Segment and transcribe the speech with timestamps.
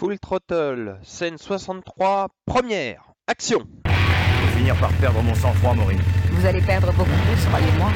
[0.00, 6.00] Full Throttle, scène 63, première, action Je vais finir par perdre mon sang-froid, Maureen.
[6.30, 7.90] Vous allez perdre beaucoup plus, croyez-moi.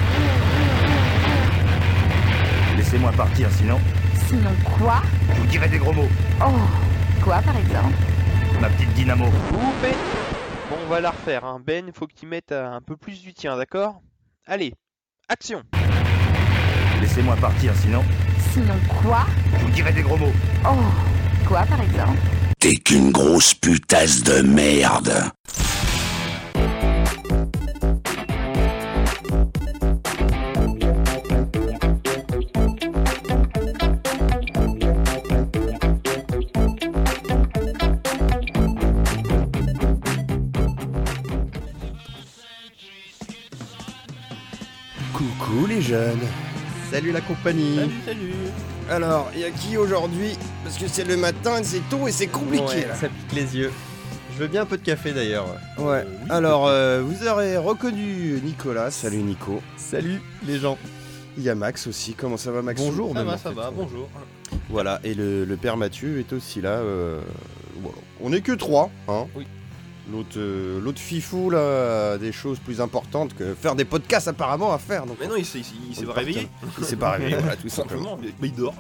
[2.77, 3.81] Laissez-moi partir, sinon,
[4.29, 5.01] Sinon quoi?
[5.31, 6.11] Je vous dirai des gros mots.
[6.43, 6.53] Oh
[7.23, 7.97] Quoi par exemple?
[8.61, 9.25] Ma petite dynamo.
[9.25, 9.95] Ouh, Ben?
[10.69, 11.59] Bon, on va la refaire, hein.
[11.65, 14.03] Ben, faut que tu mettes euh, un peu plus du tien, d'accord?
[14.47, 14.75] Allez,
[15.31, 15.63] action
[17.01, 18.05] Laissez-moi partir, sinon,
[18.53, 19.25] Sinon quoi?
[19.55, 20.33] Je vous dirai des gros mots.
[20.67, 21.14] Oh
[21.47, 22.19] Quoi par exemple?
[22.59, 25.31] T'es qu'une grosse putasse de merde.
[45.13, 46.19] Coucou les jeunes.
[46.91, 47.81] Salut la compagnie.
[48.07, 48.33] salut
[48.91, 50.37] Alors, il y a qui aujourd'hui?
[50.63, 52.95] Parce que c'est le matin, c'est tôt et c'est compliqué Ouais, là.
[52.95, 53.73] ça pique les yeux.
[54.35, 55.47] Je veux bien un peu de café d'ailleurs.
[55.79, 56.05] Ouais.
[56.29, 58.91] Alors, euh, vous aurez reconnu Nicolas.
[58.91, 59.63] Salut Nico.
[59.77, 60.77] Salut les gens.
[61.39, 62.15] Il y a Max aussi.
[62.15, 62.81] Comment ça va Max?
[62.81, 63.57] Bonjour Ça même, va, ça fait.
[63.57, 64.09] va, bonjour.
[64.69, 65.01] Voilà.
[65.05, 66.71] Et le, le père Mathieu est aussi là.
[66.71, 67.21] euh,
[67.81, 67.97] voilà.
[68.21, 69.47] On est que trois, hein Oui.
[70.13, 74.73] L'autre, euh, l'autre fifou là, a des choses plus importantes que faire des podcasts apparemment
[74.75, 75.07] à faire.
[75.07, 76.49] Donc Mais non, il s'est il s'est- il s'est on pas réveillé.
[76.79, 78.19] Il s'est pas réveillé, voilà, tout simplement.
[78.21, 78.75] Mais mais il dort.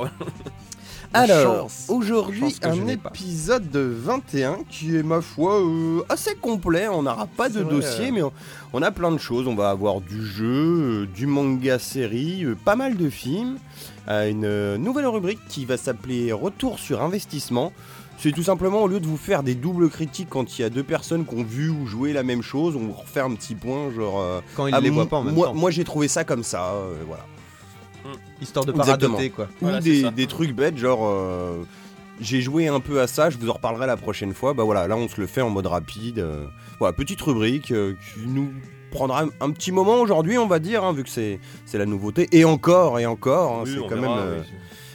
[1.12, 1.86] Alors, chance.
[1.88, 3.10] aujourd'hui, un pas.
[3.10, 6.88] épisode de 21 qui est, ma foi, euh, assez complet.
[6.88, 8.12] On n'aura pas de vrai, dossier, euh.
[8.12, 8.32] mais on,
[8.72, 9.46] on a plein de choses.
[9.46, 10.44] On va avoir du jeu,
[11.04, 13.58] euh, du manga série, euh, pas mal de films.
[14.08, 17.72] euh, une euh, nouvelle rubrique qui va s'appeler Retour sur investissement.
[18.24, 20.70] C'est tout simplement, au lieu de vous faire des doubles critiques quand il y a
[20.70, 23.54] deux personnes qui ont vu ou joué la même chose, on vous refait un petit
[23.54, 24.18] point, genre...
[24.18, 25.54] euh, Quand il ah, les pas en même moi, temps.
[25.54, 27.26] moi, j'ai trouvé ça comme ça, euh, voilà.
[28.40, 29.16] Histoire de pas Exactement.
[29.18, 29.48] radoter quoi.
[29.60, 31.64] Ou des, des trucs bêtes, genre euh,
[32.18, 34.54] j'ai joué un peu à ça, je vous en reparlerai la prochaine fois.
[34.54, 36.18] Bah voilà, là on se le fait en mode rapide.
[36.20, 36.46] euh,
[36.78, 38.54] voilà, petite rubrique euh, qui nous
[38.90, 42.26] prendra un, petit moment aujourd'hui, on va dire, hein, vu que c'est c'est la nouveauté.
[42.32, 44.54] Et encore, et encore, hein, Oui, c'est quand verra, même, euh, oui.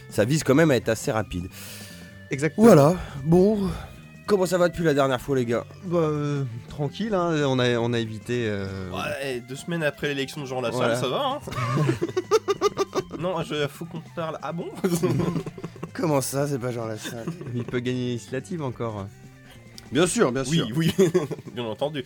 [0.10, 1.48] ça vise quand même à être assez rapide.
[2.32, 2.68] Exactement.
[2.68, 3.70] Voilà, bon,
[4.28, 5.66] comment ça va depuis la dernière fois, les gars?
[5.86, 8.46] Bah, euh, tranquille, hein, on, a, on a évité.
[8.48, 10.96] euh, Ouais, deux semaines après l'élection de Jean Lassalle, Voilà.
[10.96, 11.40] ça va, hein
[13.20, 14.38] Non, je, faut qu'on parle.
[14.42, 14.68] Ah bon?
[15.94, 19.08] Comment ça, c'est pas genre la salle Il peut gagner l'initiative encore.
[19.92, 20.68] Bien sûr, bien sûr.
[20.76, 21.10] Oui, oui,
[21.54, 22.06] bien entendu.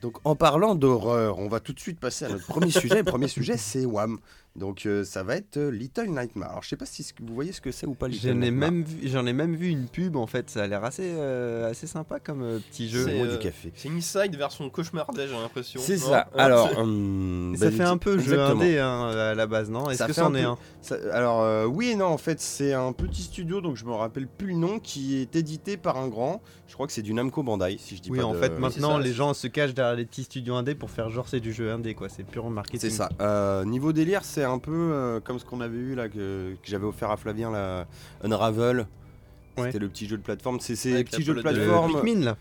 [0.00, 2.96] Donc en parlant d'horreur, on va tout de suite passer à notre premier sujet.
[2.98, 4.18] Le premier sujet, c'est Wham.
[4.56, 6.50] Donc euh, ça va être euh, Little Nightmare.
[6.50, 8.52] Alors je sais pas si vous voyez ce que c'est ou pas Little J'en ai,
[8.52, 11.68] même vu, j'en ai même vu une pub en fait, ça a l'air assez, euh,
[11.68, 13.04] assez sympa comme euh, petit jeu.
[13.04, 13.72] C'est, euh, du café.
[13.74, 15.80] C'est Inside version cauchemardais, j'ai l'impression.
[15.82, 16.28] C'est ça.
[16.36, 19.90] Alors, hum, ça bah, fait un peu jeu indé hein, à la base, non?
[19.90, 20.56] Est-ce Ça que fait c'en un est un?
[20.82, 23.92] Ça- alors euh, oui et non en fait c'est un petit studio donc je me
[23.92, 26.40] rappelle plus le nom qui est édité par un grand.
[26.68, 28.58] Je crois que c'est du Namco Bandai si je dis Oui, pas en de- fait,
[28.58, 31.40] maintenant ça, les gens se cachent derrière les petits studios indés pour faire genre c'est
[31.40, 32.80] du jeu indé quoi, c'est purement marketing.
[32.80, 33.08] C'est ça.
[33.20, 36.68] Euh, niveau délire, c'est un peu euh, comme ce qu'on avait eu là, que, que
[36.68, 37.86] j'avais offert à Flavien, la
[38.22, 38.86] Unravel.
[39.56, 39.66] Ouais.
[39.66, 40.60] C'était le petit jeu de plateforme.
[40.60, 42.00] C'est ces Avec petits la jeux de plateforme.
[42.00, 42.36] Pikmin là.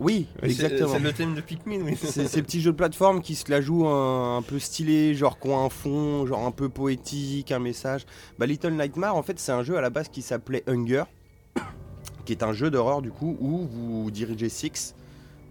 [0.00, 0.92] Oui, exactement.
[0.92, 1.96] C'est le thème de Pikmin, oui.
[1.96, 5.38] C'est ces petits jeux de plateforme qui se la jouent un, un peu stylé, genre
[5.38, 8.04] qui ont un fond, genre un peu poétique, un message.
[8.38, 11.04] Bah, Little Nightmare, en fait, c'est un jeu à la base qui s'appelait Hunger,
[12.24, 14.96] qui est un jeu d'horreur du coup où vous dirigez Six,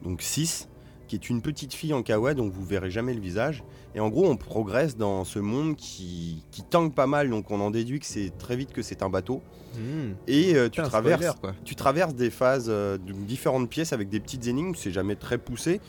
[0.04, 0.68] donc 6,
[1.08, 3.64] qui est une petite fille en kawaii dont vous verrez jamais le visage.
[3.94, 7.60] Et en gros, on progresse dans ce monde qui, qui tangue pas mal, donc on
[7.60, 9.42] en déduit que c'est très vite que c'est un bateau.
[9.76, 10.14] Hmm.
[10.28, 11.54] Et euh, tu Putain, traverses spoiler, quoi.
[11.66, 15.38] tu traverses des phases euh, de différentes pièces avec des petites énigmes, c'est jamais très
[15.38, 15.82] poussé.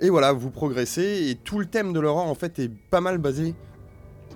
[0.00, 3.18] Et voilà, vous progressez et tout le thème de l'horreur en fait est pas mal
[3.18, 3.54] basé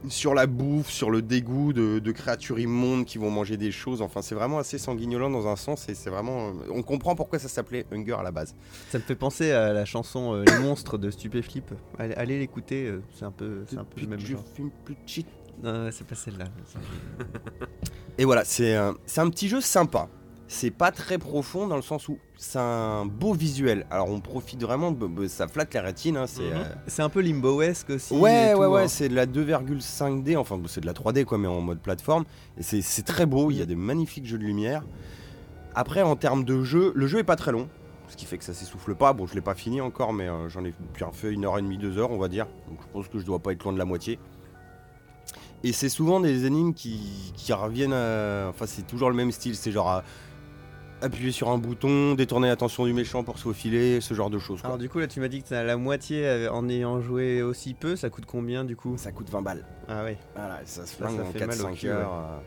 [0.08, 4.02] sur la bouffe, sur le dégoût de, de créatures immondes qui vont manger des choses.
[4.02, 6.48] Enfin, c'est vraiment assez sanguignolant dans un sens et c'est vraiment.
[6.48, 8.54] euh, On comprend pourquoi ça s'appelait Hunger à la base.
[8.90, 11.72] Ça me fait penser à la chanson euh, Les monstres de Stupéflip.
[11.98, 14.44] Allez, allez l'écouter, euh, c'est un peu, c'est un peu le même je genre.
[14.54, 15.26] fume plus de shit.
[15.62, 16.46] Non, c'est pas celle-là.
[18.19, 20.08] Et voilà, c'est un, c'est un petit jeu sympa.
[20.54, 23.87] C'est pas très profond dans le sens où c'est un beau visuel.
[23.90, 26.19] Alors on profite vraiment, b- b- ça flatte la rétine.
[26.19, 26.52] hein, c'est, Mhm.
[26.56, 28.12] euh, C'est un peu limbo-esque aussi.
[28.12, 28.88] Ouais, et ouais, tout, ouais, hein.
[28.88, 32.25] c'est de la 2,5D, enfin c'est de la 3D quoi, mais en mode plateforme.
[32.58, 34.84] Et c'est, c'est très beau, il y a des magnifiques jeux de lumière.
[35.75, 37.66] Après, en termes de jeu, le jeu est pas très long,
[38.08, 39.14] ce qui fait que ça s'essouffle pas.
[39.14, 41.62] Bon, je l'ai pas fini encore, mais euh, j'en ai bien fait une heure et
[41.62, 42.46] demie, deux heures, on va dire.
[42.69, 44.19] Donc je pense que je dois pas être loin de la moitié.
[45.64, 49.56] Et c'est souvent des énigmes qui, qui reviennent, à- enfin c'est toujours le même style,
[49.56, 50.04] c'est genre à
[51.02, 54.60] appuyer sur un bouton, détourner l'attention du méchant pour se faufiler, ce genre de choses.
[54.60, 54.69] quoi.
[54.69, 57.43] Alors du coup là tu m'as dit que t'as la moitié euh, en ayant joué
[57.43, 58.94] aussi peu, ça coûte combien du coup?
[58.96, 59.64] Ça coûte 20 balles.
[59.88, 60.16] Ah ouais.
[60.34, 62.12] Voilà, ça se Ça, flingue ça en fait mal au 4-5 cul, heures.
[62.12, 62.38] euh.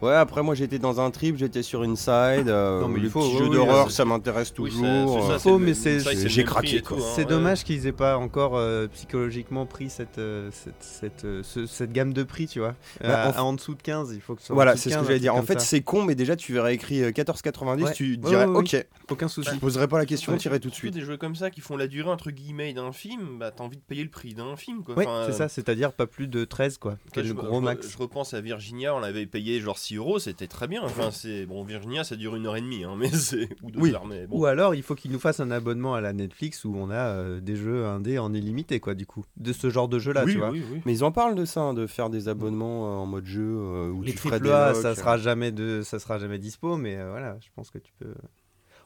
[0.00, 2.48] Ouais, après moi j'étais dans un trip, j'étais sur Inside.
[2.48, 4.84] Euh, Non, mais faut, oui, jeux oui, d'horreur, ça m'intéresse Oui, toujours.
[4.84, 7.24] c'est- c'est euh, ça, Faux, le- mais c'est- ça, j'ai le craqué, hein, C'est ouais.
[7.24, 11.92] dommage qu'ils aient pas encore euh, psychologiquement pris cette, euh, cette, cette, euh, ce- cette
[11.92, 12.74] gamme de prix, tu vois.
[13.02, 14.54] Bah, À- en dessous de 15, il faut que ce soit.
[14.54, 15.34] en Voilà, c'est ce 15, que j'allais dire.
[15.34, 15.66] En fait, ça.
[15.66, 17.92] c'est con, mais déjà tu verrais écrit euh, 14,90, Ouais.
[17.92, 18.70] tu dirais ouais, oui.
[18.74, 18.86] ok.
[19.10, 19.50] aucun souci.
[19.54, 20.94] Je poserais pas la question, tirer tout de suite.
[20.94, 23.76] des jeux comme ça qui font la durée entre guillemets d'un film, bah t'as envie
[23.78, 24.94] de payer le prix d'un film quoi.
[24.96, 26.96] Oui, c'est ça, c'est-à-dire pas plus de 13, quoi.
[27.12, 27.88] Quel le gros max.
[27.90, 30.82] je repense à Virginia, on l'avait payé genre 6 euros, c'était très bien.
[30.82, 33.80] Enfin, c'est bon, Virginia, ça dure une heure et demie, hein, mais c'est ou deux
[33.80, 33.92] Oui.
[33.94, 34.38] heures, mais bon.
[34.40, 36.94] Ou alors, il faut qu'ils nous fassent un abonnement à la Netflix où on a
[37.08, 39.24] euh, des jeux indés en illimité, quoi, du coup.
[39.36, 40.50] De ce genre de jeu-là, oui, tu vois.
[40.50, 40.80] oui, oui.
[40.84, 43.42] Mais ils en parlent de ça, hein, de faire des abonnements euh, en mode jeu
[43.42, 44.94] euh, où Les tu ferais des A, ça euh.
[44.94, 48.12] sera jamais de, ça sera jamais dispo, mais euh, voilà, je pense que tu peux.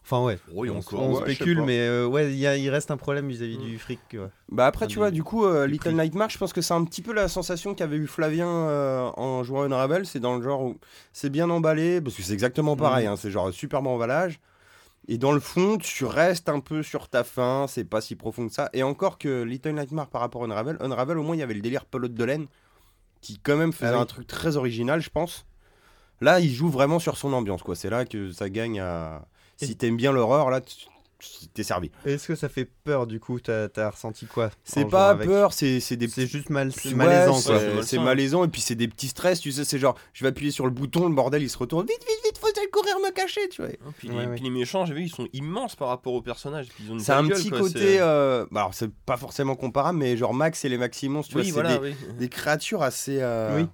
[0.05, 0.39] Enfin ouais.
[0.55, 3.29] Oh, on encore, on ouais, je sais spécule, mais euh, ouais, il reste un problème
[3.29, 3.63] vis-à-vis Mm.
[3.63, 4.01] du fric.
[4.11, 4.31] quoi.
[4.51, 5.95] Bah après, Ah, tu du- vois, du coup, euh, du Little prix.
[5.95, 9.45] Nightmare, je pense que c'est un petit peu la sensation qu'avait eu Flavien euh, en
[9.45, 10.05] jouant à Unravel.
[10.05, 10.77] C'est dans le genre où
[11.13, 13.13] c'est bien emballé, parce que c'est exactement pareil, Mhm.
[13.13, 14.41] hein, c'est genre superbe emballage.
[15.09, 18.47] Et dans le fond, tu restes un peu sur ta faim, c'est pas si profond
[18.49, 18.71] que ça.
[18.73, 21.55] Et encore que Little Nightmare par rapport à Unravel, Unravel au moins il y avait
[21.55, 22.47] le délire pelote de laine,
[23.21, 24.03] qui quand même faisait Ah oui.
[24.03, 25.47] un truc très original, je pense.
[26.21, 27.75] Là, il joue vraiment sur son ambiance, quoi.
[27.75, 29.27] C'est là que ça gagne à.
[29.57, 30.61] Si t'aimes bien l'horreur, là,
[31.55, 31.93] t'es servi.
[32.05, 35.53] Est-ce que ça fait peur du coup T'as as ressenti quoi C'est pas avec peur,
[35.53, 37.35] c'est c'est des C'est juste mal, Ouais, malaisant
[37.83, 40.51] c'est- malaisant et puis c'est des petits stress, tu sais, c'est genre je vais appuyer
[40.51, 43.13] sur le bouton, le bordel il se retourne, vite vite vite, faut aller courir me
[43.13, 43.71] cacher, tu vois.
[43.71, 44.35] Hein, Puis, Ouais, les, ouais.
[44.35, 46.67] puis les méchants, j'ai vu, ils sont immenses par rapport aux personnages.
[46.99, 50.35] C'est un gueule, petit quoi, côté, euh, bah alors c'est pas forcément comparable, mais genre
[50.35, 51.95] Max et les Maximons, tu Oui, vois, voilà, c'est oui.
[52.19, 53.69] des créatures assez euh, Oui,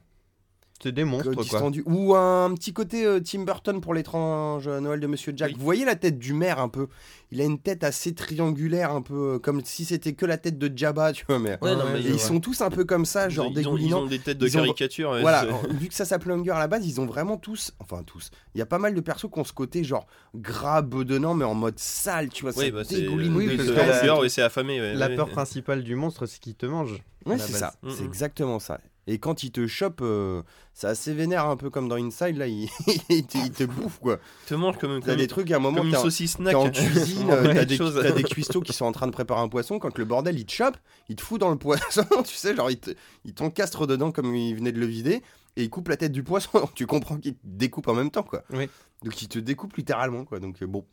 [0.82, 1.70] C'est des monstres quoi.
[1.86, 5.50] Ou un petit côté euh, Tim Burton pour l'étrange Noël de Monsieur Jack.
[5.50, 5.56] Oui.
[5.58, 6.86] Vous voyez la tête du maire un peu
[7.32, 10.56] Il a une tête assez triangulaire, un peu euh, comme si c'était que la tête
[10.56, 11.58] de Jabba, tu vois, mais.
[11.62, 12.20] Ouais, non, Ouais, mais Et je ils vois.
[12.20, 14.52] sont tous un peu comme ça, genre ils ont, ils ont des têtes de Ils
[14.52, 15.18] caricature.
[15.20, 18.30] Voilà, vu que ça s'appelle Hunger à la base, ils ont vraiment tous, enfin tous,
[18.54, 21.44] il y a pas mal de persos qui ont ce côté genre gras, bedonnant, mais
[21.44, 23.00] en mode sale, tu vois, Oui, bah, c'est.
[23.02, 24.80] de parce c'est affamé.
[24.80, 25.16] ouais, La ouais.
[25.16, 27.02] peur principale du monstre, c'est qu'il te mange.
[27.26, 28.06] Ouais, c'est ça, Mm, c'est mm.
[28.06, 28.78] exactement ça.
[29.10, 30.42] Et quand il te chope, euh,
[30.74, 32.68] c'est assez vénère, un peu comme dans Inside, là, il,
[33.08, 34.18] il te, il te bouffe, quoi.
[34.46, 36.54] te mange comme, T'as comme, des trucs, à un moment, t'es en, saucisse t'es snack.
[36.54, 39.78] en cuisine, euh, t'as des, des cuistots qui sont en train de préparer un poisson,
[39.78, 40.76] quand le bordel, il te chope,
[41.08, 42.90] il te fout dans le poisson, tu sais, genre, il te-
[43.24, 45.22] il t'encastre dedans comme il venait de le vider,
[45.56, 48.22] et il coupe la tête du poisson, tu comprends qu'il te découpe en même temps,
[48.22, 48.44] quoi.
[48.52, 48.68] Oui.
[49.02, 50.38] Donc il te découpe littéralement, quoi.
[50.38, 50.84] Donc euh, bon,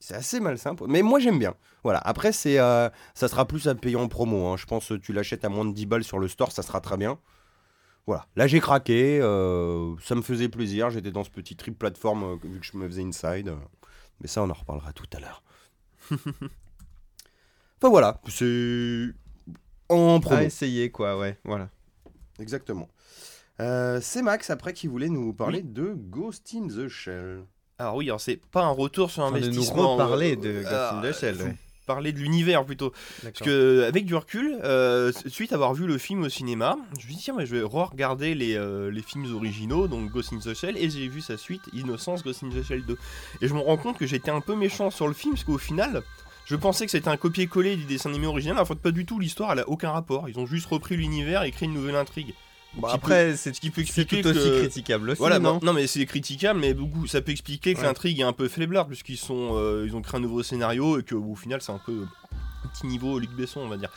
[0.00, 0.74] c'est assez malsain.
[0.88, 1.54] Mais moi j'aime bien.
[1.84, 1.98] Voilà.
[2.00, 4.48] Après c'est, euh, ça sera plus à payer en promo.
[4.48, 4.56] hein.
[4.56, 6.80] Je pense que tu l'achètes à moins de 10 balles sur le store, ça sera
[6.80, 7.18] très bien.
[8.06, 8.26] Voilà.
[8.36, 9.18] Là j'ai craqué.
[9.20, 10.90] euh, ça me faisait plaisir.
[10.90, 13.48] J'étais dans ce petit trip plateforme euh, vu que je me faisais inside.
[13.48, 13.56] euh,
[14.20, 15.42] mais ça on en reparlera tout à l'heure.
[16.12, 18.20] enfin voilà.
[18.28, 19.08] C'est
[19.88, 20.36] en promo.
[20.40, 21.68] À essayer quoi, ouais, voilà.
[22.38, 22.88] Exactement.
[23.60, 27.42] Euh, c'est Max après qui voulait nous parler de Ghost in the Shell.
[27.78, 29.96] Alors oui, alors c'est pas un retour sur Enfin, de nous investissement.
[29.96, 31.56] reparler euh, de Ghost in the Shell, ouais.
[31.86, 32.92] Parler de l'univers plutôt.
[33.22, 36.96] Parce que avec du recul, euh, suite à avoir vu le film au cinéma, je
[36.96, 40.32] me suis dit tiens mais je vais re-regarder les, euh, les films originaux, donc Ghost
[40.32, 42.98] in the Shell, et j'ai vu sa suite, Innocence Ghost in the Shell 2.
[43.40, 45.58] Et je me rends compte que j'étais un peu méchant sur le film, parce qu'au
[45.58, 46.02] final,
[46.46, 49.18] je pensais que c'était un copier-coller du dessin animé original, en fait pas du tout,
[49.18, 50.28] l'histoire elle a aucun rapport.
[50.28, 52.34] Ils ont juste repris l'univers et créé une nouvelle intrigue.
[52.76, 55.54] Bon, qui après, c'est Ce qui peut expliquer tout aussi que- critiquable aussi, Voilà, non
[55.58, 57.86] bon, non mais c'est critiquable, mais beaucoup, ça peut expliquer que Ouais.
[57.86, 61.02] l'intrigue est un peu faiblarde, puisqu'ils sont, euh, ils ont créé un nouveau scénario et
[61.02, 62.04] que au final c'est un peu
[62.64, 63.90] un petit niveau Luc Besson, on va dire.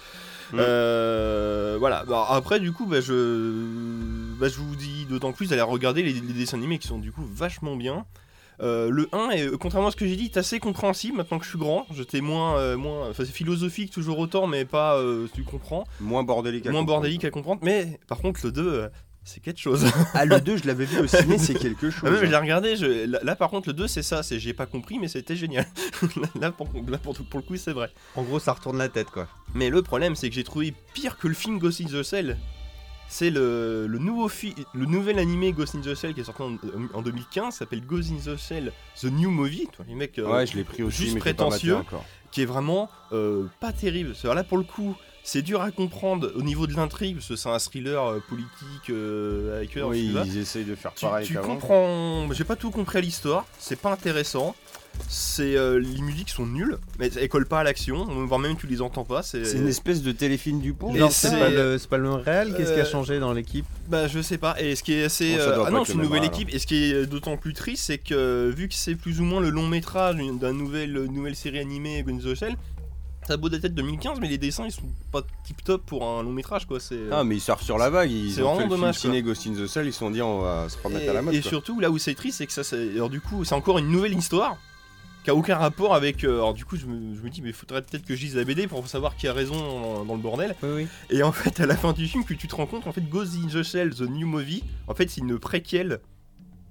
[0.54, 0.58] Mm.
[0.60, 2.06] Euh, voilà.
[2.06, 6.14] Bah, après, du coup, bah, je, bah, je vous dis d'autant plus d'aller regarder les,
[6.14, 8.06] les dessins animés qui sont du coup vachement bien.
[8.62, 11.46] Euh, le 1, est, contrairement à ce que j'ai dit, est assez compréhensible maintenant que
[11.46, 11.86] je suis grand.
[11.96, 16.24] J'étais moins, euh, moins, enfin c'est philosophique toujours autant, mais pas, euh, tu comprends, Moins
[16.24, 16.66] bordélique.
[16.68, 17.02] à moins comprendre.
[17.02, 17.62] bordélique à comprendre.
[17.64, 18.90] Mais par contre, le 2, euh,
[19.24, 19.86] c'est quelque chose.
[20.14, 22.04] Ah, le 2, je l'avais vu au ciné, c'est quelque chose.
[22.06, 24.40] Ah mais je l'ai regardé, je- là, là, par contre le 2 c'est ça, c'est
[24.40, 25.66] j'ai pas compris mais c'était génial.
[26.42, 27.90] là, pour, là, pour, pour le coup c'est vrai.
[28.16, 29.28] En gros, ça retourne la tête, quoi.
[29.54, 32.38] Mais le problème c'est que j'ai trouvé pire que le film Ghost in the Shell.
[33.12, 34.30] C'est le, le nouveau
[34.76, 36.58] le nouvel animé Ghost in the Shell qui est sorti en,
[36.94, 40.46] en 2015, s'appelle Ghost in the Shell The New Movie, toi, les mecs, euh, Ouais,
[40.46, 41.76] je l'ai pris aussi, juste mais pas prétentieux.
[41.76, 42.06] encore.
[42.32, 44.14] qui est vraiment euh, pas terrible.
[44.16, 47.36] C'est- Là pour le coup, c'est dur à comprendre au niveau de l'intrigue parce que
[47.36, 49.84] c'est un thriller euh, politique euh, avec eux.
[49.86, 52.32] Oui, ils essayent de faire tu, pareil tu comprends.
[52.32, 54.56] J'ai pas tout compris à l'histoire, c'est pas intéressant.
[55.08, 58.68] C'est euh, les musiques sont nulles, mais elles collent pas à l'action, voire même tu
[58.68, 59.24] les entends pas.
[59.24, 60.76] C'est une espèce de téléfilm du.
[60.94, 62.54] Et Genre, c'est- pas, pas le même réel?
[62.56, 63.66] Qu'est-ce qui a Euh, changé dans l'équipe?
[63.88, 64.60] bah je sais pas.
[64.62, 66.34] Et ce qui est assez Bon, euh, ah non c'est une nouvelle alors.
[66.34, 66.54] équipe.
[66.54, 69.42] Et ce qui est d'autant plus triste, c'est que vu que c'est plus ou moins
[69.42, 72.56] le long métrage d'une- d'un nouvelle nouvelle série animée Gonzo Shell,
[73.28, 76.04] Ça a beau dater de 2015, mais les dessins ils sont pas tip top pour
[76.08, 76.80] un long métrage quoi.
[76.80, 76.98] C'est.
[77.12, 78.10] Ah, mais ils surfent sur la vague.
[78.10, 79.86] Ils C'est ont vraiment fait le film dommage, ciné Ghost in the Shell.
[79.86, 81.36] Ils se sont dit, on va se remettre à la mode.
[81.36, 81.50] et quoi.
[81.50, 83.90] surtout, là où c'est triste, c'est que ça, c'est- alors du coup, c'est encore une
[83.90, 84.58] nouvelle histoire
[85.24, 86.24] qui a aucun rapport avec.
[86.24, 88.36] euh, alors du coup, je me, je me dis, mais faudrait peut-être que je lise
[88.36, 90.56] la BD pour savoir qui a raison dans, le bordel.
[90.64, 90.88] Oui, oui.
[91.10, 93.08] Et en fait, à la fin du film, que tu te rends compte, en fait,
[93.08, 96.00] Ghost in the Shell, The New Movie, en fait, c'est une préquelle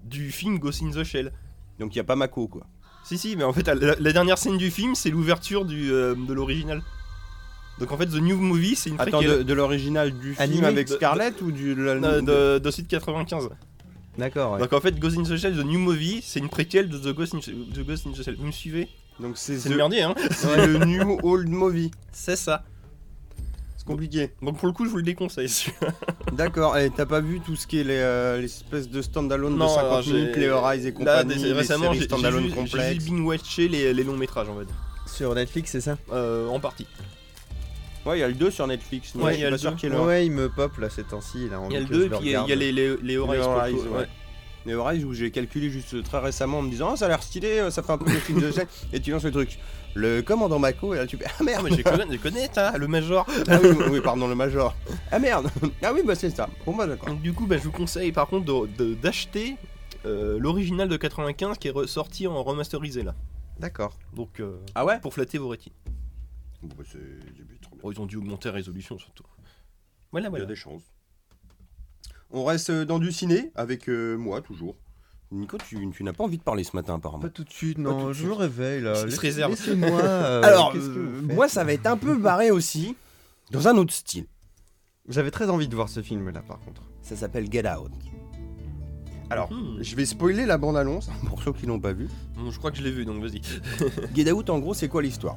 [0.05, 1.33] du film Ghost in the Shell.
[1.79, 2.67] Donc il y a pas Mako, quoi.
[3.05, 6.15] Si, si, mais en fait, la, la dernière scène du film, c'est l'ouverture du, euh,
[6.15, 6.83] de l'original.
[7.79, 10.37] Donc en fait, The New Movie, c'est une Attends, préquelle de, de l'original du film
[10.43, 11.75] Animé avec de- Scarlett ou du.
[11.75, 13.51] la- euh, de, de, suite 95.
[14.19, 14.59] D'accord, ouais.
[14.61, 17.15] Donc en fait, Ghost in the Shell, The New Movie, c'est une préquelle de The
[17.15, 18.35] Ghost in, the Ghost in the Shell.
[18.37, 18.89] Vous me suivez?
[19.21, 21.91] Donc c'est the- le merdier, hein c'est le New Old Movie.
[22.13, 22.65] C'est ça.
[23.77, 24.31] C'est compliqué.
[24.43, 25.49] Donc pour le coup, je vous le déconseille.
[25.49, 25.93] celui-là.
[26.33, 29.59] D'accord, et t'as pas vu tout ce qui est les, euh, l'espèce de standalone de
[29.59, 32.11] Non, 50 alors, j'ai- minutes, les Horizon et Là, compagnie, des- les récemment, j'ai juste
[33.09, 34.75] binge-watché les, les longs métrages, on va dire.
[35.07, 35.97] Sur Netflix, c'est ça?
[36.13, 36.87] Euh, en partie.
[38.09, 39.15] Ouais, il y a le 2 sur Netflix.
[39.15, 40.01] Ouais, je il y a le.
[40.01, 41.47] Ouais, il me pop là ces temps-ci.
[41.47, 43.17] Il y a le que 2 je et puis il y a- les, les, les
[43.19, 43.45] Horizon.
[43.45, 43.99] pour le Horizon, coup, ouais.
[44.01, 44.09] ouais.
[44.67, 47.23] Les Horizon où j'ai calculé juste très récemment en me disant, ah, ça a l'air
[47.23, 48.67] stylé, euh, ça fait un peu le film de Shell.
[48.93, 49.59] Et tu lances le truc.
[49.95, 52.49] Le commandant Mako, et là tu fais, ah Ah, merde, mais je connais, je connais
[52.53, 53.27] ça, le Major.
[53.49, 54.77] ah oui, oui, pardon, le Major.
[55.11, 55.51] Ah merde,
[55.83, 56.49] ah oui, bah c'est ça.
[56.67, 57.09] Bon, bah d'accord.
[57.09, 58.69] Donc du coup, bah, je vous conseille par contre
[59.03, 59.57] d'acheter
[60.05, 63.15] euh, l'original de 95 qui est ressorti en remasterisé là.
[63.59, 63.97] D'accord.
[64.15, 65.01] Donc euh, Ah ouais?
[65.01, 65.73] pour flatter vos rétines.
[66.63, 66.99] Bon, bah, c'est.
[67.83, 69.25] Bon, ils ont dû augmenter la résolution surtout.
[70.13, 70.83] Voilà, Il y a des chances.
[72.31, 74.77] On reste euh, dans du ciné avec euh, moi toujours.
[75.31, 77.23] Nico, tu, tu n'as pas envie de parler ce matin apparemment.
[77.23, 78.29] Pas tout de suite, non, de je suite.
[78.29, 79.05] me réveille là.
[79.05, 79.51] Laisse- réserve.
[79.51, 80.01] Laissez-moi.
[80.03, 82.97] euh, Alors, euh, moi ça va être un peu barré aussi,
[83.51, 84.27] dans un autre style.
[85.09, 86.83] J'avais très envie de voir ce film là par contre.
[87.03, 87.93] Ça s'appelle Get Out.
[89.31, 89.83] Alors, Mhm.
[89.83, 92.09] je vais spoiler la bande-annonce pour ceux qui l'ont pas vu.
[92.35, 93.43] Bon, je crois que je l'ai vu, donc vas-y.
[94.15, 95.37] Get Out, en gros, c'est quoi l'histoire?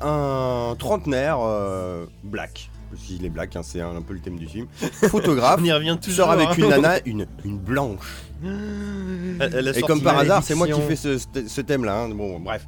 [0.00, 2.70] Un trentenaire euh, black.
[2.96, 4.66] S'il est black, hein, c'est un, un peu le thème du film.
[5.08, 5.58] Photographe.
[5.62, 6.26] On y revient toujours.
[6.26, 6.54] sors avec hein.
[6.58, 8.22] une nana, une, une blanche.
[8.44, 12.02] Elle- Et comme par hasard, c'est moi qui fais ce, ce thème-là.
[12.02, 12.08] hein.
[12.10, 12.66] Bon, bref.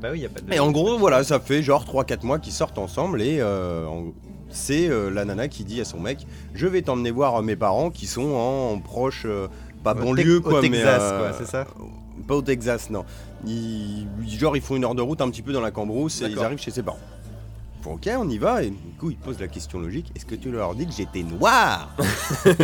[0.00, 0.52] Bah oui, y a pas de.
[0.52, 3.86] Et en gros, voilà, ça fait genre 3-4 mois qu'ils sortent ensemble et euh,
[4.50, 7.90] c'est euh, la nana qui dit à son mec Je vais t'emmener voir mes parents
[7.90, 9.48] qui sont en, proche, euh,
[9.82, 10.68] pas banlieue quoi, au mais.
[10.70, 11.66] Texas, quoi, c'est ça?
[12.26, 13.04] Pas au Texas, non.
[13.46, 14.06] Ils,
[14.38, 16.38] genre, ils font une heure de route un petit peu dans la cambrousse et ils
[16.38, 16.98] arrivent chez ses parents.
[17.82, 18.62] Font, ok, on y va.
[18.62, 21.22] Et du coup, il pose la question logique Est-ce que tu leur dis que j'étais
[21.22, 21.94] noir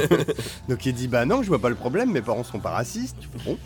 [0.68, 3.16] Donc il dit Bah non, je vois pas le problème, mes parents sont pas racistes.
[3.44, 3.58] Bon,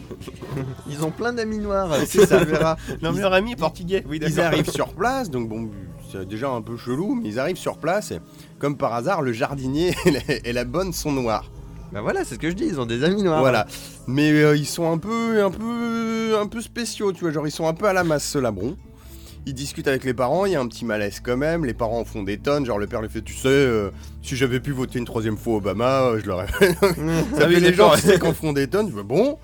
[0.88, 1.90] Ils ont plein d'amis noirs.
[2.06, 2.40] C'est ça.
[2.40, 2.76] tu verras.
[3.00, 4.04] Leur meilleur ami est portugais.
[4.08, 5.70] Oui, Ils arrivent sur place, donc bon,
[6.10, 8.18] c'est déjà un peu chelou, mais ils arrivent sur place et
[8.58, 9.94] comme par hasard, le jardinier
[10.44, 11.50] et la bonne sont noirs.
[11.94, 13.38] Bah voilà, c'est ce que je dis, ils ont des amis noirs.
[13.38, 13.68] Voilà.
[14.08, 17.52] Mais euh, ils sont un peu, un peu, un peu spéciaux, tu vois, genre ils
[17.52, 18.76] sont un peu à la masse ce labron.
[19.46, 21.64] Ils discutent avec les parents, il y a un petit malaise quand même.
[21.64, 23.90] Les parents en font des tonnes, genre le père lui fait, tu sais, euh,
[24.22, 26.74] si j'avais pu voter une troisième fois Obama, euh, je l'aurais fait.
[27.38, 28.90] Ça fait les gens qui en font des tonnes.
[28.90, 29.38] Je fais, bon.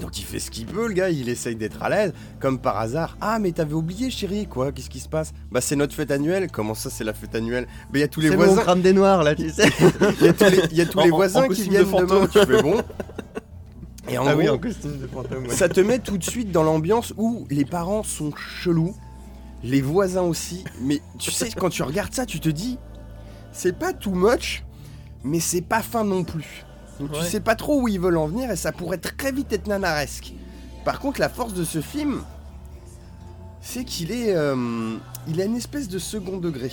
[0.00, 2.78] Donc il fait ce qu'il peut, le gars, il essaye d'être à l'aise, comme par
[2.78, 3.16] hasard.
[3.20, 5.32] Ah, mais t'avais oublié, chérie, quoi Qu'est-ce qui se passe?
[5.52, 6.50] Bah, c'est notre fête annuelle.
[6.50, 7.66] Comment ça, c'est la fête annuelle?
[7.84, 8.60] Bah, il y a tous les C'est voisins.
[8.62, 9.68] crâne des noirs là, tu sais.
[10.20, 11.84] Il y a tous les, il y a tous En- les voisins en qui viennent
[11.90, 12.26] de demain.
[12.26, 12.82] Tu fais bon.
[14.08, 15.44] Et en ah oui, gros, en costume de fantôme.
[15.44, 15.54] ouais.
[15.54, 18.94] ça te met tout de suite dans l'ambiance où les parents sont chelous,
[19.62, 20.62] les voisins aussi.
[20.82, 22.78] Mais tu sais, quand tu regardes ça, tu te dis,
[23.52, 24.62] c'est pas too much,
[25.22, 26.64] mais c'est pas fin non plus.
[27.00, 29.52] Donc tu sais pas trop où ils veulent en venir et ça pourrait très vite
[29.52, 30.32] être nanaresque.
[30.84, 32.20] Par contre, la force de ce film,
[33.60, 34.96] c'est qu'il est, euh,
[35.28, 36.70] il a une espèce de second degré.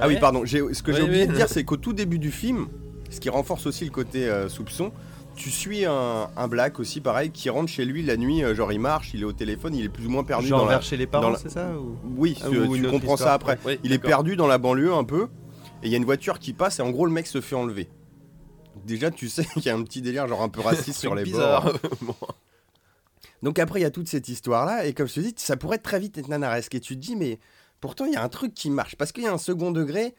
[0.00, 0.44] Ah oui, pardon.
[0.46, 2.68] Ce que j'ai oublié de dire, c'est qu'au tout début du film,
[3.10, 4.90] ce qui renforce aussi le côté euh, soupçon,
[5.36, 8.42] tu suis un, un black aussi, pareil, qui rentre chez lui la nuit.
[8.42, 10.60] euh, genre, il marche, il est au téléphone, il est plus ou moins perdu Genre
[10.60, 10.72] dans la.
[10.72, 11.96] vers chez les parents, la- c'est ça ou...
[12.16, 13.18] Oui, Ah, tu, comprends histoire.
[13.18, 13.58] ça après.
[13.84, 15.24] Il est perdu dans la banlieue un peu,
[15.82, 17.56] et il y a une voiture qui passe, et en gros, le mec se fait
[17.56, 17.88] enlever.
[18.84, 21.22] Déjà, tu sais qu'il y a un petit délire, genre un peu raciste sur les
[21.24, 21.64] bizarre.
[21.64, 21.80] bords.
[22.02, 22.16] Bon.
[23.42, 25.78] Donc après, il y a toute cette histoire-là, et comme je te dis, ça pourrait
[25.78, 26.74] très vite être nanaresque.
[26.74, 27.38] Et tu te dis, mais
[27.80, 30.14] pourtant, il y a un truc qui marche, parce qu'il y a un second degré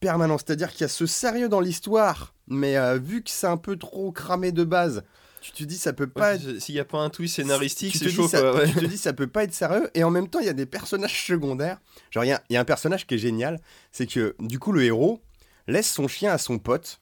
[0.00, 0.38] permanent.
[0.38, 3.76] C'est-à-dire qu'il y a ce sérieux dans l'histoire, mais euh, vu que c'est un peu
[3.76, 5.04] trop cramé de base,
[5.40, 6.58] tu te dis, ça peut pas Ouais, être...
[6.60, 8.54] S'il n'y a pas un twist scénaristique, c'est chaud ça, quoi.
[8.56, 8.68] ouais.
[8.68, 10.52] tu te dis, ça peut pas être sérieux, et en même temps, il y a
[10.54, 11.78] des personnages secondaires.
[12.10, 13.60] Genre, il y a, il y a un personnage qui est génial,
[13.92, 15.20] c'est que, du coup, le héros
[15.68, 17.00] laisse son chien à son pote,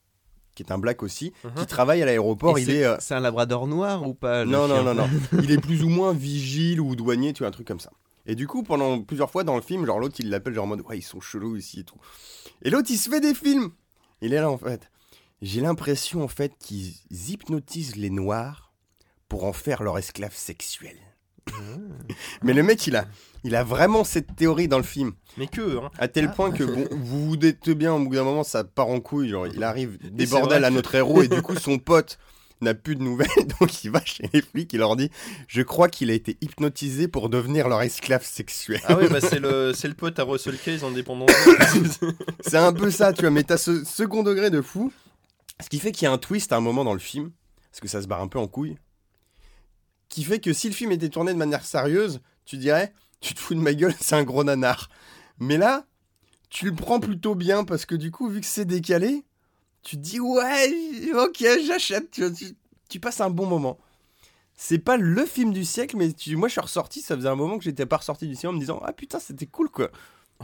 [0.57, 2.59] qui est un black aussi, qui travaille à l'aéroport.
[2.59, 2.85] Il c'est- est...
[2.85, 5.09] euh, C'est un labrador noir ou pas non, non, non, non.
[5.43, 7.93] Il est plus ou moins vigile ou douanier, tu vois, un truc comme ça.
[8.27, 10.69] Et du coup, pendant plusieurs fois dans le film, genre l'autre, il l'appelle genre en
[10.69, 11.95] mode, ouais, ils sont chelous ici et tout.
[12.63, 13.71] Et l'autre, il se fait des films.
[14.21, 14.91] Il est là, en fait.
[15.43, 16.95] J'ai l'impression, en fait, qu'ils
[17.29, 18.73] hypnotisent les noirs
[19.29, 20.97] pour en faire leur esclave sexuel.
[22.43, 23.07] Mais le mec, il a,
[23.45, 25.13] il a vraiment cette théorie dans le film.
[25.37, 25.91] Mais que, hein.
[25.99, 28.89] À tel point que, bon, vous vous dites bien, au bout d'un moment, ça part
[28.89, 29.29] en couille.
[29.29, 32.19] Genre, il arrive des bordels à que- notre héros et du coup, son pote
[32.63, 33.29] n'a plus de nouvelles.
[33.61, 35.11] Donc, il va chez les flics, il leur dit
[35.49, 38.81] Je crois qu'il a été hypnotisé pour devenir leur esclave sexuel.
[38.87, 41.27] Ah ouais, bah c'est le, c'est le pote à Russell Case indépendant.
[42.41, 44.93] C'est un peu ça, tu vois, mais t'as ce second degré de fou.
[45.63, 47.31] Ce qui fait qu'il y a un twist à un moment dans le film,
[47.71, 48.77] parce que ça se barre un peu en couille,
[50.09, 53.41] qui fait que si le film était tourné de manière sérieuse, tu dirais, tu te
[53.41, 54.89] fous de ma gueule, c'est un gros nanar.
[55.39, 55.85] Mais là,
[56.51, 59.25] tu le prends plutôt bien, parce que du coup, vu que c'est décalé,
[59.83, 60.73] tu te dis, ouais,
[61.15, 62.57] ok, j'achète, tu, tu-
[62.89, 63.79] tu passes un bon moment.
[64.55, 67.35] C'est pas le film du siècle, mais tu- moi je suis ressorti, ça faisait un
[67.35, 69.91] moment que j'étais pas ressorti du cinéma en me disant, ah putain, c'était cool quoi.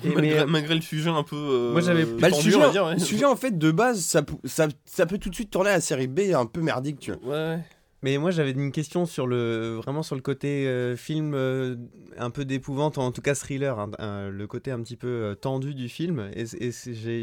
[0.05, 1.37] Et malgré, mais- malgré le sujet un peu.
[1.37, 2.95] euh, Moi, j'avais- Bah, le, sujet, dire, ouais.
[2.95, 5.75] le sujet, en fait, de base, ça, ça, ça peut tout de suite tourner à
[5.75, 7.21] la série B un peu merdique, tu vois.
[7.23, 7.65] Ouais, ouais.
[8.05, 11.77] Mais moi j'avais une question sur le vraiment sur le côté euh, film euh,
[12.19, 15.73] un peu d'épouvante, en tout cas thriller, hein, le côté un petit peu euh, tendu
[15.73, 16.29] du film.
[16.35, 16.45] Et,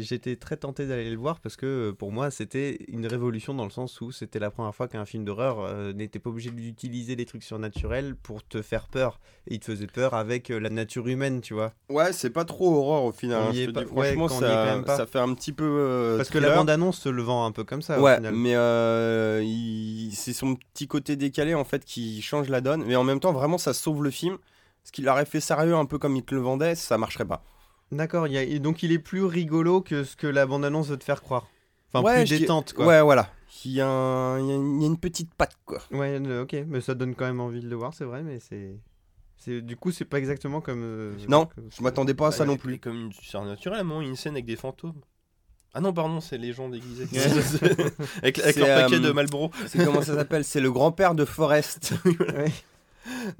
[0.00, 3.70] j'étais très tenté d'aller le voir parce que pour moi c'était une révolution dans le
[3.70, 7.42] sens où c'était la première fois qu'un film d'horreur n'était pas obligé d'utiliser des trucs
[7.42, 9.20] surnaturels pour te faire peur.
[9.48, 11.72] Et il te faisait peur avec la nature humaine, tu vois.
[11.90, 13.42] Ouais, c'est pas trop horreur au final.
[13.42, 16.14] Hein, je est te pas- dis, ouais, franchement, ça, ça fait un petit peu.
[16.16, 16.58] parce que la thriller.
[16.58, 18.34] bande-annonce te le vend un peu comme ça Ouais, au final.
[18.34, 18.54] mais
[20.14, 22.84] c'est son petit côté décalé en fait qui change la donne.
[22.84, 24.38] Mais en même temps, vraiment, ça sauve le film.
[24.84, 27.42] Ce qu'il aurait fait sérieux un peu comme il te le vendait, ça marcherait pas.
[27.92, 31.22] D'accord, a- donc il est plus rigolo que ce que la bande-annonce veut te faire
[31.22, 31.48] croire.
[31.92, 32.86] Enfin, Ouais, plus détente, quoi.
[32.86, 33.28] Ouais, voilà.
[33.64, 35.80] Il y, a un- il y a une il y a une petite patte quoi.
[35.90, 38.38] Ouais, euh, ok, mais ça donne quand même envie de le voir, c'est vrai, mais
[38.38, 38.76] c'est.
[39.36, 40.82] c'est du coup, c'est pas exactement comme.
[40.84, 42.78] euh, Non, comme- Je m'attendais pas à ça Ouais, non plus.
[42.78, 44.94] Comme une surnaturelle, à un moment, il y a une scène avec des fantômes.
[45.74, 47.06] Ah non, pardon, c'est les gens déguisés.
[48.22, 49.50] Avec avec leur paquet euh, de Malboro.
[49.66, 51.92] C'est comment ça s'appelle C'est le grand-père de Forrest.
[52.06, 52.52] Ouais.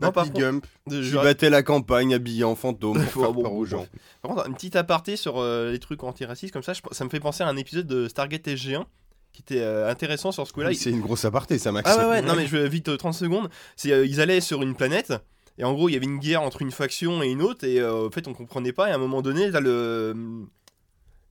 [0.00, 0.66] Non, par contre, Gump.
[0.90, 3.86] je- battait la campagne habillé en fantôme pour faire bon, peur aux gens.
[4.22, 7.10] Par contre, un petit aparté sur euh, les trucs antiracistes comme ça, je- ça me
[7.10, 8.84] fait penser à un épisode de Stargate SG1
[9.32, 10.68] qui était euh, intéressant sur ce coup-là.
[10.70, 11.88] Oui, C'est une grosse aparté ça, Max.
[11.92, 13.48] Ah ouais, ouais, non mais je vais vite euh, 30 secondes.
[13.76, 15.12] C'est euh, ils allaient sur une planète
[15.58, 17.80] et en gros il y avait une guerre entre une faction et une autre et
[17.80, 20.16] euh, en fait on comprenait pas et à un moment donné t'as le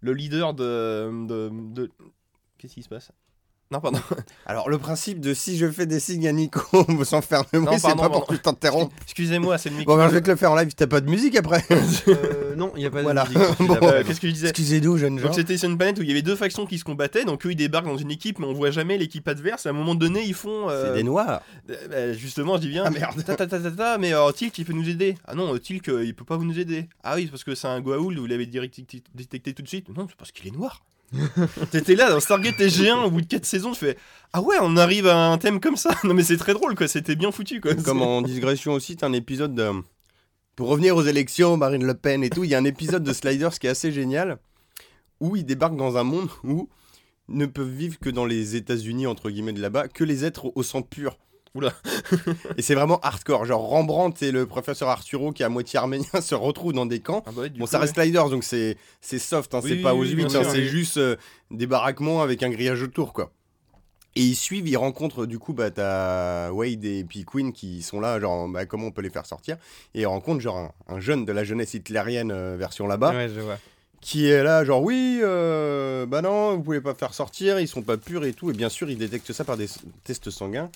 [0.01, 1.91] le leader de, de, de-
[2.57, 3.12] qu'est-ce qui se passe?
[3.71, 3.99] Non pardon.
[4.47, 6.62] Alors, le principe de si je fais des signes à Nico
[7.03, 8.91] sans faire de bruit, c'est pas pour que je t'interrompe.
[9.03, 9.93] Excusez-moi c'est le micro.
[9.93, 11.63] Bon, ben, je vais te le faire en live, t'as pas de musique après.
[11.69, 13.25] Euh, non, il n'y a pas Voilà.
[13.25, 13.58] de musique.
[13.67, 14.03] Bon, Euh, non.
[14.08, 15.25] Qu'est-ce que je disais Excusez-nous, jeune gens.
[15.27, 17.45] Donc c'était sur une planète où il y avait deux factions qui se combattaient, donc
[17.45, 19.67] eux ils débarquent dans une équipe mais on voit jamais l'équipe adverse.
[19.67, 20.67] Et à un moment donné ils font.
[20.67, 21.43] euh, C'est des noirs.
[21.69, 22.86] euh, bah, justement je dis bien.
[22.88, 23.23] Ah, merde.
[23.23, 25.13] Ta, ta, ta, ta, ta, mais alors Tilk il peut nous aider.
[25.27, 26.89] Ah non, euh, Tilk euh, il peut pas vous nous aider.
[27.03, 28.79] Ah oui, c'est parce que c'est un Goa'uld, vous l'avez direct
[29.13, 29.89] détecté tout de suite.
[29.95, 30.82] Non, c'est parce qu'il est noir.
[31.71, 33.97] T'étais là dans Stargate SG1 au bout de 4 saisons, tu fais
[34.33, 35.91] Ah ouais, on arrive à un thème comme ça.
[36.03, 37.75] Non mais c'est très drôle quoi, c'était bien foutu quoi.
[37.75, 39.71] Comme en digression aussi, t'as un épisode de...
[40.55, 43.13] Pour revenir aux élections, Marine Le Pen et tout, il y a un épisode de
[43.13, 44.39] Sliders qui est assez génial,
[45.21, 46.67] où ils débarquent dans un monde où
[47.29, 50.63] ne peuvent vivre que dans les États-Unis, entre guillemets, de là-bas, que les êtres au
[50.63, 51.17] sang pur.
[51.55, 51.73] Oula.
[52.57, 53.45] et c'est vraiment hardcore.
[53.45, 56.99] Genre Rembrandt et le professeur Arturo, qui est à moitié arménien, se retrouvent dans des
[56.99, 57.23] camps.
[57.25, 57.81] Ah bah ouais, Bon, coup, ça ouais.
[57.85, 60.67] reste Sliders, donc c'est c'est soft, hein, Oui, c'est oui, pas 8, sûr, c'est oui.
[60.67, 61.15] juste euh,
[61.51, 63.31] des baraquements avec un grillage autour, quoi.
[64.15, 67.99] Et ils suivent, ils rencontrent, du coup, bah, t'as Wade et puis Queen qui sont
[67.99, 69.55] là, genre, bah, comment on peut les faire sortir?
[69.93, 73.29] Et ils rencontrent, genre, un, un jeune de la jeunesse hitlérienne euh, version là-bas, Ouais,
[73.33, 73.57] je vois.
[74.01, 77.83] qui est là, genre, oui, euh, bah non, vous pouvez pas faire sortir, ils sont
[77.83, 78.49] pas purs et tout.
[78.49, 79.67] Et bien sûr, ils détectent ça par des
[80.03, 80.69] tests sanguins.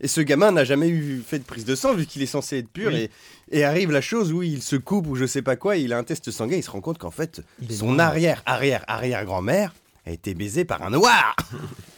[0.00, 2.58] Et ce gamin n'a jamais eu fait de prise de sang vu qu'il est censé
[2.58, 2.90] être pur.
[2.92, 3.08] Oui.
[3.50, 5.92] Et, et arrive la chose où il se coupe ou je sais pas quoi, il
[5.92, 9.74] a un test sanguin, il se rend compte qu'en fait, son arrière, arrière, arrière grand-mère
[10.06, 11.34] a été baisée par un noir.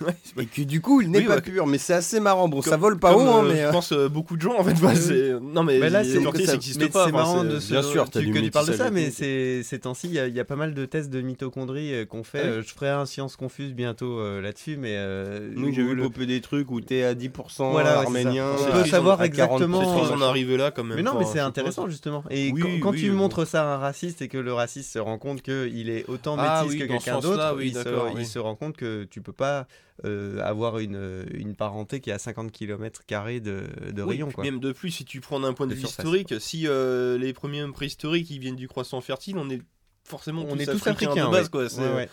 [0.00, 1.66] Ouais, Et que du coup, il n'est Oui, pas bah, pur.
[1.66, 2.48] Mais c'est assez marrant.
[2.48, 3.56] Bon, ça vole pas comme, haut, hein, euh, mais.
[3.60, 4.74] Je euh, pense euh, beaucoup de gens en fait.
[4.80, 7.06] bah, c'est- Non mais, Mais là, c'est n'existe pas.
[7.06, 7.72] c'est marrant de se...
[7.72, 10.56] bien sûr, tu, que tu parles de ça, mais ces temps-ci, il y, a- pas
[10.56, 12.40] mal de tests de mitochondrie euh, qu'on fait.
[12.42, 14.94] Ah Euh, je ferai un Science Confuse bientôt euh, là-dessus, mais.
[14.96, 18.46] euh, Nous, j'ai vu le- popper des trucs où t'es à 10% Voilà, ouais, arménien.
[18.58, 19.26] On On peut savoir à 40%.
[19.26, 20.96] exactement, euh, d'en arriver là quand même.
[20.96, 22.22] Mais non, mais c'est intéressant justement.
[22.30, 25.42] Et quand, tu montres ça à un raciste et que le raciste se rend compte
[25.42, 29.20] qu'il est autant Ah métis que ce quelqu'un d'autre, il, se rend compte que tu
[29.20, 29.53] peux pas
[30.04, 33.40] euh, avoir une, une parenté qui a 50 km de,
[33.92, 34.30] de Oui, rayon.
[34.30, 34.44] Quoi.
[34.44, 37.32] Même de plus, si tu prends d'un point de, De vue historique, si euh, les
[37.32, 39.62] premiers préhistoriques ils viennent du croissant fertile, on est
[40.04, 41.26] forcément On tous est tous africains, africains.
[41.26, 41.50] de base ouais.
[41.50, 41.68] quoi.
[41.68, 42.08] c'est- Ouais,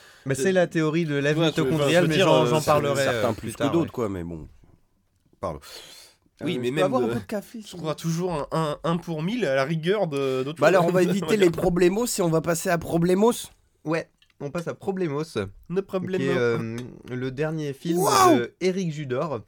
[0.45, 0.51] ouais.
[0.53, 3.71] La théorie de l'ève Ouais, mitochondriale, mais j'en euh, parlerai Certains euh, plus plus que
[3.71, 4.47] d'autres, quoi, mais bon.
[5.39, 5.59] Pardon.
[6.43, 9.21] Oui, mais même, avoir un peu de café Je trouveras toujours un, un, un pour
[9.21, 12.29] mille à la rigueur de- d'autres Bah alors on va éviter les problemos et on
[12.29, 13.31] va passer à problemos.
[13.85, 14.09] Ouais,
[14.41, 15.23] on passe à Problemos,
[15.69, 16.77] No qui est euh,
[17.09, 17.99] le dernier film
[18.37, 19.41] de Eric Judor.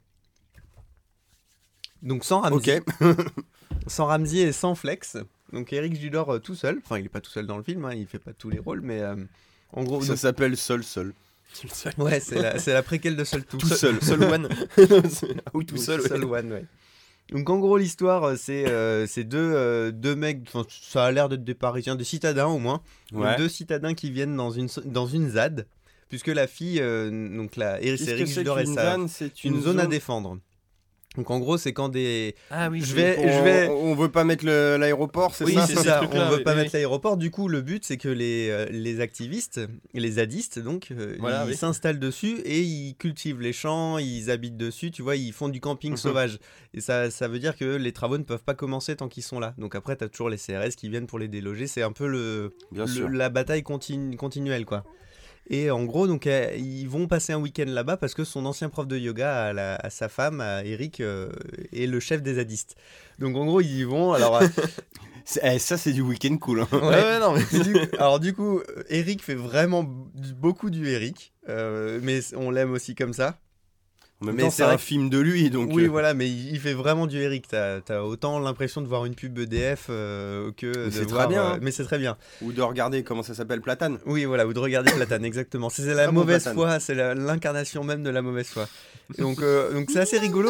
[2.02, 3.16] Donc sans Ramsey, Ok.
[3.86, 5.16] sans Ramsey et sans Flex.
[5.52, 6.80] Donc Eric Judor euh, tout seul.
[6.84, 8.58] Enfin, il est pas tout seul dans le film, hein, il fait pas tous les
[8.58, 9.16] rôles, mais euh,
[9.72, 11.14] en gros, Ça donc- s'appelle Sol Sol.
[11.98, 13.58] ouais, c'est la, c'est la préquelle de Seul Tout.
[13.58, 14.48] Tout seul, seul one.
[15.46, 16.02] Ah oui, tout seul.
[16.02, 16.40] Seul ouais.
[16.40, 16.64] One, ouais.
[17.32, 21.28] Donc en gros l'histoire euh, c'est euh, c'est deux, euh, deux mecs, ça a l'air
[21.28, 22.82] d'être des Parisiens, des citadins au moins,
[23.12, 25.66] Donc, deux citadins qui viennent dans une, dans une ZAD,
[26.10, 30.38] puisque la fille, euh, donc la Eric Judor et zone C'est une zone à défendre.
[31.16, 32.34] Donc en gros c'est quand des...
[32.50, 35.66] Ah oui, Je vais- On, je vais- on veut pas mettre l'aéroport, c'est Oui ça
[35.66, 38.48] ça, on veut oui, pas oui, mettre l'aéroport, du coup le but c'est que les,
[38.50, 39.60] euh, les activistes,
[39.94, 41.56] les zadistes donc, euh, Voilà, ils oui.
[41.56, 45.60] s'installent dessus et ils cultivent les champs, ils habitent dessus, tu vois, ils font du
[45.60, 45.96] camping Mhm.
[45.98, 46.38] sauvage.
[46.74, 49.38] Et ça, ça veut dire que les travaux ne peuvent pas commencer tant qu'ils sont
[49.38, 49.54] là.
[49.58, 52.06] Donc après tu as toujours les CRS qui viennent pour les déloger, c'est un peu
[52.08, 53.08] le, Bien le- sûr.
[53.08, 54.84] la bataille continue, continuelle quoi.
[55.50, 58.68] Et en gros, donc, euh, ils vont passer un week-end là-bas parce que son ancien
[58.70, 61.28] prof de yoga à, la- à sa femme, à Eric, euh,
[61.72, 62.76] est le chef des zadistes.
[63.18, 64.12] Donc en gros, ils y vont.
[64.14, 64.46] Alors, euh,
[65.26, 66.60] C'est- eh, ça, c'est du week-end cool.
[66.60, 66.68] hein.
[66.72, 71.98] Ouais, ouais, non, mais du- alors du coup, Eric fait vraiment beaucoup du Eric, euh,
[72.02, 73.38] mais on l'aime aussi comme ça.
[74.24, 75.70] En même Mais temps, c'est un que- film de lui, donc.
[75.72, 77.46] oui, euh, voilà, mais il fait vraiment du Eric.
[77.48, 81.28] T'as as autant l'impression de voir une pub EDF euh, que de c'est très voir.
[81.28, 81.58] bien, euh, hein.
[81.62, 82.16] mais c'est très bien.
[82.42, 83.98] Ou de regarder comment ça s'appelle Platane.
[84.06, 85.68] Oui, voilà, ou de regarder Platane, exactement.
[85.70, 88.68] C'est la bon mauvaise foi, c'est l'incarnation même de la mauvaise foi.
[89.18, 90.48] Donc, euh, donc c'est assez rigolo.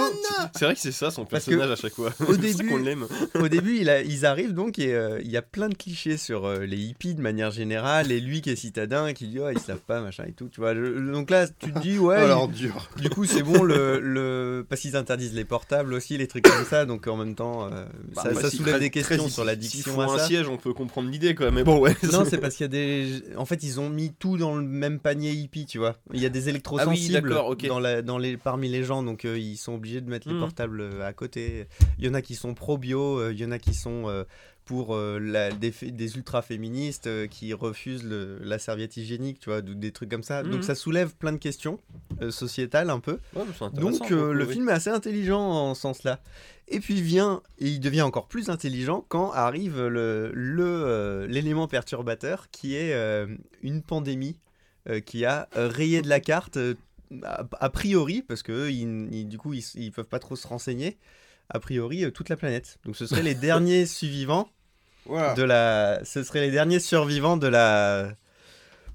[0.56, 2.10] c'est vrai que c'est ça son personnage à chaque fois.
[2.28, 3.06] au C'est début- qu'on l'aime.
[3.34, 6.16] Au début, il a- ils arrivent donc et euh, il y a plein de clichés
[6.16, 9.48] sur euh, les hippies de manière générale et lui qui est citadin qui dit oh
[9.50, 10.48] ils savent pas machin et tout.
[10.52, 10.72] Tu vois.
[10.72, 12.14] Je- donc là, tu te dis ouais.
[12.14, 12.88] Alors il- dur.
[12.98, 16.64] Du coup, c'est bon le, le parce qu'ils interdisent les portables aussi, les trucs comme
[16.64, 16.86] ça.
[16.86, 20.00] Donc en même temps, euh, Bah, ça, bah, ça si, soulève des questions sur l'addiction
[20.00, 20.26] à un ça.
[20.26, 21.50] siège, on peut comprendre l'idée quoi.
[21.50, 21.96] Mais bon, ouais.
[22.12, 23.22] Non, c'est parce qu'il y a des.
[23.36, 25.96] En fait, ils ont mis tout dans le même panier hippie, tu vois.
[26.12, 27.66] Il y a des électrosensibles Ah ok.
[27.66, 30.34] dans la, dans les, parmi les gens, donc euh, ils sont obligés de mettre les
[30.34, 30.40] Mhm.
[30.40, 31.66] portables euh, à côté.
[31.98, 34.24] Il y en a qui sont pro-bio, il y en a qui sont
[34.64, 39.50] pour euh, la, des, fé- des ultra-féministes euh, qui refusent le- la serviette hygiénique, tu
[39.50, 40.42] vois, des trucs comme ça.
[40.42, 40.50] Mhm.
[40.50, 41.78] Donc ça soulève plein de questions
[42.22, 43.18] euh, sociétales un peu.
[43.36, 43.42] Ouais,
[43.74, 44.52] Donc le oui.
[44.52, 46.20] film est assez intelligent en ce sens-là.
[46.68, 52.48] Et puis vient, et il devient encore plus intelligent quand arrive le le, l'élément perturbateur
[52.50, 52.94] qui est
[53.62, 54.38] une pandémie
[55.04, 56.58] qui a rayé de la carte
[57.22, 60.46] a, a priori parce que ils- ils- du coup ils, ils peuvent pas trop se
[60.46, 60.96] renseigner.
[61.50, 62.78] A priori euh, toute la planète.
[62.86, 64.48] Donc ce seraient les derniers survivants
[65.06, 68.08] De la, ce seraient les derniers survivants de la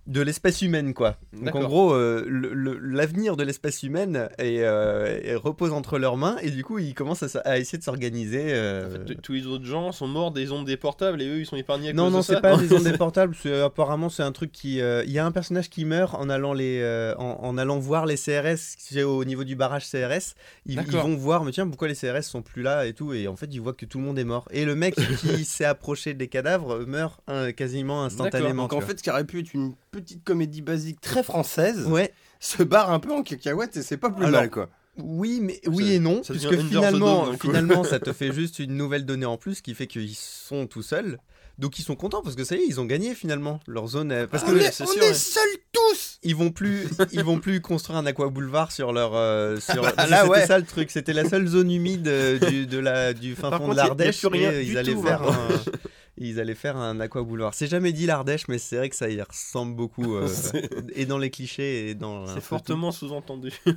[0.10, 1.16] de l'espèce humaine quoi.
[1.34, 6.00] Donc en gros euh, le- le- l'avenir de l'espèce humaine est, euh, est- repose entre
[6.00, 8.46] leurs mains et du coup ils commencent à, essayer de s'organiser.
[8.48, 11.40] euh, En fait, tous les autres gens sont morts des ondes des portables et eux
[11.40, 13.36] ils sont épargnés à non cause non de c'est pas des ondes portables.
[13.40, 16.28] C'est apparemment c'est un truc qui euh, il y a un personnage qui meurt en
[16.30, 20.34] allant les euh, en, en allant voir les CRS c'est au niveau du barrage CRS.
[20.66, 23.36] Ils, vont voir mais tiens pourquoi les CRS sont plus là et tout et en
[23.36, 26.16] fait ils voient que tout le monde est mort et le mec qui s'est approché
[26.16, 28.64] des cadavres meurt hein, quasiment instantanément.
[28.64, 32.14] Donc en fait, ce qui aurait pu être une petite comédie basique très française ouais.
[32.40, 34.70] se barre un peu en cacahuète et c'est pas plus Alors, mal quoi.
[34.98, 39.26] Oui, mais oui et non, puisque finalement, finalement, ça te fait juste une nouvelle donnée
[39.26, 41.20] en plus qui fait qu'ils sont tout seuls.
[41.58, 44.12] Donc ils sont contents parce que ça y est, ils ont gagné finalement leur zone.
[44.14, 45.14] euh, Parce on que est, on sûr, est ouais.
[45.14, 49.12] seuls tous ils vont plus, ils vont plus construire un aqua boulevard sur leur.
[49.16, 49.82] euh, sur...
[49.98, 50.48] bah, là, c'était ouais.
[50.48, 53.60] ça le truc, c'était la seule zone humide euh, du, de la, du fin Par
[53.60, 54.26] fond contre, de l'Ardèche.
[54.34, 55.32] ils allaient faire maintenant.
[55.32, 55.72] un.
[56.20, 57.54] Ils allaient faire un aqua boulevard.
[57.54, 60.16] C'est jamais dit l'Ardèche, mais c'est vrai que ça y ressemble beaucoup.
[60.16, 60.28] euh,
[60.96, 62.28] et dans les clichés et dans.
[62.28, 63.52] C'est fortement sous-entendu.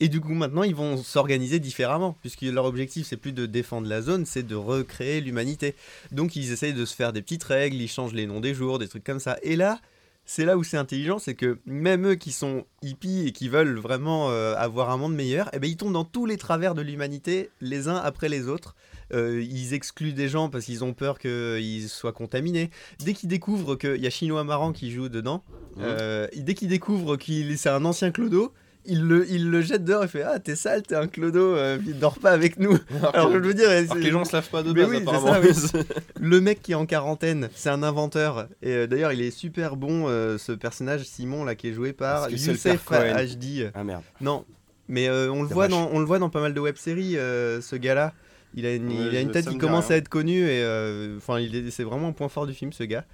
[0.00, 3.88] Et du coup, maintenant, ils vont s'organiser différemment, puisque leur objectif, c'est plus de défendre
[3.88, 5.74] la zone, c'est de recréer l'humanité.
[6.12, 8.78] Donc, ils essayent de se faire des petites règles, ils changent les noms des jours,
[8.78, 9.38] des trucs comme ça.
[9.42, 9.80] Et là,
[10.24, 13.78] c'est là où c'est intelligent, c'est que même eux qui sont hippies et qui veulent
[13.78, 16.82] vraiment euh, avoir un monde meilleur, eh ben, ils tombent dans tous les travers de
[16.82, 18.76] l'humanité, les uns après les autres.
[19.12, 22.70] Euh, ils excluent des gens parce qu'ils ont peur qu'ils soient contaminés.
[22.98, 25.42] Dès qu'ils découvrent qu'il y a Chinois Marrant qui joue dedans,
[25.80, 28.52] euh, dès qu'ils découvrent qu'il c'est un ancien clodo,
[28.88, 31.78] il le, il le jette dehors et fait Ah, t'es sale, t'es un clodo, euh,
[32.00, 32.76] dors pas avec nous.
[33.12, 35.52] Alors, je veux dire, Alors que les gens se lavent pas de base oui, apparemment.
[35.52, 35.78] ça,
[36.20, 38.48] le mec qui est en quarantaine, c'est un inventeur.
[38.62, 41.92] Et euh, d'ailleurs, il est super bon, euh, ce personnage Simon, là, qui est joué
[41.92, 43.70] par Youssef HD.
[43.74, 44.02] Ah merde.
[44.20, 44.44] Non,
[44.88, 48.14] mais on, le voit dans, on le voit dans pas mal de web-séries, ce gars-là.
[48.54, 51.16] Il a une, Ouais, il a une tête qui commence à être connu et euh,
[51.18, 51.38] enfin
[51.70, 53.04] c'est vraiment un point fort du film ce gars.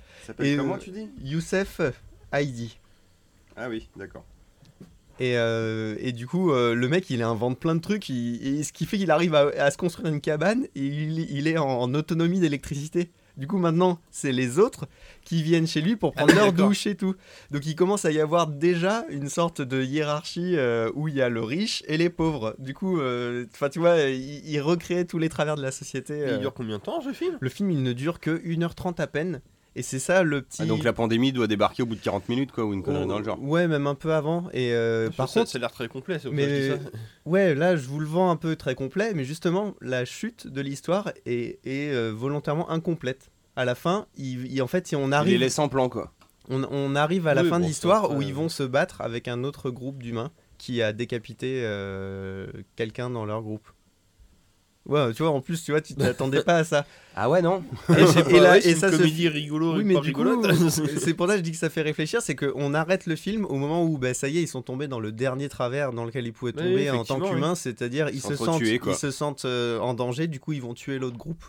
[0.41, 1.09] Et, comment tu dis?
[1.23, 1.81] Youssef
[2.33, 2.79] Heidi.
[3.57, 4.25] Ah oui, d'accord.
[5.21, 8.63] Et, euh, et du coup, euh, le mec, il invente plein de trucs, il- et
[8.65, 11.57] ce qui fait qu'il arrive à, à se construire une cabane, et il, il est
[11.57, 13.11] en, en autonomie d'électricité.
[13.37, 14.87] Du coup, maintenant, c'est les autres
[15.25, 16.69] qui viennent chez lui pour prendre Ah, leur d'accord.
[16.69, 17.17] douche et tout.
[17.51, 21.23] Donc, il commence à y avoir déjà une sorte de hiérarchie euh, où il y
[21.23, 22.55] a le riche et les pauvres.
[22.61, 26.19] Du coup, euh, tu vois, il, il recrée tous les travers de la société.
[26.19, 26.35] Et euh.
[26.35, 27.37] Il dure combien de temps ce film?
[27.41, 29.41] Le film, il ne dure que 1h30 à peine.
[29.77, 30.63] Et c'est ça le petit.
[30.63, 33.07] Ah, donc la pandémie doit débarquer au bout de 40 minutes, quoi, ou une connerie
[33.07, 33.43] dans le genre.
[33.43, 34.49] Ouais, même un peu avant.
[34.53, 36.19] Et euh, par ça, contre, ça a l'air très complet.
[36.21, 36.77] c'est mais- ça.
[37.27, 40.61] Ouais, là, je vous le vends un peu très complet, mais justement, la chute de
[40.61, 43.31] l'histoire est, est, euh, volontairement incomplète.
[43.57, 45.89] À la fin, il, il- en fait, si on Il les arrive, laisse en plan,
[45.89, 46.13] quoi.
[46.51, 48.25] on, on arrive à la Oui, fin bon, de l'histoire où euh.
[48.25, 53.25] ils vont se battre avec un autre groupe d'humains qui a décapité euh, quelqu'un dans
[53.25, 53.67] leur groupe.
[54.87, 56.85] Ouais, tu vois, en plus, tu vois, tu t'attendais pas à ça.
[57.17, 59.29] Ah ouais, non Et, c'est et pas- là- ouais, et c'est une ça se comédie
[59.29, 60.53] rigolo, Oui, mais pas du coup, rigolote.
[60.99, 63.45] c'est pour ça que je dis que ça fait réfléchir, c'est qu'on arrête le film
[63.45, 66.05] au moment où, bah, ça y est, ils sont tombés dans le dernier travers dans
[66.05, 69.13] lequel ils pouvaient Oui, tomber en tant qu'humains, c'est-à-dire ils se sentent, tuer, ils se
[69.13, 71.45] sentent euh, en danger, du coup ils vont tuer l'autre groupe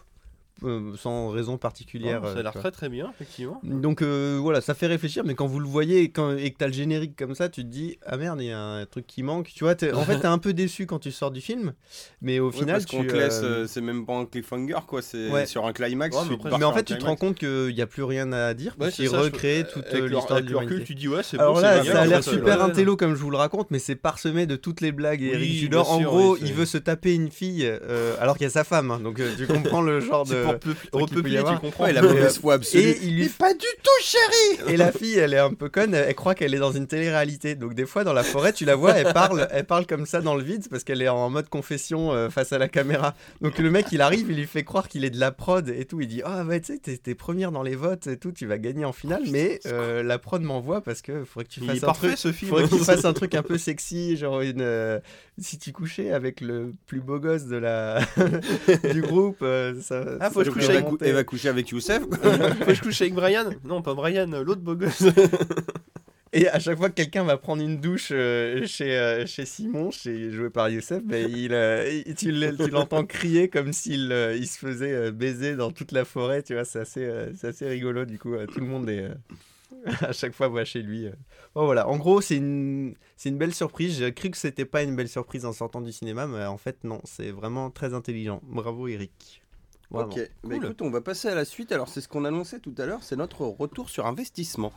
[0.63, 2.21] euh, sans raison particulière.
[2.23, 2.61] Oh, ça euh, a l'air tu vois.
[2.61, 3.59] très très bien, effectivement.
[3.63, 6.57] Donc euh, voilà, ça fait réfléchir, mais quand vous le voyez et, quand, et que
[6.57, 9.05] t'as le générique comme ça, tu te dis ah merde, il y a un truc
[9.07, 9.51] qui manque.
[9.53, 11.73] Tu vois, en fait t'es un peu déçu quand tu sors du film,
[12.21, 14.25] mais au Ouais, final parce tu qu'on te euh, laisse, euh, c'est même pas un
[14.25, 15.45] cliffhanger, quoi, c'est Ouais.
[15.45, 16.15] sur un climax.
[16.15, 18.53] Ouais, mais après- en fait, tu te rends compte qu'il n'y a plus rien à
[18.53, 20.95] dire, Ouais, parce c'est qu'il ça, je- recrée euh, toute euh, l'histoire le recul, tu
[20.95, 23.71] dis ouais, c'est Alors là, ça a l'air super intello comme je vous le raconte,
[23.71, 25.73] mais c'est parsemé de toutes les blagues et Eric.
[25.75, 28.91] En gros, il veut se taper une fille euh, alors qu'il y a sa femme,
[28.91, 30.44] hein, donc euh, tu comprends le genre de.
[30.45, 31.83] Repeupler, tu comprends.
[31.85, 32.83] Ouais, la Et, mauvaise foi absolue.
[32.83, 35.69] Et il lui Mais pas du tout, chérie et la fille, elle est un peu
[35.69, 37.55] conne, elle croit qu'elle est dans une télé-réalité.
[37.55, 40.21] Donc des fois dans la forêt, tu la vois, elle parle, elle parle comme ça
[40.21, 43.15] dans le vide parce qu'elle est en mode confession euh, face à la caméra.
[43.41, 45.85] Donc le mec, il arrive, il lui fait croire qu'il est de la prod et
[45.85, 46.01] tout.
[46.01, 48.45] Il dit ah ouais, tu sais, t'es- t'es première dans les votes et tout, tu
[48.45, 51.83] vas gagner en finale, mais euh, la prod m'envoie parce que faudrait que tu fasses
[51.83, 52.17] un parfait truc.
[52.19, 52.49] ce film.
[52.49, 54.61] Faudrait qu'il fasse un truc un peu sexy, genre une.
[54.61, 54.99] euh,
[55.37, 57.99] si tu couchais avec le plus beau gosse de la
[58.93, 60.03] du groupe, euh, ça.
[60.19, 62.01] Ah, faut que je couche avec va elle coucher avec Youssef.
[62.11, 65.03] Faut que je couche avec Brian Non, pas Brian, l'autre beau gosse.
[66.33, 69.89] Et à chaque fois que quelqu'un va prendre une douche euh, chez, euh, chez Simon,
[69.89, 72.31] chez, joué par Youssef, ben, il, euh, il- tu
[72.69, 76.53] l'entends crier comme s'il euh, il se faisait euh, baiser dans toute la forêt, tu
[76.53, 79.03] vois, c'est assez, euh, c'est assez rigolo, du coup, euh, tout le monde est...
[79.03, 79.13] euh,
[80.01, 81.05] à chaque fois va chez lui.
[81.05, 81.11] euh.
[81.53, 83.97] Bon, voilà, en gros, c'est une, c'est une belle surprise.
[83.99, 86.83] J'ai cru que c'était pas une belle surprise en sortant du cinéma, mais en fait,
[86.83, 88.41] non, c'est vraiment très intelligent.
[88.43, 89.41] Bravo, Eric.
[89.91, 90.09] Vraiment.
[90.11, 90.55] Ok, Cool.
[90.55, 91.71] écoute, on va passer à la suite.
[91.71, 94.71] Alors, c'est ce qu'on annonçait tout à l'heure, c'est notre retour sur investissement.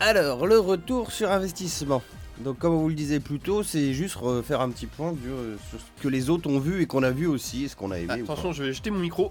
[0.00, 2.02] Alors, le retour sur investissement.
[2.38, 5.56] Donc, comme on vous le disait plus tôt, c'est juste refaire un petit point euh,
[5.68, 7.90] sur ce que les autres ont vu et qu'on a vu aussi, et ce qu'on
[7.90, 8.22] a aimé.
[8.22, 8.32] ou pas.
[8.32, 9.30] Attention, je vais jeter mon micro.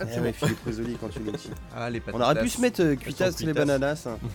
[0.00, 1.50] Eh ouais, Philippe Risoli, quand tu le dis.
[1.76, 4.06] Ah, les On aurait pu se mettre euh, cuitas sont les bananas.
[4.08, 4.18] hein.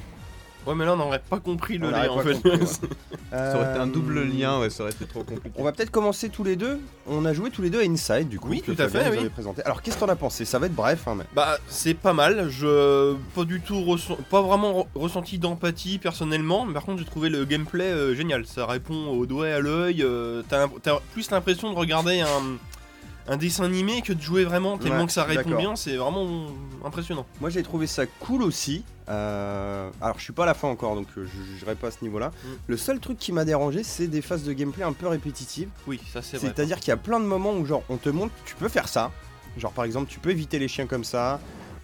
[0.66, 2.34] Ouais, mais là, on n'aurait pas compris le On aurait en pas fait.
[2.34, 2.66] compris, ouais.
[3.32, 5.56] Ça aurait été un double Euh, lien, ouais, ça aurait été trop compliqué.
[5.60, 6.80] On va peut-être commencer tous les deux.
[7.08, 8.48] On a joué tous les deux à Inside, du coup.
[8.50, 9.20] Oui, que tout à Fabien fait, nous oui.
[9.20, 9.62] avait présenté.
[9.64, 10.46] Alors, qu'est-ce que t'en as pensé?
[10.46, 11.26] Ça va être bref, hein, mais.
[11.36, 12.50] Bah, c'est pas mal.
[12.50, 16.66] Je pas du tout ressen- pas vraiment re- ressenti d'empathie personnellement.
[16.66, 18.46] Mais par contre, j'ai trouvé le gameplay euh, génial.
[18.46, 20.02] Ça répond au doigt et à l'œil.
[20.02, 20.68] euh, T'as
[21.14, 24.78] plus l'impression de regarder un, un dessin animé que de jouer vraiment.
[24.78, 25.60] Tellement Ouais, que ça répond d'accord.
[25.60, 25.76] bien.
[25.76, 26.46] C'est vraiment
[26.86, 27.26] impressionnant.
[27.42, 28.84] Moi j'ai trouvé ça cool aussi.
[29.08, 31.92] Euh, alors je suis pas à la fin encore donc euh, je jugerai pas à
[31.92, 32.30] ce niveau là.
[32.30, 32.48] Mm.
[32.68, 35.70] Le seul truc qui m'a dérangé c'est des phases de gameplay un peu répétitives.
[35.88, 36.48] Oui, ça c'est vrai.
[36.48, 38.88] C'est-à-dire qu'il y a plein de moments où genre on te montre tu peux faire
[38.88, 39.12] ça.
[39.58, 41.40] Genre par exemple tu peux éviter les chiens comme ça.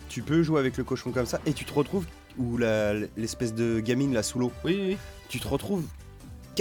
[0.09, 2.05] Tu peux jouer avec le cochon comme ça et tu te retrouves
[2.37, 4.51] ou l'espèce de gamine là sous l'eau.
[4.65, 4.97] Oui, oui.
[5.29, 5.85] Tu te retrouves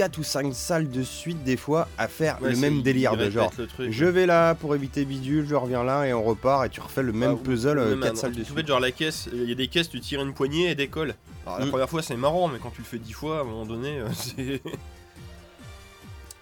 [0.01, 3.29] 4 ou 5 salles de suite des fois à faire Ouais, le même délire de
[3.29, 3.91] genre truc.
[3.91, 7.03] je vais là pour éviter bidule, je reviens là et on repart et tu refais
[7.03, 8.67] le même Ah, puzzle Même 4 un- salles de suite.
[8.67, 11.13] genre la caisse, il y a des caisses, tu tires une poignée et décolle.
[11.45, 11.69] Alors la Mm.
[11.69, 13.99] première fois c'est marrant, mais quand tu le fais dix fois, à un moment donné,
[13.99, 14.59] euh, c'est.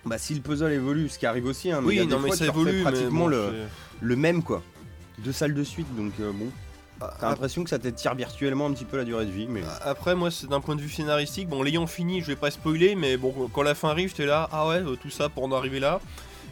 [0.05, 2.07] Bah si le puzzle évolue, ce qui arrive aussi, hein, mais il y a Oui,
[2.07, 2.71] des non, mais fois, ça évolue.
[2.77, 3.53] mais pratiquement bon,
[3.99, 4.63] le, même quoi.
[5.17, 6.47] Deux salles de suite, donc euh, bon.
[6.99, 9.61] T'as l'impression que ça t'étire virtuellement un petit peu la durée de vie, mais...
[9.83, 11.47] Après, moi, c'est d'un point de vue scénaristique.
[11.47, 14.49] Bon, l'ayant fini, je vais pas spoiler, mais bon, quand la fin arrive, j'étais là,
[14.51, 16.01] ah ouais, euh, tout ça pour en arriver là.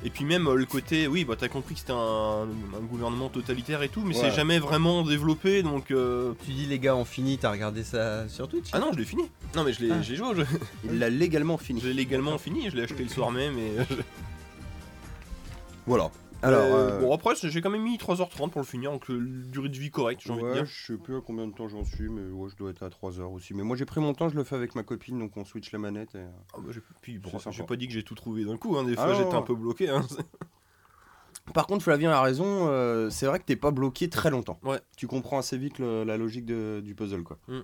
[0.04, 2.44] Et puis même euh, le côté, oui, bah t'as compris que c'était un,
[2.78, 4.30] un gouvernement totalitaire et tout, mais Ouais.
[4.30, 5.90] c'est jamais vraiment développé, donc.
[5.90, 8.68] euh, Tu dis les gars ont fini, t'as regardé ça sur Twitch?
[8.74, 9.24] Ah non, je l'ai fini.
[9.56, 10.02] Non, mais je l'ai, Ah.
[10.04, 10.46] j'ai joué, au jeu.
[10.86, 11.82] Il l'a légalement fini.
[11.82, 13.58] je l'ai légalement fini, je l'ai acheté le soir même.
[13.58, 13.72] Et...
[15.88, 16.12] Voilà.
[16.44, 19.20] Alors, Euh, euh, bon après, j'ai quand même mis 3h30 pour le finir, donc euh,
[19.48, 20.66] durée de vie correcte, j'ai envie de ouais, dire.
[20.66, 22.90] je sais plus à combien de temps j'en suis, mais ouais, je dois être à
[22.90, 23.54] 3 heures aussi.
[23.56, 25.72] Mais moi j'ai pris mon temps, je le fais avec ma copine, donc on switch
[25.72, 26.14] la manette.
[26.16, 26.24] Et...
[26.54, 27.56] Ah bah, j'ai, puis, bon, C'est sympa.
[27.58, 29.32] j'ai pas dit que j'ai tout trouvé d'un coup, hein, des Ah fois non, j'étais
[29.34, 29.40] non.
[29.40, 29.90] un peu bloqué.
[29.90, 30.06] Hein.
[31.54, 34.60] Par contre, Flavien a raison, euh, c'est vrai que t'es pas bloqué très longtemps.
[34.64, 34.80] Ouais.
[34.98, 37.38] Tu comprends assez vite le- la logique de- du puzzle, quoi.
[37.48, 37.60] Mm.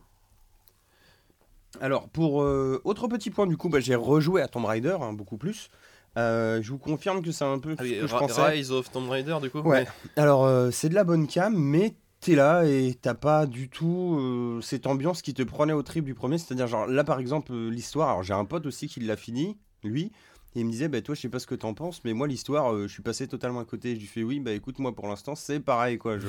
[1.82, 5.12] Alors, pour euh, autre petit point, du coup, bah, j'ai rejoué à Tomb Raider, hein,
[5.14, 5.70] beaucoup plus.
[6.18, 8.42] Euh, je vous confirme que c'est un peu Ah ce oui, que je pensais.
[8.44, 9.88] Rise of Tomb Raider, du coup Ouais.
[10.16, 14.18] Alors, euh, c'est de la bonne cam, mais t'es là et t'as pas du tout
[14.20, 16.38] euh, cette ambiance qui te prenait au trip du premier.
[16.38, 18.10] C'est-à-dire, genre, là, par exemple, l'histoire.
[18.10, 20.12] Alors, j'ai un pote aussi qui l'a fini, lui.
[20.56, 22.28] Et il me disait, bah, toi, je sais pas ce que t'en penses, mais moi,
[22.28, 23.96] l'histoire, je suis passé totalement à côté.
[23.96, 26.20] Je lui fais, oui, bah, écoute, moi, pour l'instant, c'est pareil, quoi.
[26.20, 26.28] Je...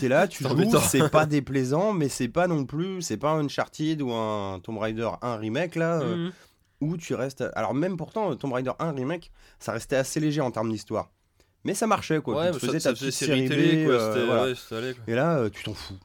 [0.00, 3.44] T'es là, tu joues, c'est pas déplaisant, mais c'est pas non plus, c'est pas un
[3.44, 6.02] Uncharted ou un Tomb Raider 1 remake, là.
[6.04, 6.32] Mhm.
[6.80, 7.44] Où tu restes.
[7.54, 11.10] Alors, même pourtant, Tomb Raider 1 remake, ça restait assez léger en termes d'histoire.
[11.64, 12.36] Mais ça marchait, quoi.
[12.40, 13.94] Ouais, tu faisais ça, ta ça petite série télé, quoi.
[13.94, 14.44] euh, c'était- voilà.
[14.44, 15.04] ouais, quoi.
[15.06, 15.98] Et là, euh, tu t'en fous.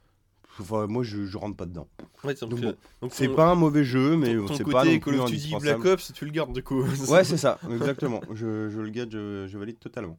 [0.59, 1.87] Enfin, moi, je, je rentre pas dedans.
[2.23, 4.63] Ouais, donc, euh, bon, donc C'est ton- pas un mauvais jeu, mais ton, ton c'est
[4.63, 5.55] côté pas non Call plus of Duty.
[5.59, 6.83] Black Ops, tu le gardes, du coup.
[7.09, 8.21] Ouais, c'est ça, exactement.
[8.31, 10.17] je, je le garde, je, je valide totalement.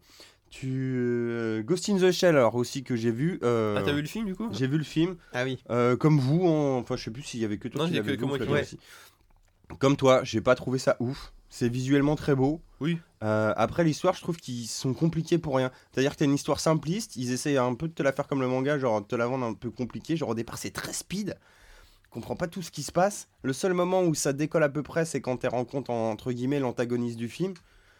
[0.50, 3.40] Tu euh, Ghost in the Shell, alors aussi que j'ai vu.
[3.42, 4.48] euh, Ah, t'as vu le film, du coup?
[4.52, 5.16] J'ai vu le film.
[5.32, 5.58] Ah oui.
[5.70, 7.92] Euh, comme vous, en- enfin, je sais plus s'il y avait que toi Non, qui
[7.92, 8.78] il y a l'avais que- vu, que moi qui- aussi.
[9.78, 11.32] Comme toi, j'ai pas trouvé ça ouf.
[11.48, 12.60] C'est visuellement très beau.
[12.80, 12.98] Oui.
[13.22, 15.70] Euh, après l'histoire, je trouve qu'ils sont compliqués pour rien.
[15.92, 18.40] C'est-à-dire que t'as une histoire simpliste, ils essayent un peu de te la faire comme
[18.40, 20.16] le manga, genre de te la vendre un peu compliquée.
[20.16, 21.36] Genre au départ, c'est très speed.
[22.10, 23.28] Comprends pas tout ce qui se passe.
[23.42, 26.60] Le seul moment où ça décolle à peu près, c'est quand tu rencontres entre guillemets
[26.60, 27.54] l'antagoniste du film.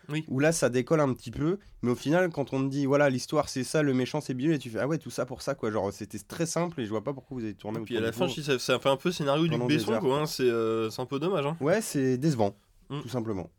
[0.08, 0.24] Oui.
[0.28, 1.58] Où là, ça décolle un petit peu.
[1.82, 4.52] Mais au final, quand on te dit, voilà, l'histoire c'est ça, le méchant c'est Bill,
[4.52, 5.70] et tu fais, ah ouais, tout ça pour ça, quoi.
[5.70, 8.00] Genre, c'était très simple et je vois pas pourquoi vous avez tourné Et puis à
[8.00, 10.00] la fin, ça, ça fait un peu scénario du Besson, heures.
[10.00, 10.20] quoi.
[10.20, 11.46] hein, C'est euh, c'est un peu dommage.
[11.46, 11.56] Hein.
[11.60, 12.54] Ouais, c'est décevant,
[12.90, 13.00] Mm.
[13.00, 13.50] tout simplement.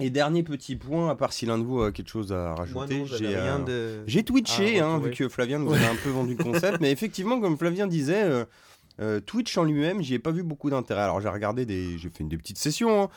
[0.00, 3.06] Et dernier petit point, à part si l'un de vous a quelque chose à rajouter,
[3.06, 4.02] j'ai euh, de.
[4.08, 6.78] j'ai twitché, hein, vu que Flavien nous avait un peu vendu le concept.
[6.80, 8.44] mais effectivement, comme Flavien disait, euh,
[9.00, 11.02] euh, Twitch en lui-même, j'y ai pas vu beaucoup d'intérêt.
[11.02, 13.04] Alors j'ai regardé des, j'ai fait des petites sessions.
[13.04, 13.08] hein.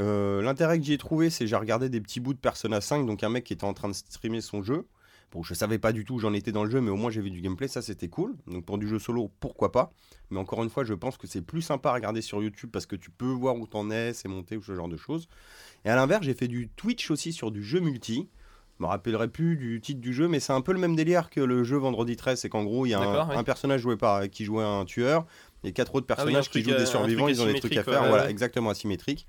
[0.00, 3.06] Euh, L'intérêt que j'y ai trouvé, c'est j'ai regardé des petits bouts de Persona 5,
[3.06, 4.86] donc un mec qui était en train de streamer son jeu.
[5.32, 7.10] Bon, je savais pas du tout où j'en étais dans le jeu, mais au moins
[7.10, 8.36] j'ai vu du gameplay, ça c'était cool.
[8.46, 9.92] Donc pour du jeu solo, pourquoi pas.
[10.30, 12.86] Mais encore une fois, je pense que c'est plus sympa à regarder sur YouTube parce
[12.86, 15.28] que tu peux voir où t'en es, c'est monté ou ce genre de choses.
[15.84, 18.28] Et à l'inverse, j'ai fait du Twitch aussi sur du jeu multi.
[18.78, 21.30] Je me rappellerai plus du titre du jeu, mais c'est un peu le même délire
[21.30, 22.38] que le jeu Vendredi 13.
[22.38, 25.26] C'est qu'en gros, il y a un, personnage joué par, qui jouait un tueur
[25.64, 27.28] et quatre autres Ah oui, personnages qui jouent euh, des un survivants.
[27.28, 28.30] Ils ont des trucs à faire, ouais, voilà, ouais.
[28.30, 29.26] exactement asymétrique.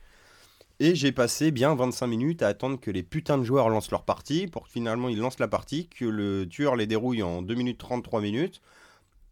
[0.79, 4.03] Et j'ai passé bien 25 minutes à attendre que les putains de joueurs lancent leur
[4.05, 7.55] partie pour que finalement ils lancent la partie, que le tueur les dérouille en 2
[7.55, 8.61] minutes 33 minutes.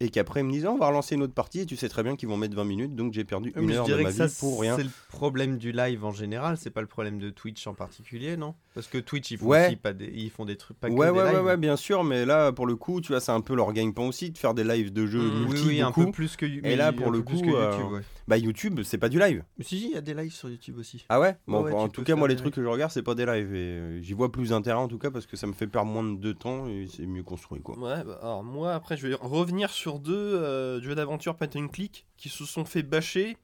[0.01, 2.03] Et qu'après ils me disent on va relancer une autre partie et tu sais très
[2.03, 3.91] bien qu'ils vont mettre 20 minutes donc j'ai perdu Oui, une mais je heure de
[3.91, 4.75] dirais ma que ça, vie pour rien.
[4.75, 8.35] C'est le problème du live en général, c'est pas le problème de Twitch en particulier,
[8.35, 8.55] non?
[8.73, 9.67] Parce que Twitch, ils font Ouais.
[9.67, 11.43] aussi pas des, ils font des trucs pas que Ouais, des ouais, ouais, lives.
[11.45, 14.05] ouais, bien sûr, mais là, pour le coup, tu vois, c'est un peu leur gagne-pain
[14.05, 16.05] aussi de faire des lives de jeux Mmh, Oui, multi oui, un beaucoup.
[16.07, 18.01] peu plus que Et là, pour le coup, que euh, YouTube, ouais.
[18.27, 19.43] Bah, YouTube, c'est pas du live.
[19.57, 21.05] Mais si, si, il y a des lives sur YouTube aussi.
[21.07, 21.37] Ah ouais?
[21.47, 23.25] Bon, ouais, en tout cas, moi, les des trucs que je regarde, c'est pas des
[23.25, 23.53] lives.
[23.55, 25.89] Et euh, j'y vois plus d'intérêt, en tout cas, parce que ça me fait perdre
[25.89, 27.77] moins de temps et c'est mieux construit, quoi.
[27.77, 31.67] Ouais, bah, alors moi, après, je vais revenir sur deux euh, jeux d'aventure point and
[31.69, 33.37] click qui se sont fait bâcher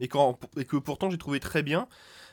[0.00, 1.88] et, quand, et que pourtant j'ai trouvé très bien,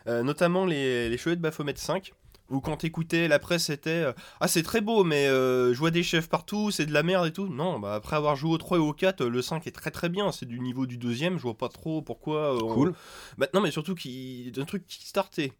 [0.08, 2.13] Euh, notamment les, les Cheveux de Baphomet 5.
[2.49, 5.91] Où quand t'écoutais la presse c'était euh, Ah c'est très beau mais euh, je vois
[5.91, 7.47] des chefs partout, c'est de la merde et tout.
[7.47, 9.91] Non, bah après avoir joué au 3 et au 4, euh, le 5 est très
[9.91, 12.54] très bien, c'est du niveau du deuxième, je vois pas trop pourquoi...
[12.56, 12.93] euh, on- Cool.
[13.38, 15.54] Bah, non mais surtout qu'il un truc qui startait.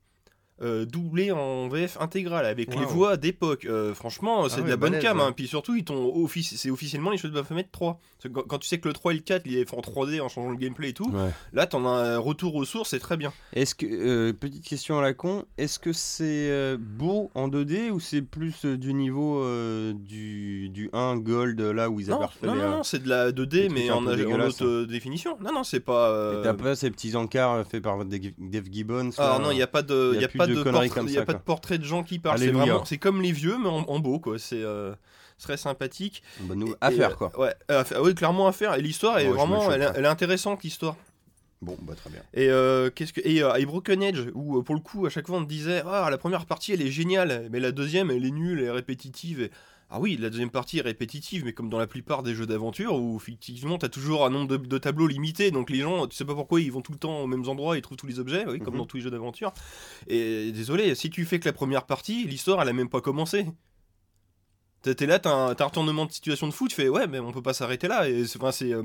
[0.62, 2.88] Euh, doublé en VF intégrale avec les Wow.
[2.88, 3.66] voix d'époque.
[3.66, 5.18] Euh, franchement, c'est Ah de ouais, la bonne balèze, cam.
[5.18, 5.24] ouais.
[5.24, 5.34] hein.
[5.36, 8.00] Puis surtout, ils t'ont offici- c'est officiellement les choses de Baphomet 3.
[8.22, 9.80] Parce que Quand, quand tu sais que le 3 et le 4, ils les font
[9.80, 11.32] en 3D en changeant le gameplay et tout, Ouais.
[11.54, 13.34] là, t'en as un retour aux sources, c'est très bien.
[13.54, 17.90] Est-ce que, euh, petite question à la con, est-ce que c'est euh, beau en 2D
[17.90, 22.26] ou c'est plus euh, du niveau euh, du, du 1 Gold là où ils avaient
[22.26, 22.62] refait non, les.
[22.62, 25.36] non, non, c'est de la 2D, les mais en, en dégueulasses, haute euh, définition.
[25.42, 26.10] Non, non, c'est pas.
[26.10, 29.56] Et euh, t'as pas ces petits encarts faits par Dave Dave Gibbons là non, il
[29.56, 31.10] n'y a pas de, y a y a plus pas de de, conneries portrait, comme
[31.10, 31.40] y a ça, pas quoi.
[31.40, 32.40] de portrait de gens qui parlent.
[32.40, 34.40] C'est vraiment, c'est comme les vieux, mais en, en beau, quoi.
[34.40, 34.94] C'est euh,
[35.40, 36.24] très sympathique.
[36.42, 37.32] Bah, nous, à faire quoi.
[37.40, 38.76] Ouais, à oui, clairement à faire.
[38.76, 40.00] Et l'histoire est Ouais, vraiment, le elle, est- choperai.
[40.00, 40.96] elle est intéressante l'histoire.
[41.62, 42.20] Bon, bah très bien.
[42.34, 45.10] Et euh, qu'est-ce que et, euh, et Broken Edge où euh, pour le coup à
[45.10, 48.12] chaque fois on te disait ah la première partie elle est géniale mais la deuxième
[48.12, 49.52] elle est nulle elle est répétitive et...
[49.96, 52.96] ah oui la deuxième partie est répétitive mais comme dans la plupart des jeux d'aventure
[52.96, 56.26] où effectivement t'as toujours un nombre de, de tableaux limité donc les gens tu sais
[56.26, 58.44] pas pourquoi ils vont tout le temps aux mêmes endroits ils trouvent tous les objets
[58.48, 58.80] oui, comme Mhm.
[58.80, 59.54] dans tous les jeux d'aventure
[60.08, 63.46] et désolé si tu fais que la première partie l'histoire elle a même pas commencé
[64.82, 67.20] T'es là, t'as un, t'as un retournement de situation de fou, tu fais ouais, mais
[67.20, 68.10] on peut pas s'arrêter là.
[68.10, 68.84] Et c'est, enfin, c'est, euh,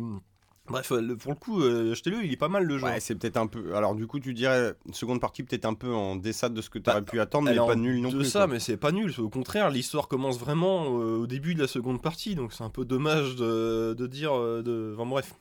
[0.68, 2.84] bref, le- pour le coup, euh, achetez-le, il est pas mal le jeu.
[2.84, 3.74] Ouais, c'est peut-être un peu.
[3.74, 6.78] Alors, du coup, tu dirais, seconde partie, peut-être un peu en dessade de ce que
[6.78, 8.24] tu aurais Bah, pu attendre, mais pas nul non de plus.
[8.26, 8.46] ça, quoi.
[8.48, 9.12] mais c'est pas nul.
[9.18, 12.70] Au contraire, l'histoire commence vraiment euh, au début de la seconde partie, donc c'est un
[12.70, 14.32] peu dommage de, de dire.
[14.36, 14.94] euh, de...
[14.98, 15.34] Enfin bref.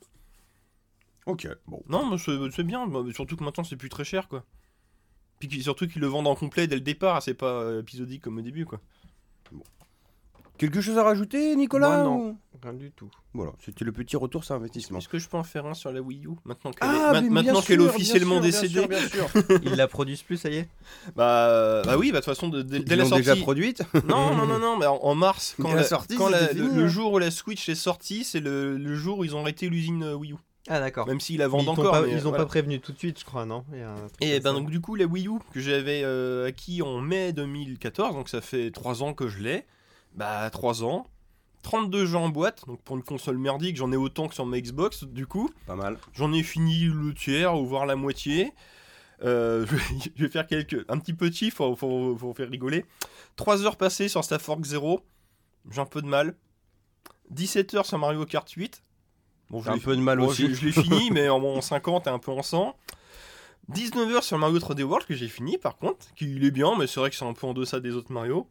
[1.26, 1.84] Ok, bon.
[1.90, 4.46] Non, mais c'est bien, bah, surtout que maintenant c'est plus très cher quoi.
[5.40, 8.38] Puis surtout qu'ils le vendent en complet dès le départ, c'est pas euh, épisodique comme
[8.38, 8.80] au début quoi.
[10.58, 12.18] Quelque chose à rajouter, Nicolas Moi, non.
[12.30, 13.10] ou- Rien du tout.
[13.34, 14.98] Voilà, c'était le petit retour sur investissement.
[15.00, 17.14] Est-ce que je peux en faire un sur la Wii U maintenant qu'elle Ah, est,
[17.14, 19.60] ma- bien maintenant sûr, qu'elle est bien officiellement sûr, bien décédée sûr, bien sûr.
[19.64, 20.68] Ils la produisent plus, ça y est
[21.16, 23.22] Bah, bah oui, bah de toute façon, de- de- dès Ils la l'ont sortie.
[23.24, 26.30] déjà produite Non, non, non, non, mais en, en mars, quand, la, la sortie, quand
[26.30, 26.88] la- le, hein.
[26.88, 30.04] jour où la Switch est sortie, c'est le, le jour où ils ont arrêté l'usine
[30.04, 30.36] euh, Wii U.
[30.70, 31.08] Ah, d'accord.
[31.08, 31.92] Même s'ils la vendent Ils encore.
[31.92, 32.44] pas, mais, ils ont voilà.
[32.44, 33.64] pas prévenu tout de suite, je crois, non?
[34.20, 34.54] Et ben ça.
[34.54, 38.42] donc du coup la Wii U que j'avais euh, acquis en mai 2014, donc ça
[38.42, 39.66] fait 3 ans que je l'ai.
[40.16, 41.08] Bah 3 ans.
[41.68, 44.58] 32 jeux en boîte, donc pour une console merdique j'en ai autant que sur ma
[44.58, 45.50] Xbox du coup.
[45.66, 45.98] Pas mal.
[46.14, 48.54] J'en ai fini le tiers ou voire la moitié.
[49.22, 49.66] Euh,
[50.16, 52.86] je, vais, faire quelques, un petit peu de chiffres pour, pour faire rigoler.
[53.36, 55.02] 3 heures passées sur Star Fox 0,
[55.70, 56.36] j'ai un peu de mal.
[57.32, 58.82] 17 heures sur Mario Kart 8.
[59.50, 60.48] Bon, J'ai un peu de mal bon, aussi.
[60.48, 62.78] Je, je l'ai fini, mais en, en 50 et un peu en 100.
[63.68, 66.78] 19 heures sur Mario 3D World que j'ai fini par contre, qui il est bien,
[66.78, 68.48] mais c'est vrai que c'est un peu en deçà des autres Mario.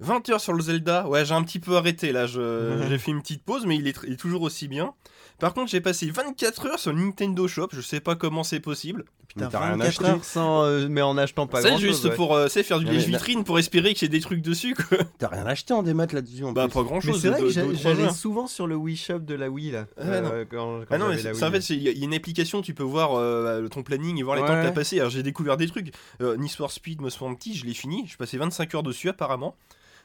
[0.00, 3.22] 20 heures sur le Zelda, ouais j'ai un petit peu arrêté là, j'ai fait une
[3.22, 4.94] petite pause, mais il est, tr- il est toujours aussi bien.
[5.38, 8.60] Par contre j'ai passé 24 heures sur le Nintendo Shop, je sais pas comment c'est
[8.60, 9.04] possible.
[9.28, 10.04] Putain, Mais t'as rien 24 acheté.
[10.04, 12.14] heures sans, euh, mais en achetant pas C'est grand juste chose.
[12.16, 14.42] pour euh, c'est faire du Non, mais lèche-vitrine pour espérer qu'il y ait des trucs
[14.42, 14.98] dessus quoi.
[15.18, 16.74] T'as rien acheté en démat là-dessus en Bah plus.
[16.74, 17.22] pas grand Mais chose.
[17.22, 19.86] c'est vrai que j'a- j'allais souvent sur le Wii Shop de la Wii là.
[19.98, 20.30] Ouais, non.
[20.32, 21.48] euh, quand, quand Ah non, mais j'avais la c'est Wii.
[21.48, 23.66] en fait, c'est- il y, a- il y a une application, tu peux voir euh,
[23.68, 24.62] ton planning et voir les temps que Ouais.
[24.64, 24.98] t'as passé.
[25.00, 25.92] Alors j'ai découvert des trucs.
[26.20, 28.06] Euh, Need for Speed Most Wanted, je l'ai fini.
[28.06, 29.56] Je passé 25 heures dessus apparemment.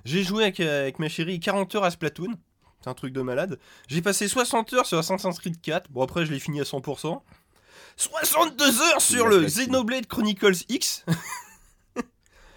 [0.08, 2.34] J'ai joué avec, euh, avec ma chérie 40 heures à Splatoon.
[2.82, 3.60] C'est un truc de malade.
[3.90, 5.92] J'ai passé 60 heures sur Assassin's Creed 4.
[5.92, 7.22] Bon après je l'ai fini à 100%.
[7.98, 9.44] 62 heures sur le.
[9.46, 11.04] Xenoblade Chronicles X.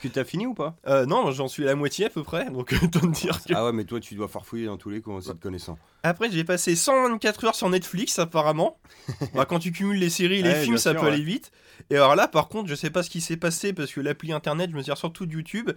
[0.00, 0.76] Que t'as fini ou pas?
[0.86, 2.48] Euh, non, j'en suis à la moitié à peu près.
[2.50, 3.52] Donc autant te dire que...
[3.54, 5.76] Ah ouais, mais toi tu dois farfouiller dans tous les coins aussi te connaissant.
[6.04, 8.78] Après, j'ai passé 124 heures sur Netflix, apparemment.
[9.34, 11.12] Bah, quand tu cumules les séries et les Ouais, films, ça sûr, peut ouais.
[11.14, 11.50] aller vite.
[11.90, 14.32] Et alors là, par contre, je sais pas ce qui s'est passé parce que l'appli
[14.32, 15.70] internet, je me sers surtout de YouTube.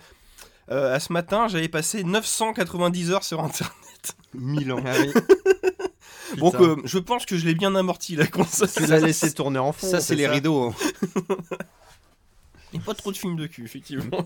[0.72, 4.16] Euh, à ce matin, j'avais passé 990 heures sur internet.
[4.34, 4.84] 1000 ans.
[4.86, 5.12] Ah oui.
[6.40, 8.68] Donc, euh, je pense que je l'ai bien amorti la console.
[8.76, 9.88] tu l'as laissé tourner en fond.
[9.88, 10.64] Ça c'est les rideaux.
[10.70, 10.76] hein.
[12.74, 14.26] Et pas trop de films de cul, effectivement.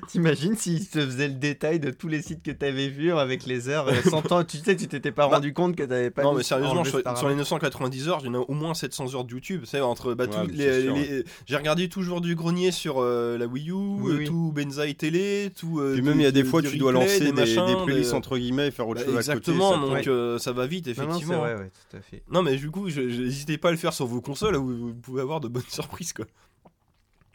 [0.08, 3.68] T'imagines s'il te faisait le détail de tous les sites que t'avais vus avec les
[3.68, 6.22] heures euh, 100 ans, tu sais, tu t'étais pas Bah, rendu compte que t'avais pas
[6.22, 9.24] non, mais sérieusement, sur, les 990 heures, il y en a au moins 700 heures
[9.24, 9.62] de YouTube.
[9.64, 13.70] C'est entre bah, Ouais, les- les- J'ai regardé toujours du grenier sur euh, la Wii
[13.70, 14.24] U, Oui, euh, oui.
[14.26, 15.80] tout Benzaï Télé, tout.
[15.80, 17.64] euh, Puis même il y a des du- fois du tu dois lancer des, machins,
[17.66, 19.86] des playlists des- entre guillemets et faire autre Bah, chose exactement, à côté.
[19.86, 20.08] donc Ouais.
[20.08, 21.38] euh, ça va vite, Non, non, c'est effectivement.
[21.40, 22.22] vrai, ouais, tout à fait.
[22.30, 25.22] Non, mais du coup, n'hésitez pas à le faire sur vos consoles, où vous pouvez
[25.22, 26.26] avoir de bonnes surprises, quoi.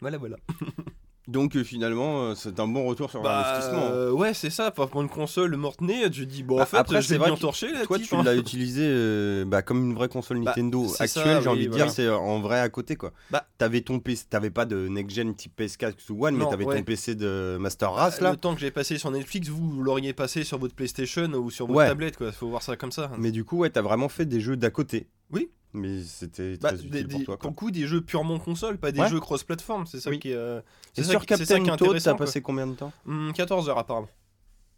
[0.00, 0.36] Voilà, voilà.
[1.28, 3.86] Donc euh, finalement euh, c'est un bon retour sur Bah, l'investissement.
[3.86, 3.90] hein.
[3.92, 4.70] euh, ouais, c'est ça.
[4.70, 7.36] Pour une console mortenée, je dis, bon, Bah, en fait, après, je c'est bien là,
[7.36, 7.52] Toi
[7.98, 8.22] type, tu hein.
[8.24, 11.68] l'as utilisé euh, bah, comme une vraie console Bah, Nintendo actuelle, j'ai oui, envie de
[11.70, 11.84] voilà.
[11.84, 13.12] dire, c'est en vrai à côté quoi.
[13.30, 13.46] Bah.
[13.58, 16.76] T'avais ton PC, t'avais pas de next gen type PS4 ou One, mais t'avais ouais.
[16.78, 18.30] ton PC de Master Race là.
[18.30, 21.50] Le temps que j'ai passé sur Netflix, vous, vous l'auriez passé sur votre PlayStation ou
[21.50, 21.88] sur votre Ouais.
[21.88, 22.32] tablette, quoi.
[22.32, 23.10] Faut voir ça comme ça.
[23.18, 25.08] Mais du coup ouais t'as vraiment fait des jeux d'à côté.
[25.30, 25.50] Oui.
[25.74, 27.34] Mais c'était Bah, très des- utile des- pour toi.
[27.36, 27.50] pour quoi.
[27.50, 29.08] le coup, des jeux purement console, pas des Ouais.
[29.08, 29.86] jeux cross-platform.
[29.86, 30.18] C'est ça Oui.
[30.18, 30.34] qui est.
[30.34, 30.60] euh,
[30.96, 33.32] ça sur qui- c'est ça Captain qui est Toad t'as passé combien de temps Hum,
[33.34, 34.08] 14 heures apparemment.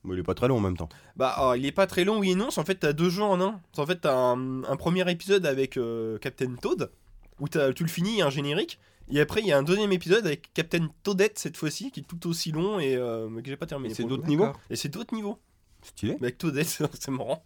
[0.03, 0.89] Bon, il est pas très long en même temps.
[1.17, 2.51] Bah, alors, il est pas très long, oui et non.
[2.51, 3.61] c'est En fait, t'as deux jeux en un.
[3.73, 6.91] C'est En fait, t'as un, un premier épisode avec euh, Captain Toad,
[7.39, 8.79] où t'as- tu le finis, il y a un générique.
[9.13, 12.05] Et après, il y a un deuxième épisode avec Captain Toadette cette fois-ci, qui est
[12.05, 13.91] tout aussi long et euh, mais que j'ai pas terminé.
[13.93, 14.49] Et c'est d'autres niveaux.
[14.71, 15.39] Et c'est d'autres niveaux.
[15.83, 16.17] Stylé.
[16.21, 16.67] Mais avec Toadette,
[17.01, 17.43] c'est marrant.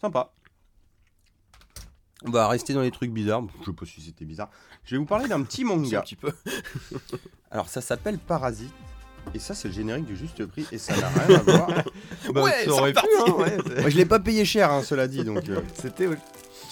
[0.00, 0.32] Sympa.
[2.24, 3.42] On va rester dans les trucs bizarres.
[3.60, 4.48] Je sais pas si c'était bizarre.
[4.84, 6.00] Je vais vous parler d'un petit C'est un manga.
[6.00, 6.32] petit peu.
[7.50, 8.72] Alors ça s'appelle Parasite.
[9.34, 11.68] Et ça c'est le générique du juste prix et ça n'a rien à voir.
[12.32, 14.82] Bah, Ouais, ça c'est aurait pu, hein, ouais, Moi je l'ai pas payé cher hein,
[14.82, 15.48] cela dit donc.
[15.48, 15.60] euh.
[15.74, 16.08] C'était.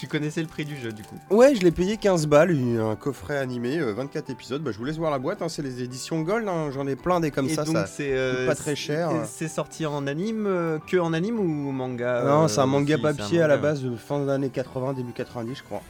[0.05, 1.17] Tu connaissais le prix du jeu du coup.
[1.31, 4.63] Ouais je l'ai payé 15 balles, un coffret animé, euh, 24 épisodes.
[4.63, 6.95] Bah, je vous laisse voir la boîte, hein, c'est les éditions Gold, hein, j'en ai
[6.95, 7.65] plein des comme Et ça.
[7.65, 7.87] donc ça...
[7.87, 9.11] c'est euh, pas très cher.
[9.25, 12.97] c'est- sorti en anime, euh, que en anime ou manga Non euh, c'est un manga
[12.97, 15.81] un papier à la base de fin des années 80, début 90 je crois.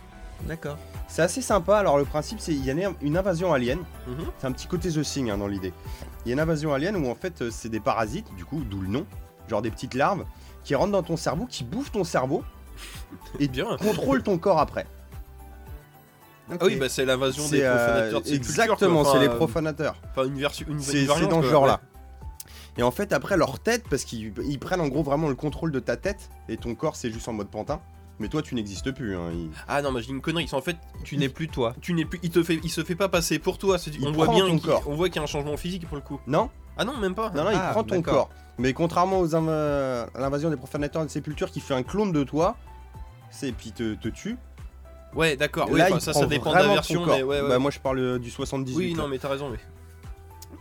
[0.46, 0.78] D'accord.
[1.08, 3.80] C'est assez sympa, alors le principe c'est il y a une invasion alien.
[4.06, 4.14] Mhm.
[4.38, 5.72] C'est un petit côté The Thing hein, dans l'idée.
[6.24, 8.62] Il y a une invasion alien où en fait euh, c'est des parasites, du coup,
[8.62, 9.06] d'où le nom,
[9.48, 10.24] genre des petites larves,
[10.62, 12.44] qui rentrent dans ton cerveau, qui bouffent ton cerveau
[13.40, 13.76] et Bien.
[13.78, 14.86] contrôlent ton corps après.
[16.50, 19.96] Ah oui, bah c'est l'invasion des euh, profanateurs de exactement, c'est les profanateurs.
[20.10, 20.66] Enfin, une version.
[20.68, 21.80] Une, C'est dans ce genre-là.
[21.82, 22.40] ouais.
[22.76, 25.72] Et en fait, après leur tête, parce qu'ils ils prennent en gros vraiment le contrôle
[25.72, 27.80] de ta tête, et ton corps c'est juste en mode pantin.
[28.20, 29.16] Mais toi, tu n'existes plus.
[29.16, 30.48] hein, il- Ah non, mais j'ai une connerie.
[30.52, 31.74] En fait, Tu n'es plus toi.
[31.80, 32.20] tu n'es plus.
[32.22, 32.60] Il te fait.
[32.62, 33.76] Il se fait pas passer pour toi.
[34.02, 34.46] on voit bien.
[34.46, 34.82] ton qu'il- corps.
[34.86, 36.20] On voit qu'il y a un changement physique pour le coup.
[36.26, 37.30] Non Ah non, même pas.
[37.30, 38.28] Non, non, il Ah, prend ton corps.
[38.58, 39.48] Mais contrairement aux inv-
[40.14, 42.56] à l'invasion des profanateurs de sépulture qui fait un clone de toi,
[43.30, 44.36] c'est puis te, te tue.
[45.14, 45.68] Ouais, d'accord.
[45.70, 47.16] Oui, enfin, ça, ça dépend de la version, corps.
[47.16, 47.48] mais ouais, ouais.
[47.48, 48.76] Bah, moi, je parle euh, du 78.
[48.76, 49.02] oui, là.
[49.02, 49.48] non, mais t'as raison.
[49.50, 49.58] Mais...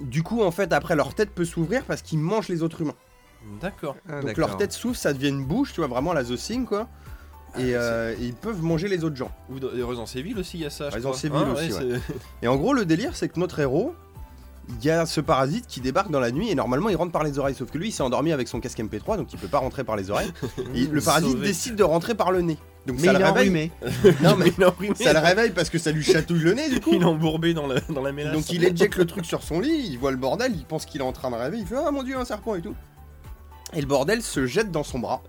[0.06, 2.96] Du coup, en fait, après, leur tête peut s'ouvrir parce qu'ils mangent les autres humains.
[3.62, 3.96] D'accord.
[4.10, 6.66] Ah, Donc leur tête souffle, ça devient une bouche, tu vois, vraiment la The Thing,
[6.66, 6.88] quoi.
[7.56, 9.32] Ah, Et, euh, et ils peuvent manger les autres gens.
[9.50, 10.90] Ou dans les Resident Evil aussi, il y a ça.
[10.90, 11.14] je Resident.
[11.42, 12.02] Evil Ah, aussi,
[12.42, 13.94] Et en gros, le délire, c'est que notre héros,
[14.70, 17.24] il y a ce parasite qui débarque dans la nuit et normalement il rentre par
[17.24, 17.56] les oreilles.
[17.56, 19.84] Sauf que lui, il s'est endormi avec son casque MP3, donc il peut pas rentrer
[19.84, 20.32] par les oreilles.
[20.76, 21.48] Et le parasite Sauvé.
[21.48, 22.58] décide de rentrer par le nez.
[22.88, 23.72] Donc Mais ça il le réveille.
[24.22, 24.48] Non, mais
[24.82, 26.92] il ça le réveille parce que ça lui chatouille le nez du coup.
[26.94, 28.34] Il est embourbé dans la, dans la mélasse.
[28.34, 31.02] Donc il éjecte le truc sur son lit, il voit le bordel, il pense qu'il
[31.02, 32.76] est en train de rêver, il fait Ah mon dieu, un serpent et tout.
[33.76, 35.24] Et le bordel se jette dans son bras.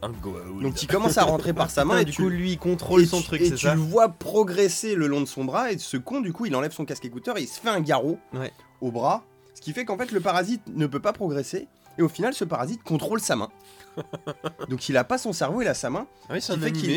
[0.63, 2.59] Donc il commence à rentrer par sa main Putain, et du tu, coup, lui, il
[2.59, 5.45] contrôle et son tu- truc, et tu ça le vois progresser le long de son
[5.45, 7.71] bras et ce con du coup il enlève son casque écouteur et il se fait
[7.71, 8.53] un garrot Ouais.
[8.85, 9.25] Au bras.
[9.55, 11.69] Ce qui fait qu'en fait le parasite ne peut pas progresser
[11.99, 13.49] et au final ce parasite contrôle sa main.
[14.69, 16.07] Donc il a pas son cerveau, il a sa main.
[16.29, 16.91] Ah oui, Ce c'est qui fait qu'il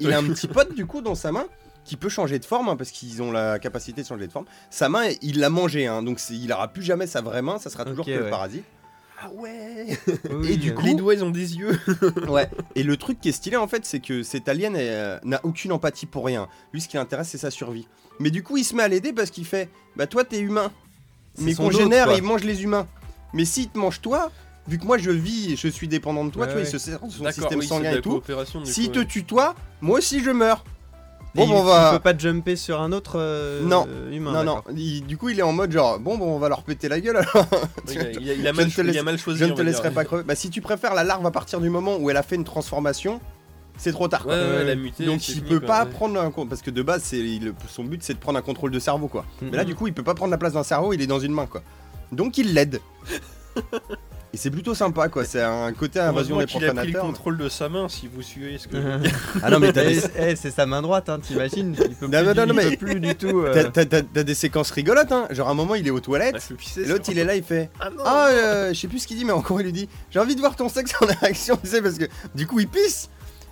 [0.00, 1.46] il- a un petit pote du coup dans sa main
[1.84, 4.46] qui peut changer de forme hein, parce qu'ils ont la capacité de changer de forme.
[4.70, 7.70] Sa main, il l'a mangé, hein, donc il aura plus jamais sa vraie main, ça
[7.70, 8.64] sera toujours que le parasite.
[9.22, 9.98] Ah ouais
[10.30, 11.78] Oui, Et du coup- Les doigts, ils ont des yeux.
[12.28, 12.50] Ouais.
[12.74, 15.72] Et le truc qui est stylé en fait, c'est que cet alien euh, n'a aucune
[15.72, 16.48] empathie pour rien.
[16.72, 17.88] Lui, ce qui l'intéresse, c'est sa survie.
[18.18, 20.70] Mais du coup, il se met à l'aider parce qu'il fait Bah, toi, t'es humain.
[21.36, 22.86] C'est Mes congénères, ils mangent les humains.
[23.32, 24.30] Mais s'il te mange toi,
[24.68, 26.68] vu que moi je vis et je suis dépendant de toi, Ouais, tu vois, ouais.
[26.68, 28.22] il se sert de son système oui, sanguin et tout.
[28.64, 30.64] S'il te tue toi, moi aussi je meurs.
[31.34, 31.90] Bon, il, bon, on il va.
[31.92, 33.86] peut pas jumper sur un autre euh, Non.
[34.10, 34.32] humain.
[34.32, 36.62] Non, non, il- du coup il est en mode genre, bon, bon, on va leur
[36.62, 37.46] péter la gueule alors.
[37.88, 39.40] Oui, il a- il il mal il a mal choisi.
[39.40, 40.22] je ne te laisserai pas crever.
[40.22, 42.44] Bah, si tu préfères la larve à partir du moment où elle a fait une
[42.44, 43.20] transformation,
[43.78, 44.26] c'est trop tard.
[44.26, 44.58] Ouais, quoi.
[44.58, 44.76] ouais, Ouais.
[44.76, 45.04] muté.
[45.04, 45.90] Donc il fini, peut quoi, pas ouais.
[45.90, 48.42] prendre un compte parce que de base c'est il- son but c'est de prendre un
[48.42, 49.24] contrôle de cerveau quoi.
[49.42, 49.48] Mhm.
[49.50, 51.20] Mais là du coup il peut pas prendre la place d'un cerveau, il est dans
[51.20, 51.62] une main quoi.
[52.12, 52.80] Donc il l'aide.
[54.34, 57.02] Et c'est plutôt sympa quoi, c'est un côté invasion des qu'il a pris le profanateurs.
[57.06, 59.18] contrôle de sa main, si vous suivez ce que je veux dire.
[59.42, 62.18] Ah non mais t'as Eh, eh, c'est sa main droite, hein, t'imagines Il peut, Non,
[62.22, 63.40] plus, non, il non, mais- peut plus du tout.
[63.40, 65.26] euh, t'as- des séquences rigolotes hein.
[65.30, 66.56] Genre à un moment il est aux Ah, toilettes, sur-
[66.86, 69.16] l'autre il est là il fait Ah non Ah euh, je sais plus ce qu'il
[69.16, 71.70] dit mais encore il lui dit j'ai envie de voir ton sexe en action tu
[71.70, 72.04] sais parce que
[72.34, 73.08] du coup il pisse.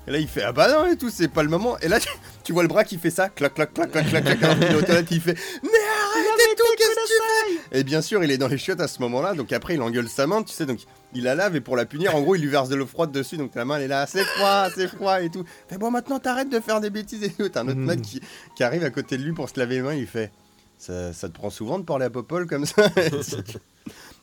[0.06, 1.98] Et là il fait ah bah non et tout c'est pas le moment et là
[2.42, 5.20] tu, vois le bras qui fait ça clac clac clac clac clac clac toilettes il
[5.20, 8.48] fait mais arrête et tout qu'est-ce que tu fais Et bien sûr il est dans
[8.48, 10.80] les chiottes à ce moment-là donc après il engueule sa main tu sais donc
[11.14, 13.12] il la lave et pour la punir en gros il lui verse de l'eau froide
[13.12, 15.44] dessus donc la main elle est là c'est froid c'est froid et tout.
[15.70, 17.48] Fait bon maintenant t'arrêtes de faire des bêtises et tout.
[17.48, 17.86] T'as un autre Mhm.
[17.86, 18.20] mec qui,
[18.56, 20.30] qui arrive à côté de lui pour se laver les mains il fait
[20.76, 22.88] ça, ça te prend souvent de parler à Popol comme ça?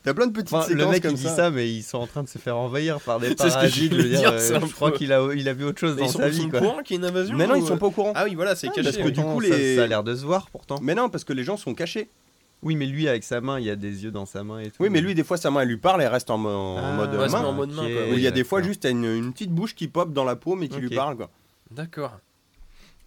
[0.04, 1.36] T'as plein de petites Enfin, séquences le mec comme il dit ça.
[1.36, 3.50] ça, mais ils sont en train de se faire envahir par des C'est ce que
[3.54, 3.94] parasites.
[3.94, 6.08] je dire, dire, euh, je crois qu'il a, il a vu autre chose Mais dans
[6.08, 6.48] sa ils sont vie.
[6.48, 6.60] au Quoi.
[6.60, 8.14] courant qu'il y a une invasion Mais non, ou, ils sont euh, pas au courant.
[8.16, 8.82] Ah oui, voilà, c'est caché.
[8.84, 10.80] parce que du coup, ça- a l'air de se voir pourtant.
[10.82, 12.10] Mais non, parce que les gens sont cachés.
[12.64, 14.66] Oui, mais lui avec sa main, il y a des yeux dans sa main et
[14.68, 14.78] tout.
[14.82, 16.78] Oui, mais lui, des fois, sa main, elle lui parle, elle reste en, mo- en
[16.78, 17.44] Ah, mode Ouais, main.
[17.44, 17.92] en mode main, ok.
[17.94, 18.02] quoi.
[18.12, 20.36] Ou il y a des fois, juste, une, une petite bouche qui pop dans la
[20.36, 21.30] paume et qui lui parle, quoi.
[21.72, 22.20] D'accord.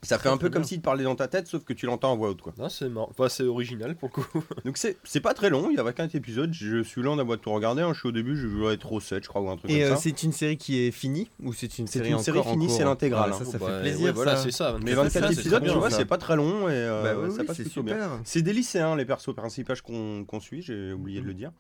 [0.05, 2.13] Ça fait un peu comme s'il te parlait dans ta tête, sauf que tu l'entends
[2.13, 2.53] en voix haute, quoi.
[2.59, 3.09] Non, c'est marrant.
[3.11, 4.45] Enfin, c'est original pour le coup.
[4.65, 6.53] Donc, c'est c'est pas très long, il y avait qu'un épisode.
[6.53, 7.83] Je suis a beau tout regarder.
[7.83, 7.93] hein.
[7.93, 9.93] Je suis au début, je être au 7, je crois, ou un truc Et comme
[9.93, 10.01] euh, ça.
[10.03, 12.77] c'est une série qui est finie ou c'est une C'est série une série finie, cours
[12.77, 13.45] c'est l'intégrale, Ouais, hein.
[13.45, 14.05] Ça, ça fait plaisir.
[14.07, 14.43] ouais, voilà, ça.
[14.43, 14.77] c'est ça.
[14.83, 15.97] Mais C'est 24 ça, c'est épisodes, tu vois, ça.
[15.99, 17.95] c'est pas très long et euh, Bah oui, ça oui, passe c'est plutôt bien.
[17.95, 18.21] super.
[18.25, 21.51] C'est des lycéens, les persos principaux qu'on qu'on suit, j'ai oublié de le dire.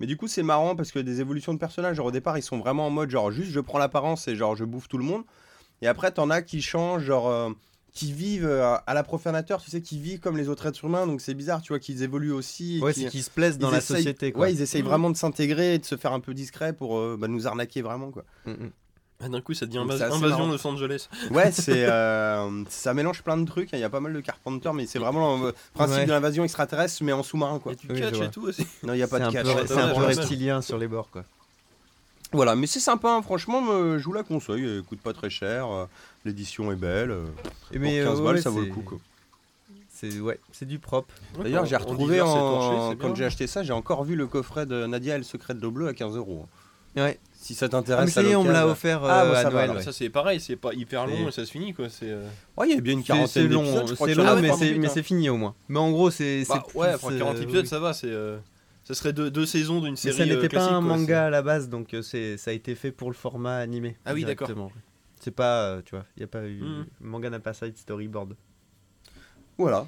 [0.00, 2.42] Mais du coup, c'est marrant parce que des évolutions de personnages, genre au départ, ils
[2.42, 5.04] sont vraiment en mode genre juste je prends l'apparence et genre je bouffe tout le
[5.04, 5.22] monde.
[5.82, 7.50] Et après, t'en as qui changent, genre euh,
[7.98, 11.06] qui vivent euh, à la profanateur, tu sais, qui vivent comme les autres êtres humains,
[11.06, 12.78] donc c'est bizarre, tu vois, qu'ils évoluent aussi.
[12.80, 14.30] Ouais, qu'ils se plaisent dans la essayent- société.
[14.30, 14.42] Quoi.
[14.42, 14.88] Ouais, ils essayent Mhm.
[14.88, 17.82] vraiment de s'intégrer et de se faire un peu discret pour euh, bah, nous arnaquer
[17.82, 18.24] vraiment, quoi.
[18.46, 18.70] Mm, mm.
[19.20, 20.46] Ah, D'un coup, ça invas- assez invasion marrant.
[20.52, 21.08] Los Angeles.
[21.32, 23.74] Ouais, c'est euh, ça mélange plein de trucs.
[23.74, 23.78] hein.
[23.78, 26.06] Il y a pas mal de Carpenter, mais c'est vraiment le principe Ouais.
[26.06, 27.72] de l'invasion extraterrestre, mais en sous-marin, quoi.
[27.72, 28.64] Et tu Oui, je catch et tout aussi.
[28.84, 29.46] Non, il y a pas de catch.
[29.66, 31.10] c'est un peu reptilien sur les bords.
[31.10, 31.24] quoi.
[32.32, 34.62] Voilà, mais c'est sympa, hein, franchement, me- je vous la conseille.
[34.62, 35.86] Elle coûte pas très cher, euh,
[36.28, 37.10] l'édition est belle.
[37.10, 37.24] euh,
[37.72, 38.80] Et pour 15 euh, balles, ouais, ça vaut le c'est- coup.
[38.82, 38.98] quoi.
[39.90, 41.12] C'est ouais, c'est du propre.
[41.42, 42.32] D'ailleurs, j'ai retrouvé en...
[42.32, 45.54] torché, quand j'ai acheté ça, j'ai encore vu le coffret de Nadia et le secret
[45.54, 46.46] de l'eau bleu à 15 euros.
[46.96, 47.18] Ouais.
[47.40, 49.50] Si ça Ah, t'intéresse, mais à on me l'a offert euh, Ah, bah, ça à
[49.50, 49.70] Noël.
[49.72, 49.82] ouais.
[49.82, 51.88] Ça, c'est pareil, c'est pas hyper long et ça se finit quoi.
[51.88, 52.10] C'est.
[52.10, 52.26] euh,
[52.56, 53.96] Ouais, il y a bien une quarantaine long, d'épisodes.
[53.96, 55.54] c'est en long, a mais c'est mais fini au moins.
[55.68, 57.92] Mais en gros, c'est Bah, ouais, plus, après euh, 40 épisodes, ça va.
[57.92, 58.06] C'est.
[58.08, 58.38] euh,
[58.84, 60.16] Ça serait deux, deux saisons d'une Mais série.
[60.16, 62.74] ça n'était euh, pas un manga à la base, donc euh, c'est ça a été
[62.74, 63.96] fait pour le format animé.
[64.06, 64.48] Ah oui, d'accord.
[65.20, 66.86] C'est pas, euh, tu vois, il y a pas eu Mhm.
[67.00, 68.34] manga n'a pas ça de storyboard.
[69.58, 69.86] Voilà.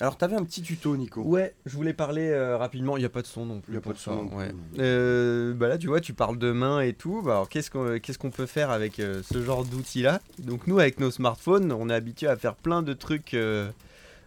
[0.00, 1.20] Alors, t'avais un petit tuto, Nico.
[1.22, 2.96] Ouais, je voulais parler euh, rapidement.
[2.96, 3.72] Il y a pas de son non plus.
[3.72, 4.36] Il y a pas de son ça, plus.
[4.38, 4.54] ouais.
[4.78, 7.20] Euh, bah là, tu vois, tu parles de main et tout.
[7.22, 10.22] Bah, alors, qu'est-ce qu'on qu'est-ce qu'on peut faire avec euh, ce genre d'outils-là?
[10.38, 13.34] Donc nous, avec nos smartphones, on est habitué à faire plein de trucs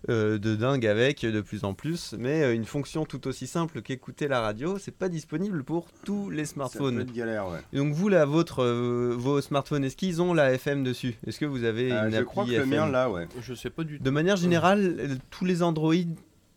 [0.09, 2.13] euh, de dingue avec, de plus en plus.
[2.17, 6.29] Mais euh, une fonction tout aussi simple qu'écouter la radio, c'est pas disponible pour tous
[6.29, 6.99] les smartphones.
[7.01, 7.59] être galère, ouais.
[7.77, 11.15] Donc vous, là, votre, euh, vos smartphones, est-ce qu'ils ont la FM dessus?
[11.27, 13.27] Est-ce que vous avez Euh, une je appli crois que le FM mien, là, ouais.
[13.41, 14.03] Je sais pas du tout.
[14.03, 15.93] De manière générale, tous les Android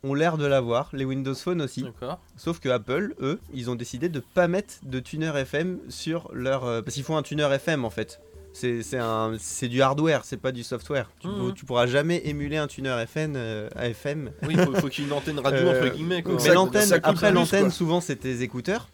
[0.03, 1.81] ont l'air de l'avoir, les Windows Phone aussi.
[1.83, 2.19] D'accord.
[2.35, 6.65] Sauf que Apple, eux, ils ont décidé de pas mettre de tuner FM sur leur.
[6.65, 8.21] euh, parce qu'ils font un tuner FM en fait.
[9.39, 11.09] C'est du hardware, c'est pas du software.
[11.19, 13.33] Tu, tu pourras jamais émuler un tuner FM.
[13.35, 14.31] euh, à FM.
[14.47, 16.23] Oui, faut, faut qu'il y ait une antenne radio Euh, entre guillemets.
[16.23, 16.35] Quoi.
[16.43, 18.89] Mais l'antenne, après l'antenne, souvent c'est tes écouteurs.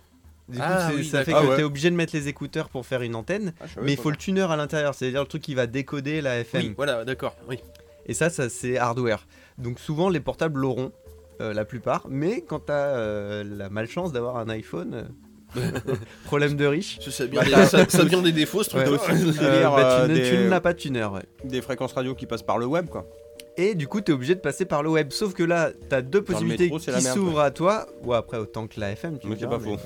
[0.49, 1.64] Du coup, Ah oui, ça fait que Ah ouais.
[1.64, 3.53] obligé de mettre les écouteurs pour faire une antenne.
[3.61, 6.39] Ah, Mais il faut le tuner à l'intérieur, c'est-à-dire le truc qui va décoder la
[6.39, 6.61] FM.
[6.61, 7.36] Oui, voilà, d'accord.
[7.49, 7.59] Oui.
[8.07, 9.26] Et ça, ça c'est hardware.
[9.57, 10.91] Donc souvent les portables l'auront,
[11.39, 12.05] euh, la plupart.
[12.09, 15.03] Mais quand tu as la malchance d'avoir un iPhone, euh,
[16.25, 16.99] problème de riche.
[17.01, 18.83] Ça, ça, vient des, ça, ça vient des défauts, ce truc.
[18.87, 18.93] Ouais.
[18.93, 19.09] aussi
[19.41, 21.21] euh, bah, tu, ne- des- tu n'as pas de tuner, ouais.
[21.43, 23.07] Des fréquences radio qui passent par le web, quoi.
[23.55, 25.11] Et du coup, tu es obligé de passer par le web.
[25.11, 27.87] Sauf que là, tu as deux Dans possibilités métro, qui s'ouvrent à toi.
[28.03, 29.81] Ou après, autant que la FM, tu Mais diras, pas mais- faux.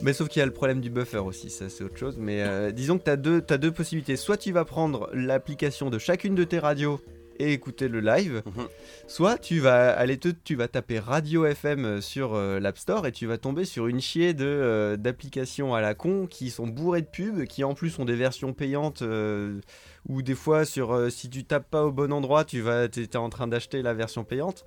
[0.00, 2.16] Mais sauf qu'il y a le problème du buffer aussi, ça c'est autre chose.
[2.18, 3.16] Mais euh, disons que tu as
[3.58, 4.14] deux possibilités.
[4.16, 7.00] Soit tu vas prendre l'application de chacune de tes radios
[7.38, 8.42] et écouter le live.
[8.46, 8.68] Mhm.
[9.06, 13.12] Soit tu vas aller te, tu vas taper Radio FM sur euh, l'App Store et
[13.12, 17.02] tu vas tomber sur une chier de euh, d'applications à la con qui sont bourrées
[17.02, 19.60] de pubs, qui en plus ont des versions payantes euh,
[20.08, 23.28] ou des fois sur si tu tapes pas au bon endroit, tu vas t'es en
[23.28, 24.64] train d'acheter la version payante.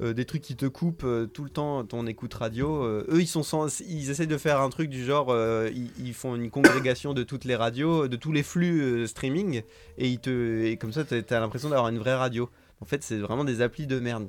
[0.00, 2.82] Euh, des trucs qui te coupent euh, tout le temps ton écoute radio.
[2.82, 5.34] Euh, eux, ils sont ils essaient de faire un truc du genre,
[5.72, 9.62] ils, font une congrégation de toutes les radios, de tous les flux streaming,
[9.98, 12.50] et ils te, et comme ça, t'as as, l'impression d'avoir une vraie radio.
[12.80, 14.28] En fait, c'est vraiment des applis de merde.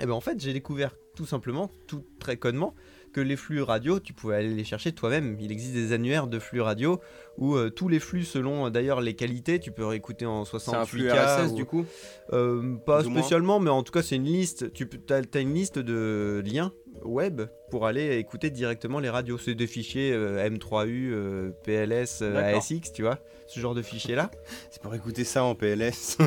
[0.00, 2.74] Et ben en fait, j'ai découvert tout simplement, tout très connement,
[3.12, 5.36] que les flux radio, tu pouvais aller les chercher toi-même.
[5.40, 7.00] Il existe des annuaires de flux radio
[7.38, 10.58] où euh, tous les flux, selon euh, d'ailleurs les qualités, tu peux réécouter en 68K.
[10.60, 11.86] C'est un flux ou- du coup?
[12.32, 14.72] euh, pas spécialement, mais en tout cas, c'est une liste.
[14.72, 16.72] Tu as, une liste de liens
[17.04, 19.38] web pour aller écouter directement les radios.
[19.38, 22.56] C'est des fichiers euh, M3U, euh, PLS, euh.
[22.56, 24.30] ASX, tu vois, ce genre de fichiers-là.
[24.70, 26.18] C'est pour écouter ça en PLS.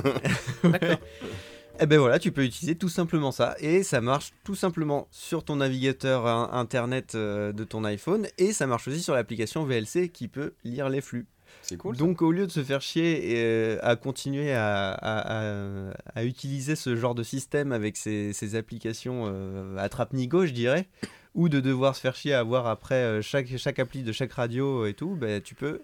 [1.82, 5.44] Et ben voilà, tu peux utiliser tout simplement ça et ça marche tout simplement sur
[5.44, 10.10] ton navigateur euh, internet euh, de ton iPhone et ça marche aussi sur l'application VLC
[10.10, 11.28] qui peut lire les flux.
[11.62, 11.96] C'est cool.
[11.96, 12.00] ça.
[12.04, 16.24] Donc au lieu de se faire chier et, euh, à continuer à, à- à- à
[16.24, 20.88] utiliser ce genre de système avec ces, ces applications euh, attrape-nigo, je dirais,
[21.34, 24.32] ou de devoir se faire chier à voir après euh, chaque, chaque appli de chaque
[24.32, 25.82] radio et tout, ben, tu peux...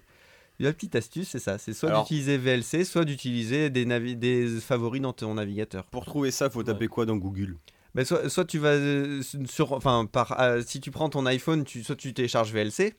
[0.62, 4.46] La petite astuce, c'est ça, c'est soit Alors- d'utiliser VLC, soit d'utiliser des, navi- des
[4.60, 5.84] favoris dans ton navigateur.
[5.86, 7.56] Pour trouver ça, faut taper quoi dans Google?
[7.94, 11.64] Ben, soit, soit tu vas euh, sur, enfin, par, euh, si tu prends ton iPhone,
[11.64, 12.94] tu, soit tu télécharges VLC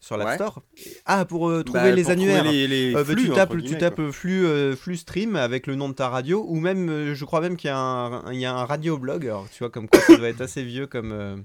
[0.00, 0.34] sur l'App Ouais.
[0.34, 0.62] Store.
[1.06, 2.52] Ah, pour euh, trouver Bah, les pour trouver annuaires.
[2.52, 5.76] les- les Euh, bah, flux, tu tapes, tu tapes flux, euh, flux stream avec le
[5.76, 8.44] nom de ta radio, ou même, je crois même qu'il y a un, il y
[8.44, 9.24] a un radio blog.
[9.24, 11.36] Alors, tu vois, comme quoi ça doit être assez vieux comme euh,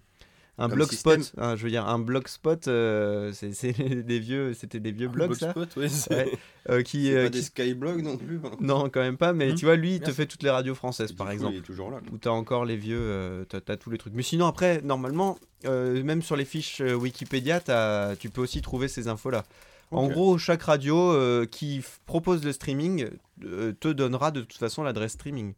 [0.60, 1.34] un blogspot.
[1.38, 3.72] hein, je veux dire, un blogspot, euh, c'est
[4.06, 6.38] des vieux, c'était des vieux blogs ça, ouais, Ouais.
[6.70, 8.40] euh, qui, euh, pas qui- des Skyblogs non plus.
[8.44, 8.52] hein.
[8.60, 9.56] non quand même pas, mais Hmm.
[9.56, 11.62] tu vois, lui, il te fait toutes les radios françaises, par coup, exemple Il est
[11.62, 12.00] toujours là.
[12.12, 14.14] où t'as encore les vieux, euh, t'as t'as tous les trucs.
[14.14, 18.88] Mais sinon après, normalement, euh, même sur les fiches Wikipédia, t'as- tu peux aussi trouver
[18.88, 19.46] ces infos-là.
[19.92, 20.12] En Ok.
[20.12, 23.08] gros, chaque radio euh, qui propose le streaming
[23.44, 25.54] euh, te donnera de toute façon l'adresse streaming.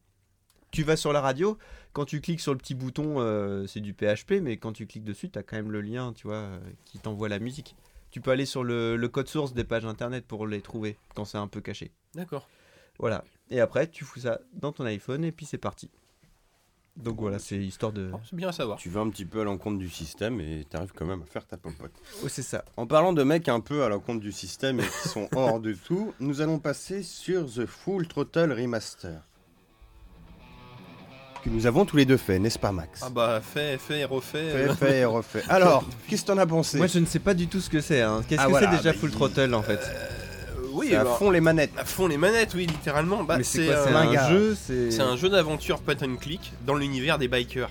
[0.71, 1.57] Tu vas sur la radio,
[1.93, 5.03] quand tu cliques sur le petit bouton, euh, c'est du PHP, mais quand tu cliques
[5.03, 7.75] dessus, t'as quand même le lien, tu vois, euh, qui t'envoie la musique.
[8.09, 11.25] Tu peux aller sur le, le code source des pages internet pour les trouver quand
[11.25, 11.91] c'est un peu caché.
[12.15, 12.47] D'accord.
[12.99, 13.23] Voilà.
[13.49, 15.89] Et après, tu fous ça dans ton iPhone et puis c'est parti.
[16.97, 18.11] Donc voilà, c'est histoire de.
[18.13, 18.77] Oh, c'est bien à savoir.
[18.77, 21.45] Tu vas un petit peu à l'encontre du système et t'arrives quand même à faire
[21.45, 21.91] ta popote.
[22.23, 22.65] Oh, c'est ça.
[22.75, 25.73] En parlant de mecs un peu à l'encontre du système et qui sont hors de
[25.73, 29.21] tout, nous allons passer sur The Full Throttle Remaster.
[31.43, 34.51] Que nous avons tous les deux fait, n'est-ce pas Max Ah bah, fait, fait, refait.
[34.51, 35.43] Fait, euh, fait et refait.
[35.49, 37.81] Alors, qu'est-ce que t'en as pensé Moi, je ne sais pas du tout ce que
[37.81, 38.01] c'est.
[38.01, 38.21] hein.
[38.27, 40.07] Qu'est-ce Ah, que voilà, c'est déjà bah, Full il- Throttle en fait euh,
[40.73, 41.71] oui, à alors, fond les manettes.
[41.77, 43.23] à fond les manettes, oui, littéralement.
[43.23, 45.95] Bah, Mais c'est quoi euh, C'est un un jeu C'est c'est un jeu d'aventure point
[46.03, 47.69] and click dans l'univers des bikers.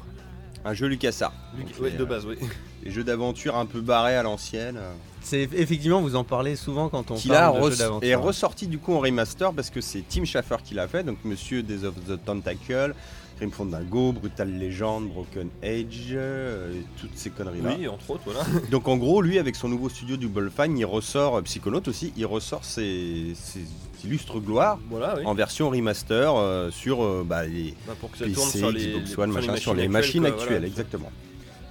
[0.65, 1.33] Un jeu LucasArts.
[1.57, 2.37] Ouais, c'est, de euh, base, oui.
[2.85, 4.79] Des jeux d'aventure un peu barrés à l'ancienne.
[5.23, 8.09] C'est effectivement, vous en parlez souvent quand on qui parle de res- jeux d'aventure.
[8.09, 11.19] est ressorti du coup en remaster parce que c'est Tim Schafer qui l'a fait, donc
[11.25, 12.95] Monsieur Days of the Tentacle,
[13.41, 17.75] Grim Fandango, Brutal Legend, Broken Age, euh, toutes ces conneries là.
[17.79, 18.45] Oui, entre autres, voilà.
[18.71, 22.13] Donc en gros, lui avec son nouveau studio Double Fine, il ressort euh, Psychonaut aussi,
[22.19, 23.65] il ressort ses, ses
[24.05, 25.25] illustres gloires Voilà, oui.
[25.25, 28.71] en version remaster euh, sur euh, bah, les Bah, pour que ça tourne PC, sur
[28.71, 30.67] les, Xbox One, machin, sur les machines actuelles, voilà.
[30.67, 31.11] exactement.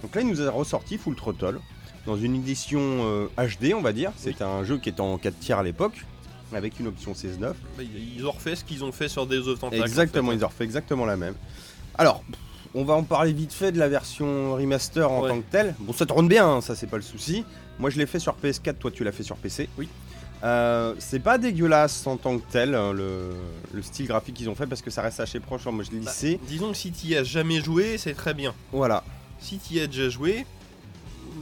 [0.02, 1.60] Donc là, il nous a ressorti Full Throttle
[2.06, 4.12] dans une édition euh, HD, on va dire.
[4.16, 6.06] C'est un jeu qui était en 4 tiers à l'époque,
[6.54, 7.40] avec une option 16.9.
[7.40, 7.54] Bah,
[8.18, 9.82] Ils ont refait ce qu'ils ont fait sur des of Tentacle.
[9.84, 10.38] Exactement, en fait.
[10.38, 11.36] ils ont refait exactement la même.
[11.98, 12.24] Alors,
[12.74, 15.30] on va en parler vite fait de la version remaster en Ouais.
[15.30, 15.76] tant que telle.
[15.80, 17.44] Bon, ça tourne bien, hein, ça c'est pas le souci.
[17.80, 19.70] Moi, je l'ai fait sur PS4, toi tu l'as fait sur PC.
[19.78, 19.88] Oui.
[20.44, 23.32] Euh, c'est pas dégueulasse en tant que tel, hein, le,
[23.74, 25.98] le style graphique qu'ils ont fait, parce que ça reste assez proche en mode Bah,
[26.00, 26.40] lycée.
[26.48, 28.54] disons que si tu y as jamais joué, c'est très bien.
[28.72, 29.04] Voilà.
[29.40, 30.46] Si tu y as déjà joué,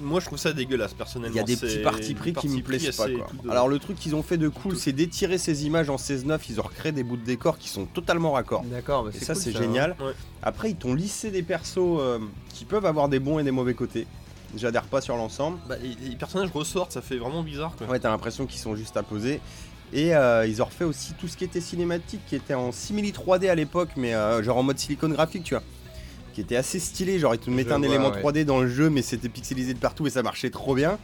[0.01, 1.35] moi je trouve ça dégueulasse personnellement.
[1.35, 3.07] Il y a des petits partis pris qui me plaisent pas.
[3.09, 3.27] Quoi.
[3.43, 6.39] de- Alors le truc qu'ils ont fait de cool, c'est d'étirer ces images en 16-9.
[6.49, 8.63] Ils ont recréé des bouts de décor qui sont totalement raccords.
[8.65, 9.61] D'accord, bah, Et c'est ça cool, c'est hein.
[9.61, 9.95] génial.
[9.99, 10.13] Ouais.
[10.43, 12.19] Après ils t'ont lissé des persos euh,
[12.53, 14.07] qui peuvent avoir des bons et des mauvais côtés.
[14.55, 15.57] J'adhère pas sur l'ensemble.
[15.67, 17.87] Bah, les, les personnages ressortent, ça fait vraiment bizarre quoi.
[17.87, 19.39] Ouais, t'as l'impression qu'ils sont juste à poser.
[19.93, 23.11] Et euh, ils ont refait aussi tout ce qui était cinématique, qui était en simili
[23.13, 25.63] 3D à l'époque, mais euh, genre en mode silicone graphique, tu vois.
[26.37, 28.21] Qui était assez stylé, genre ils te mettaient un vois, élément ouais.
[28.21, 30.99] 3D dans le jeu, mais c'était pixelisé de partout et ça marchait trop bien.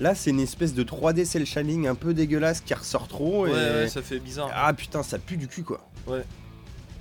[0.00, 3.46] Là, c'est une espèce de 3D cel shading un peu dégueulasse qui ressort trop.
[3.46, 3.52] Et...
[3.52, 4.50] ouais, ça fait bizarre.
[4.52, 5.88] Ah putain, ça pue du cul quoi.
[6.08, 6.24] Ouais.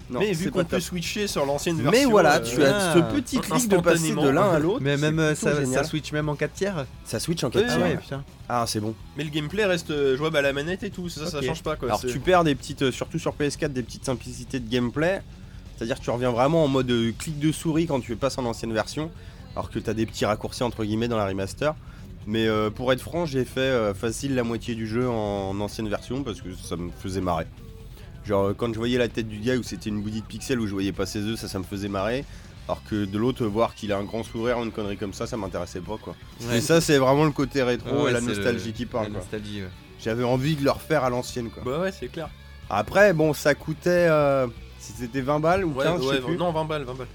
[0.07, 0.81] Non, mais vu qu'on peut top.
[0.81, 1.99] switcher sur l'ancienne version.
[1.99, 4.79] Mais voilà, euh, tu as ah, ce petit clic de passer de l'un à l'autre.
[4.79, 7.63] Mais même euh, ça, ça switch même en 4 tiers Ça switch en Oui, 4
[7.63, 7.85] oui, Ah tiers.
[7.87, 7.97] ouais, ouais.
[7.97, 8.23] putain.
[8.47, 8.93] Ah, c'est bon.
[9.17, 11.75] Mais le gameplay reste euh, jouable à la manette et tout, ça, ça change pas
[11.75, 11.87] quoi.
[11.87, 15.23] Alors tu perds des petites, surtout sur PS4, des petites simplicités de gameplay.
[15.83, 18.45] C'est-à-dire que tu reviens vraiment en mode euh, clic de souris quand tu passes en
[18.45, 19.11] ancienne version,
[19.55, 21.75] alors que tu as des petits raccourcis entre guillemets dans la remaster.
[22.25, 25.89] Mais euh, pour être franc, j'ai fait euh, facile la moitié du jeu en ancienne
[25.89, 27.47] version parce que ça me faisait marrer.
[28.25, 30.67] Genre quand je voyais la tête du gars où c'était une bouillie de pixels où
[30.67, 32.23] je voyais pas ses œufs, ça ça me faisait marrer.
[32.69, 35.27] Alors que de l'autre, voir qu'il a un grand sourire ou une connerie comme ça,
[35.27, 36.15] ça m'intéressait pas quoi.
[36.47, 36.59] Ouais.
[36.59, 39.07] Et ça, c'est vraiment le côté rétro Ouais, et la le- nostalgie qui parle.
[39.07, 39.19] La quoi.
[39.19, 39.69] nostalgie, ouais.
[40.01, 41.61] J'avais envie de le refaire à l'ancienne quoi.
[41.65, 42.29] Bah ouais, c'est clair.
[42.69, 44.07] Après, bon, ça coûtait.
[44.09, 44.47] euh,
[44.97, 46.37] c'était 20 balles ou Ouais, 15, je ouais, sais plus.
[46.37, 47.07] non, 20 balles, 20 balles.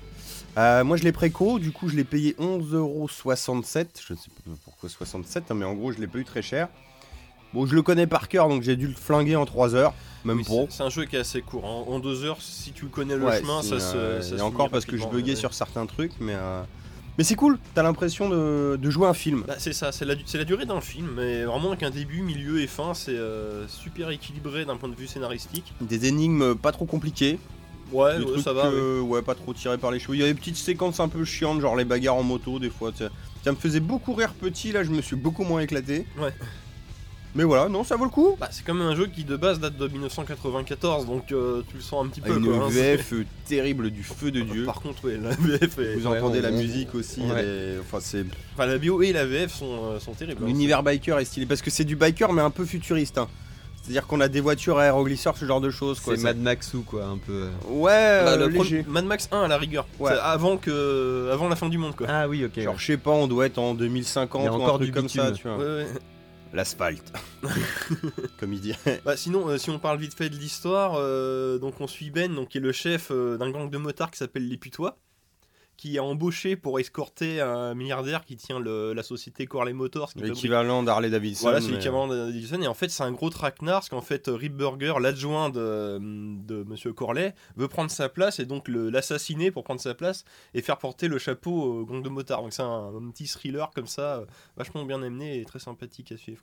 [0.57, 3.87] Euh, moi, je l'ai préco, du coup, je l'ai payé 11,67€.
[4.07, 6.43] Je ne sais pas pourquoi 67, hein, mais en gros, je l'ai pas eu très
[6.43, 6.69] cher.
[7.55, 9.95] Bon, je le connais par cœur, donc j'ai dû le flinguer en 3 heures,
[10.25, 11.65] même Oui, c'est- un jeu qui est assez court.
[11.65, 13.97] En, en deux heures, si tu connais le Ouais, chemin, ça se.
[13.97, 15.37] euh, ça et se encore parce que je buguais ouais.
[15.37, 16.35] sur certains trucs, mais.
[16.35, 16.63] euh,
[17.17, 19.45] Mais c'est cool, t'as l'impression de, de jouer un film.
[19.47, 20.15] Bah, c'est ça, c'est la,
[20.45, 24.65] durée d'un film, mais vraiment avec un début, milieu et fin, c'est euh, super équilibré
[24.67, 25.73] d'un point de vue scénaristique.
[25.81, 27.39] Des énigmes pas trop compliquées.
[27.93, 28.71] Ouais, ouais, ça va.
[28.71, 29.01] ouais.
[29.01, 30.15] ouais, pas trop tirés par les cheveux.
[30.17, 32.71] Il y a des petites séquences un peu chiantes, genre les bagarres en moto, des
[32.71, 32.93] fois.
[33.45, 36.07] Ça me faisait beaucoup rire petit, là, je me suis beaucoup moins éclaté.
[36.19, 36.33] Ouais.
[37.35, 38.37] Mais voilà, non, ça vaut le coup.
[38.41, 41.77] Bah, c'est quand même un jeu qui de base date de 1994, donc euh, tu
[41.77, 42.35] le sens un petit peu.
[42.37, 43.13] Une quoi, hein, VF
[43.47, 44.65] terrible du feu de c'est- Dieu.
[44.65, 47.27] Par contre, ouais, la VF est- Vous Ouais, entendez on- la musique aussi, ouais.
[47.37, 47.45] elle
[47.77, 48.25] est- enfin c'est
[48.55, 50.43] Enfin, la bio et la VF sont, euh, sont terribles.
[50.43, 50.47] hein.
[50.47, 53.19] l'univers biker est stylé parce que c'est du biker mais un peu futuriste.
[53.19, 53.29] hein.
[53.89, 56.15] C'est-à-dire qu'on a des voitures aéroglisseurs, ce genre de choses quoi.
[56.17, 57.33] C'est Mad Max ou quoi, un peu.
[57.45, 57.51] euh.
[57.71, 57.91] Ouais,
[58.25, 58.85] Bah, euh, le pro- léger.
[58.87, 59.87] Mad Max 1 à la rigueur.
[59.99, 60.13] Ouais.
[60.13, 62.07] C'est avant que avant la fin du monde quoi.
[62.11, 62.61] Ah oui, ok.
[62.61, 62.79] Genre ouais.
[62.79, 64.89] je sais pas, on doit être en 2050 Il y a ou un encore truc
[64.89, 65.37] du comme ça, bitume.
[65.43, 65.57] tu vois.
[65.59, 65.87] Ouais, ouais.
[66.55, 67.13] L'asphalte.
[68.41, 68.75] Comme il dit.
[69.05, 72.35] Bah, sinon, euh, si on parle vite fait de l'histoire, euh, donc on suit Ben,
[72.35, 74.97] donc qui est le chef euh, d'un gang de motards qui s'appelle les Putois,
[75.79, 80.11] qui est embauché pour escorter un milliardaire qui tient le- la société Corley Motors.
[80.17, 81.45] L'équivalent d'Harley Davidson.
[81.45, 82.61] Voilà, c'est l'équivalent de Davidson.
[82.61, 86.65] Et en fait, c'est un gros traquenard, parce qu'en fait, Rip Burger, l'adjoint de, de
[86.65, 90.77] Monsieur Corley, veut prendre sa place et donc l'assassiner pour prendre sa place et faire
[90.79, 92.43] porter le chapeau au gang de motards.
[92.43, 94.25] Donc c'est un, un petit thriller comme ça, euh,
[94.57, 96.43] vachement bien amené et très sympathique à suivre.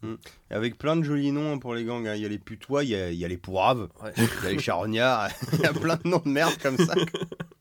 [0.49, 2.07] Avec plein de jolis noms pour les gangs.
[2.07, 2.15] hein.
[2.15, 4.13] Il y a les putois, il y a, il y a les Ouais.
[4.17, 6.93] il y a les charognards, il y a plein de noms de merde comme ça.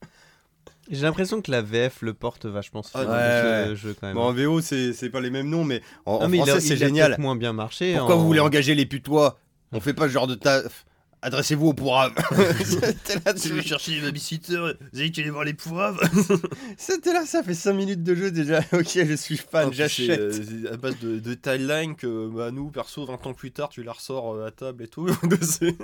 [0.91, 4.16] J'ai l'impression que la VF le porte vachement ce Ah, ouais, jeu quand même.
[4.16, 6.47] Bon, en VO, c'est pas les mêmes noms, mais en, en Non, mais il a-
[6.47, 7.16] français, c'est génial.
[7.18, 7.95] moins bien marché.
[7.97, 9.39] Pourquoi en- vous voulez engager les putois?
[9.72, 10.85] On fait pas ce genre de taf.
[11.22, 12.12] Adressez-vous aux poiraves.
[12.66, 15.99] C'était là, Si vous cherchez des babysitters, vous allez aller voir les poivres.
[16.76, 18.61] C'était là, ça fait 5 minutes de jeu déjà.
[18.74, 20.20] Ok, je suis fan, Ah, j'achète.
[20.20, 23.70] euh, c'est à base de, de timeline que bah, nous, perso, 20 ans plus tard,
[23.70, 25.09] tu la ressors euh, à table et tout.
[25.41, 25.74] c'est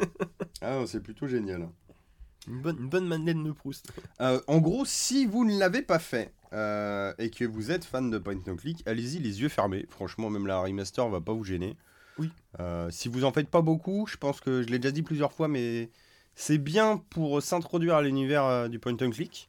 [0.60, 1.66] Ah, non, c'est plutôt génial.
[2.46, 3.86] Une bonne, une bonne Madeleine de Proust.
[4.20, 8.10] Euh, en gros, si vous ne l'avez pas fait euh, et que vous êtes fan
[8.10, 9.86] de Point No Click, allez-y les yeux fermés.
[9.90, 11.76] Franchement, même la remaster va pas vous gêner.
[12.18, 12.30] Oui.
[12.58, 15.32] Euh, si vous en faites pas beaucoup, je pense que je l'ai déjà dit plusieurs
[15.32, 15.90] fois, mais
[16.34, 19.48] c'est bien pour s'introduire à l'univers du Point and Click.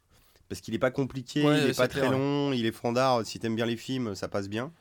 [0.49, 3.25] Parce qu'il est pas compliqué, Ouais, il est c'est pas très long, il est fandard.
[3.25, 4.73] Si t'aimes bien les films, ça passe bien.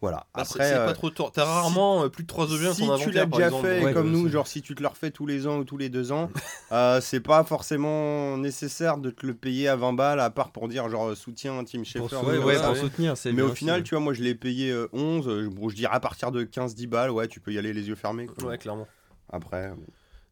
[0.00, 0.26] Voilà.
[0.34, 1.30] Bah, Après, c'est euh, pas trop tort.
[1.30, 3.66] T'as rarement euh, plus de 3 objets dans si tu l'as déjà exemple.
[3.66, 5.76] fait Ouais, comme nous, genre si tu te le refais tous les ans ou tous
[5.76, 6.30] les deux ans,
[6.72, 10.68] euh, c'est pas forcément nécessaire de te le payer à 20 balles, à part pour
[10.68, 12.16] dire genre soutien Team Pour, Schaeffer.
[12.16, 13.82] sou- ouais, pour soutenir, c'est Mais bien au aussi, final, ouais.
[13.84, 16.44] tu vois, moi je l'ai payé euh, 11, euh, bon, je dirais à partir de
[16.44, 18.26] 15-10 balles, ouais, tu peux y aller les yeux fermés.
[18.26, 18.48] quoi.
[18.48, 18.86] Ouais, clairement.
[19.30, 19.70] Après,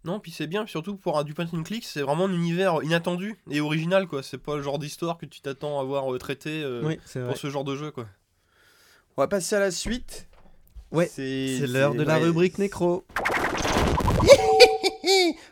[0.05, 2.83] Non, puis c'est bien, surtout pour un du point and click, c'est vraiment un univers
[2.83, 4.23] inattendu et original, quoi.
[4.23, 7.19] C'est pas le genre d'histoire que tu t'attends à voir euh, traité euh, Oui, c'est
[7.21, 7.29] vrai.
[7.29, 8.07] pour ce genre de jeu, quoi.
[9.19, 10.29] On va passer à la suite.
[10.93, 13.05] Ouais, c'est l'heure de la ouais, rubrique nécro.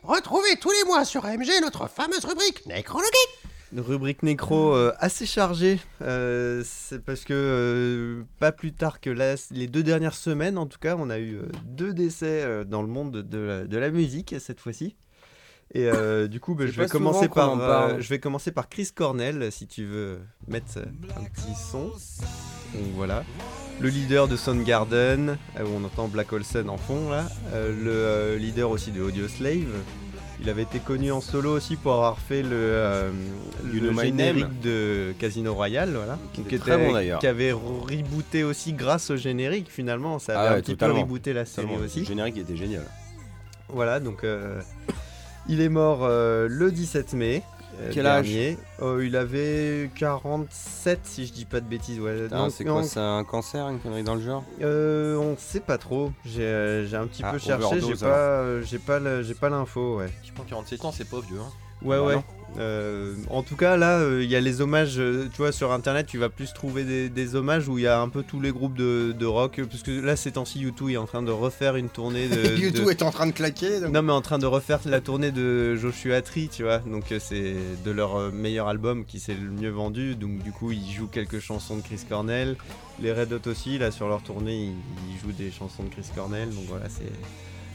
[0.04, 3.10] Retrouvez tous les mois sur AMG notre fameuse rubrique Nécrologie.
[3.72, 5.80] Une rubrique nécro euh, assez chargée.
[6.02, 10.66] euh, c'est parce que euh, pas plus tard que la- les deux dernières semaines, en
[10.66, 13.76] tout cas, on a eu euh, deux décès euh, dans le monde de la, de
[13.78, 14.94] la musique cette fois-ci.
[15.74, 18.90] Et euh, du coup, bah, je, vais commencer par, euh, je vais commencer par Chris
[18.94, 21.88] Cornell, si tu veux mettre un petit son.
[22.74, 23.24] Donc voilà.
[23.80, 27.26] Le leader de Soundgarden, euh, où on entend Black Olsen en fond là.
[27.52, 29.66] Euh, le euh, leader aussi de Audioslave.
[30.40, 33.10] Il avait été connu en solo aussi pour avoir fait le, euh,
[33.64, 34.54] You le Know My générique Name.
[34.62, 36.18] de Casino Royale, voilà.
[36.34, 37.20] Qui était très bon, d'ailleurs.
[37.20, 40.18] Qui avait rebooté aussi grâce au générique finalement.
[40.18, 41.84] Ça Ah avait ouais, un petit peu rebooté la série Totalement.
[41.86, 42.00] aussi.
[42.00, 42.84] Le générique était génial.
[43.68, 44.60] Voilà, donc euh,
[45.49, 47.42] il est mort euh, le 17 mai.
[47.80, 48.26] euh, Quel âge?
[48.26, 48.59] dernier.
[48.82, 52.01] Euh, Il avait 47 si je dis pas de bêtises.
[52.01, 52.22] Ouais.
[52.24, 54.44] Putain, Non, c'est quoi C'est un cancer, une connerie dans le genre?
[54.62, 56.12] Euh, on sait pas trop.
[56.24, 58.07] J'ai euh, j'ai un petit Ah, peu cherché, j'ai pas,
[58.40, 59.99] euh, j'ai pas, le- j'ai pas l'info.
[59.99, 60.09] Ouais.
[60.24, 61.38] Je pense 47 ans, c'est pas vieux.
[61.40, 61.51] Hein.
[61.83, 62.16] Ouais, ouais.
[62.59, 64.95] Euh, en tout cas, là, euh, il y a les hommages.
[64.99, 67.87] euh, tu vois, sur internet, tu vas plus trouver des, des hommages où il y
[67.87, 69.61] a un peu tous les groupes de, de rock.
[69.70, 72.57] Parce que là, ces temps-ci, U2 est en train de refaire une tournée de.
[72.57, 73.81] YouTube de- est en train de claquer.
[73.81, 76.79] donc- Non, mais en train de refaire la tournée de Joshua Tree, tu vois.
[76.79, 80.14] Donc, c'est de leur meilleur album qui s'est le mieux vendu.
[80.14, 82.57] Donc, du coup, ils jouent quelques chansons de Chris Cornell.
[83.03, 86.07] Les Red Hot aussi, là, sur leur tournée, ils, ils jouent des chansons de Chris
[86.14, 86.49] Cornell.
[86.49, 87.12] Donc, voilà, c'est.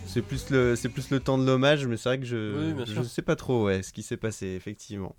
[0.06, 2.74] C'est plus, le, c'est plus le temps de l'hommage, mais c'est vrai que je Oui,
[2.74, 3.06] bien je sûr.
[3.06, 5.16] sais pas trop ouais, ce qui s'est passé, effectivement.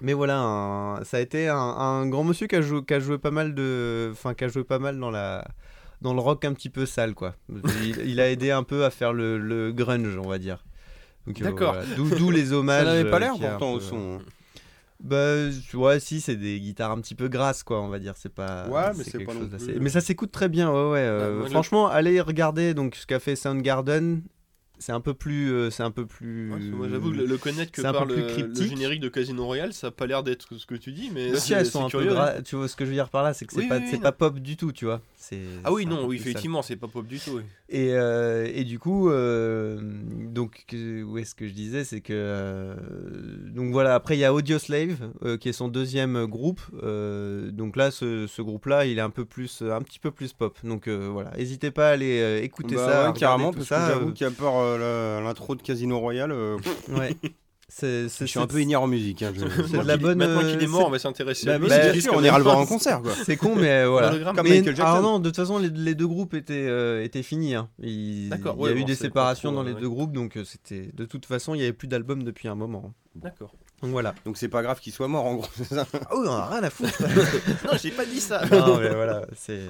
[0.00, 3.00] Mais voilà, un- ça a été un, un grand monsieur qui a, joué, qui a
[3.00, 5.46] joué pas mal de, enfin qui a joué pas mal dans la,
[6.00, 7.34] dans le rock un petit peu sale quoi.
[7.82, 10.64] Il, il a aidé un peu à faire le, le grunge, on va dire.
[11.26, 11.74] Euh, D'accord.
[11.74, 11.86] voilà.
[11.96, 12.86] D'où les hommages.
[12.86, 14.20] Ça n'avait pas euh, l'air un pourtant au son.
[15.00, 15.34] Bah
[15.74, 18.14] ouais, si c'est des guitares un petit peu grasses quoi, on va dire.
[18.16, 18.66] C'est pas.
[18.68, 20.98] Ouais, mais c'est pas non plus- Mais ça s'écoute très bien, ouais ouais.
[21.00, 24.22] euh, le- franchement, allez regarder donc ce qu'a fait Soundgarden.
[24.80, 26.50] C'est un peu plus, euh, c'est un peu plus.
[26.50, 28.48] Ouais, parce que moi j'avoue, le, le connaître que c'est un par peu plus le,
[28.48, 31.32] le générique de Casino Royale, ça a pas l'air d'être ce que tu dis, mais
[31.32, 32.42] Aussi, c'est elles sont un peu hein.
[32.44, 33.86] Tu vois ce que je veux dire par là, c'est que c'est Oui, pas, oui,
[33.90, 35.00] c'est pas pop du tout, tu vois.
[35.16, 35.40] C'est.
[35.64, 37.32] Ah oui, non, oui, effectivement, c'est pas pop du tout.
[37.38, 37.42] oui.
[37.70, 39.78] Et, euh, et du coup, euh,
[40.32, 42.12] donc, que- où est-ce que je disais, c'est que.
[42.14, 42.74] euh,
[43.50, 46.60] donc voilà, après il y a Audioslave, euh, qui est son deuxième groupe.
[46.82, 50.32] euh, donc là, ce, ce groupe-là, il est un peu plus, un petit peu plus
[50.32, 50.56] pop.
[50.64, 53.06] Donc euh, voilà, n'hésitez pas à aller euh, écouter Bah ça.
[53.08, 53.80] ouais, carrément, tout parce ça.
[53.80, 56.32] que j'avoue euh, qu'il y a peur euh, l'intro de Casino Royale.
[56.32, 56.56] euh,
[56.96, 57.16] ouais.
[57.70, 59.22] C'est, je suis un peu ignare en musique.
[59.22, 60.98] hein, je- C'est de la qu'il- bonne, Maintenant euh, qu'il est mort, c'est- on va
[60.98, 63.02] s'intéresser Bah, bah, c'est bien juste sûr, on ira le voir en concert.
[63.26, 64.08] C'est con, mais voilà.
[64.10, 64.82] Comme Mais- Michael Jackson.
[64.84, 67.54] alors non, de toute façon, les, les deux groupes étaient, euh, étaient finis.
[67.54, 67.68] hein.
[67.82, 69.80] Il, D'accord, il y ouais, a eu bon, des séparations trop, dans les ouais.
[69.82, 70.88] deux groupes, donc euh, c'était.
[70.94, 72.94] De toute façon, il n'y avait plus d'album depuis un moment.
[73.14, 73.52] D'accord.
[73.82, 74.14] Donc voilà.
[74.24, 75.48] Donc c'est pas grave qu'il soit mort en gros.
[75.76, 75.84] Ah
[76.16, 77.00] oui, on a rien à foutre.
[77.64, 78.44] Non, j'ai pas dit ça.
[78.50, 79.60] non, mais voilà, c'est.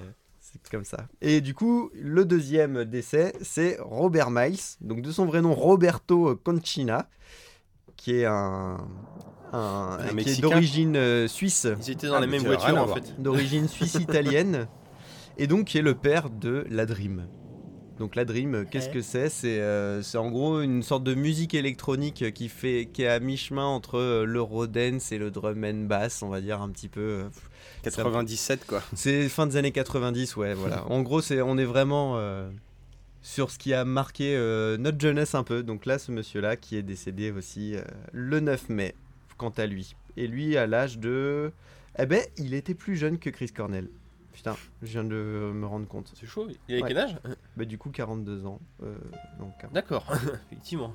[0.70, 1.06] Comme ça.
[1.20, 6.36] Et du coup, le deuxième décès, c'est Robert Miles, donc de son vrai nom Roberto
[6.36, 7.08] Concina,
[7.96, 8.78] qui est un,
[9.52, 11.66] un, qui est Mexicain d'origine euh, suisse.
[11.86, 13.20] Ils étaient dans Ah, la mais même tu as rien voiture à en fait.
[13.22, 14.66] d'origine suisse-italienne,
[15.38, 17.26] et donc qui est le père de la Dream.
[17.98, 18.94] Donc la Dream, euh, qu'est-ce Ouais.
[18.94, 19.28] que c'est?
[19.28, 23.18] C'est euh, c'est en gros une sorte de musique électronique qui, fait, qui est à
[23.18, 27.24] mi-chemin entre euh, l'eurodance et le drum and bass, on va dire un petit peu.
[27.92, 28.82] Euh, 97 quoi.
[28.94, 30.84] C'est fin des années 90, ouais, voilà.
[30.90, 32.50] En gros, c'est, on est vraiment euh,
[33.22, 35.62] sur ce qui a marqué euh, notre jeunesse un peu.
[35.62, 37.82] Donc là, ce monsieur-là qui est décédé aussi euh,
[38.12, 38.94] le 9 mai,
[39.36, 39.94] quant à lui.
[40.16, 41.52] Et lui, à l'âge de...
[41.98, 43.88] Eh ben, il était plus jeune que Chris Cornell.
[44.32, 46.12] Putain, je viens de me rendre compte.
[46.14, 46.46] C'est chaud.
[46.68, 46.88] Il avait Ouais.
[46.88, 47.16] quel âge?
[47.56, 48.60] Bah du coup, 42 ans.
[48.84, 48.94] euh,
[49.40, 50.06] donc, euh, D'accord,
[50.46, 50.92] effectivement.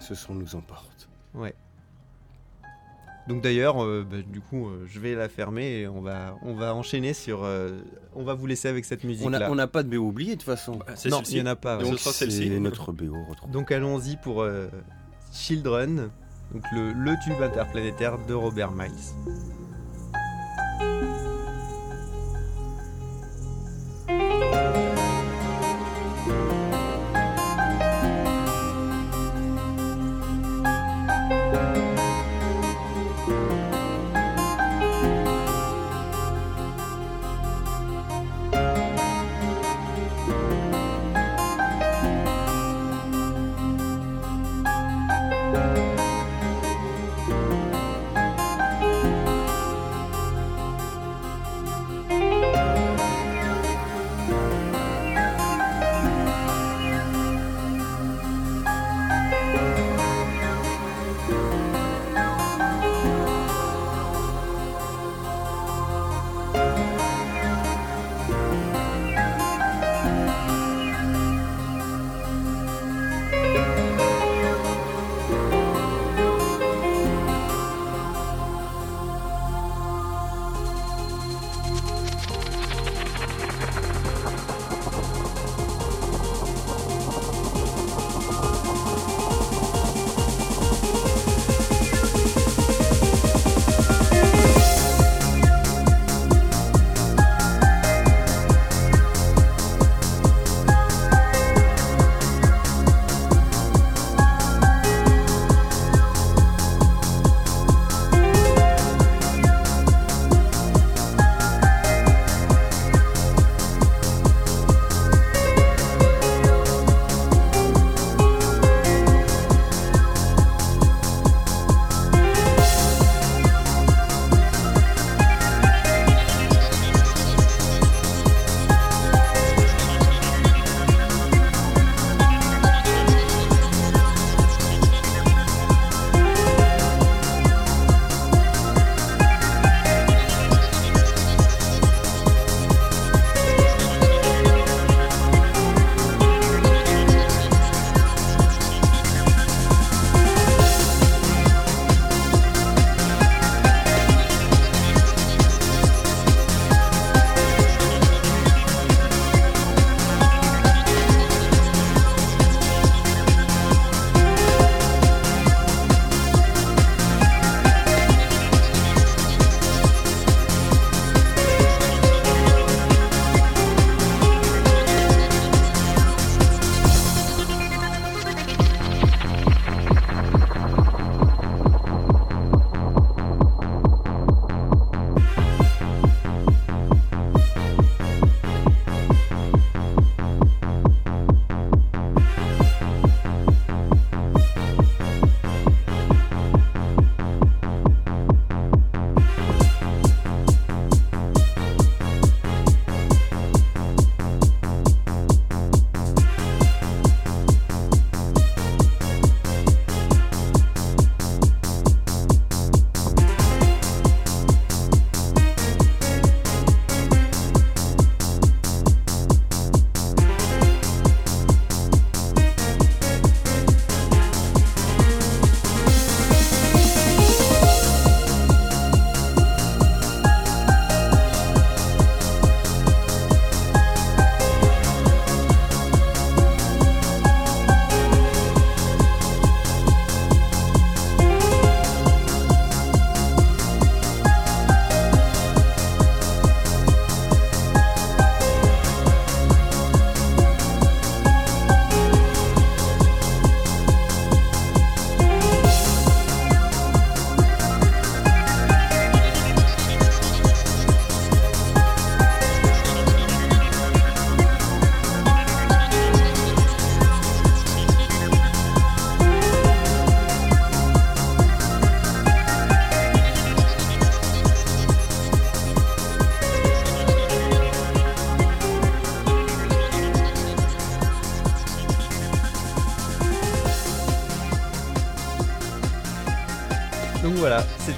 [0.00, 1.08] Ce son nous emporte.
[1.34, 1.54] ouais.
[3.28, 6.54] Donc d'ailleurs, euh, bah, du coup, euh, je vais la fermer et on va, on
[6.54, 7.42] va enchaîner sur...
[7.44, 7.80] euh,
[8.14, 9.38] on va vous laisser avec cette On musique-là.
[9.40, 10.76] n'a on n'a pas de BO oublié de toute façon.
[10.76, 11.76] Bah, c'est Non, il n'y en a pas.
[11.76, 11.82] ouais.
[11.82, 12.48] Donc, Donc ce sera celle-ci.
[12.48, 13.16] c'est notre BO.
[13.52, 14.68] Donc allons-y pour euh,
[15.32, 16.08] Children,
[16.54, 18.92] donc le, le tube interplanétaire de Robert Miles.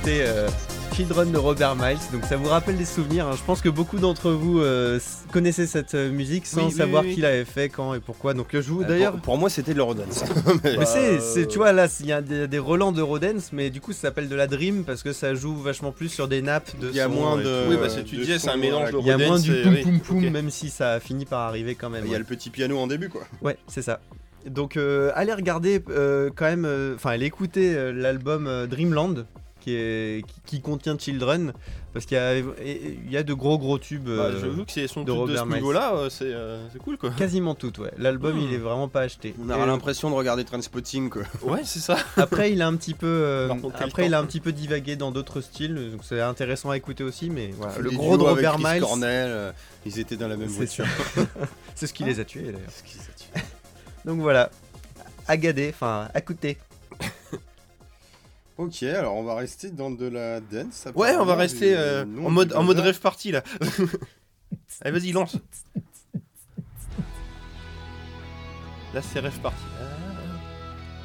[0.09, 0.49] C'était euh,
[0.95, 1.99] Children de Robert Miles.
[2.13, 3.27] Donc ça vous rappelle des souvenirs.
[3.27, 3.35] hein.
[3.37, 4.99] Je pense que beaucoup d'entre vous euh,
[5.33, 7.15] connaissaient cette euh, musique sans Oui, oui, savoir oui, oui.
[7.17, 8.33] qui l'avait fait, quand et pourquoi.
[8.33, 9.13] Donc je vous Euh, d'ailleurs.
[9.13, 10.25] pour, pour moi, c'était de l'Eurodance.
[10.65, 13.51] Mais c'est, Bah, c'est- tu vois là, il y a des, des relents de Rodens,
[13.53, 16.27] mais du coup ça s'appelle de la Dream parce que ça joue vachement plus sur
[16.27, 17.67] des nappes de Il y a son moins de-.
[17.69, 18.99] Oui, parce que tu de disais, c'est un mélange de.
[19.01, 20.31] Il y a moins du poum poum poum, ok.
[20.33, 22.05] même si ça a fini par arriver quand même.
[22.05, 22.19] Il y a ouais.
[22.21, 23.23] le petit piano en début, quoi.
[23.43, 24.01] Ouais, c'est ça.
[24.47, 29.27] Donc euh, allez regarder euh, quand même, euh, enfin allez écouter euh, l'album euh, Dreamland
[29.69, 31.53] qui, est, qui, qui contient Children
[31.93, 34.05] parce qu'il y a, et- et- il y a de gros gros tubes.
[34.09, 35.55] Bah, euh, J'avoue que c'est son de de Robert ce Miles.
[35.57, 37.11] niveau-là, euh, c'est euh, c'est cool quoi.
[37.11, 37.91] Quasiment toutes, ouais.
[37.99, 38.41] L'album Hmm.
[38.49, 39.35] il est vraiment pas acheté.
[39.43, 41.23] On a l'impression de regarder Trainspotting, quoi.
[41.43, 41.97] Ouais, c'est ça.
[42.17, 44.97] après il a un petit peu, euh, contre, après il a un petit peu divagué
[44.97, 47.31] dans d'autres styles, donc c'est intéressant à écouter aussi.
[47.31, 49.53] Mais voilà, le gros de avec Robert Chris Miles, Cornell, euh,
[49.87, 50.87] ils étaient dans la même c'est voiture.
[51.15, 51.27] sûr.
[51.75, 52.61] c'est ce qui les a tués d'ailleurs.
[52.71, 52.99] Ce qui.
[54.05, 54.51] Donc voilà,
[55.27, 56.57] à gader, enfin à écouter.
[58.59, 60.89] Ok, alors on va rester dans de la dance.
[60.97, 63.45] Ouais, on va rester euh, en mode en rêve party là.
[64.81, 65.37] Allez, vas-y, lance.
[68.95, 69.63] Là, c'est rêve party.
[69.81, 69.85] Ah.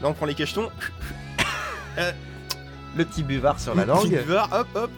[0.01, 0.69] Là, on prend les cachetons.
[2.97, 4.23] Le petit buvard sur la Petit langue.
[4.23, 4.91] buvard, hop, hop.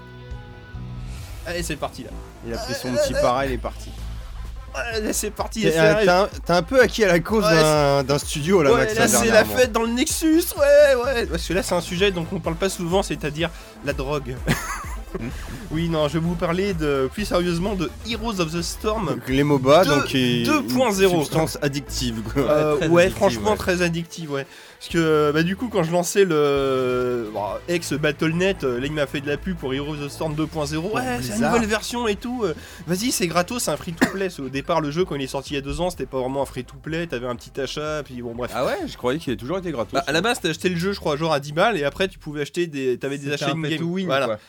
[1.45, 2.09] Allez, c'est parti là.
[2.47, 3.91] Il a pris son petit pareil, il est parti.
[4.93, 5.61] Allez, c'est parti.
[5.61, 9.07] T'es c'est un, peu acquis à la cause Ouais, d'un- d'un studio, là, Ouais, là
[9.07, 11.25] c'est la fête dans le Nexus, ouais, ouais.
[11.25, 13.49] Parce que là c'est un sujet dont on parle pas souvent, c'est-à-dire
[13.85, 14.35] la drogue.
[15.71, 19.07] oui, non, je vais vous parler de plus sérieusement de Heroes of the Storm.
[19.07, 21.03] Donc, les MOBA, Deux- donc qui est 2.0.
[21.03, 22.21] une substance addictive.
[22.33, 22.43] quoi.
[22.43, 23.57] Euh, ouais, addictive, franchement ouais.
[23.57, 24.45] très addictive, ouais.
[24.85, 28.91] Parce que bah, du coup, quand je lançais le bon, ex Battle.net, euh, là il
[28.91, 30.77] m'a fait de la pub pour Heroes of the Storm 2.0.
[30.93, 32.43] Ouais, c'est la nouvelle version et tout.
[32.43, 32.53] euh,
[32.85, 34.27] Vas-y, c'est gratos, c'est un free to play.
[34.39, 36.19] Au départ, le jeu quand il est sorti il y a deux ans, c'était pas
[36.19, 37.07] vraiment un free to play.
[37.07, 38.51] T'avais un petit achat, puis bon, bref.
[38.53, 39.93] Ah ouais, je croyais qu'il avait toujours été gratos.
[39.93, 41.83] Bah, à la base, t'as acheté le jeu, je crois, genre à 10 balles, et
[41.83, 42.99] après, tu pouvais acheter des.
[42.99, 44.05] T'avais des achats in-game.
[44.05, 44.25] Voilà.
[44.27, 44.39] quoi.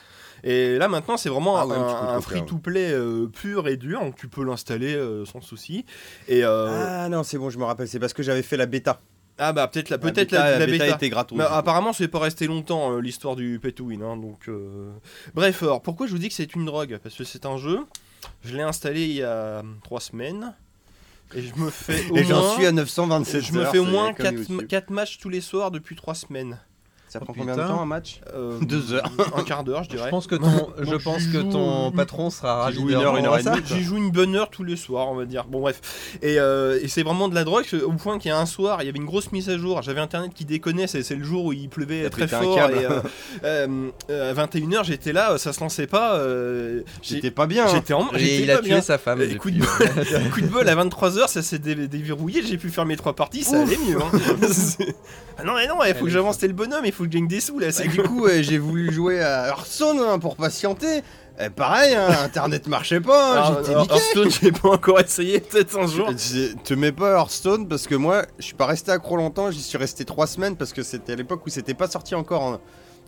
[0.45, 4.17] Et là, maintenant, c'est vraiment Ah ouais, un, de free-to-play euh, pur et dur, donc
[4.17, 5.87] tu peux l'installer euh, sans souci.
[6.29, 6.69] Et euh,
[7.05, 9.01] Ah non, c'est bon, je me rappelle, c'est parce que j'avais fait la bêta.
[9.39, 11.37] Ah bah peut-être la, peut-être bêta- la, la bêta était gratos.
[11.39, 14.03] Mais apparemment, c'est pas resté longtemps euh, l'histoire du pay to win.
[14.03, 14.91] hein, donc, euh,
[15.35, 16.99] bref, alors pourquoi je vous dis que c'est une drogue?
[17.03, 17.81] Parce que c'est un jeu.
[18.45, 20.55] Je l'ai installé il y a 3 semaines.
[21.35, 23.85] Et je me fais au Et j'en moins- suis à 927 Je me fais au
[23.85, 24.85] moins comme 4, YouTube.
[24.91, 26.59] matchs tous les soirs depuis 3 semaines.
[27.09, 29.09] Ça prend Oh, combien de temps un match Euh, Deux heures.
[29.37, 30.11] Un quart d'heure, je Je dirais.
[30.11, 33.43] pense que ton, je pense que ton patron sera ravi une heure, une heure et
[33.43, 33.51] ça.
[33.55, 33.63] demie.
[33.65, 35.45] J'y joue une bonne heure tous les soirs, on va dire.
[35.45, 35.81] Bon, bref.
[36.23, 38.83] Et, euh, et c'est vraiment de la drogue, au point qu'il y a un soir,
[38.83, 39.83] il y avait une grosse mise à jour.
[39.83, 42.59] J'avais internet qui déconnait, c'est le jour où il pleuvait très fort.
[42.71, 43.01] Et, euh,
[43.45, 46.17] euh, euh, à 21h, j'étais là, ça se lançait pas.
[46.17, 47.67] euh, J'étais pas bien.
[47.67, 47.71] hein.
[47.73, 48.09] J'étais en.
[48.17, 48.81] Et il a tué bien.
[48.81, 49.21] sa femme.
[49.21, 50.31] Euh, coup de ouais.
[50.33, 53.45] Coup de bol à 23h, ça s'est dé- déverrouillé, j'ai pu faire mes trois parties,
[53.45, 53.97] ça allait mieux.
[54.03, 54.11] hein.
[55.39, 57.29] Ah non, mais non, il faut que j'avance, t'es le bonhomme, faut que je gagne
[57.29, 57.67] des sous là.
[57.67, 61.03] Bah, C'est du coup, ouais, j'ai voulu jouer à Hearthstone hein, pour patienter.
[61.39, 63.93] Et pareil, hein, Internet marchait pas, hein, j'étais niqué.
[63.95, 66.09] Hearthstone, j'ai pas encore essayé, peut-être un jour.
[66.65, 69.77] Te mets pas Hearthstone parce que moi, je suis pas resté accro longtemps, j'y suis
[69.77, 72.61] resté 3 semaines parce que c'était à l'époque où c'était pas sorti encore en,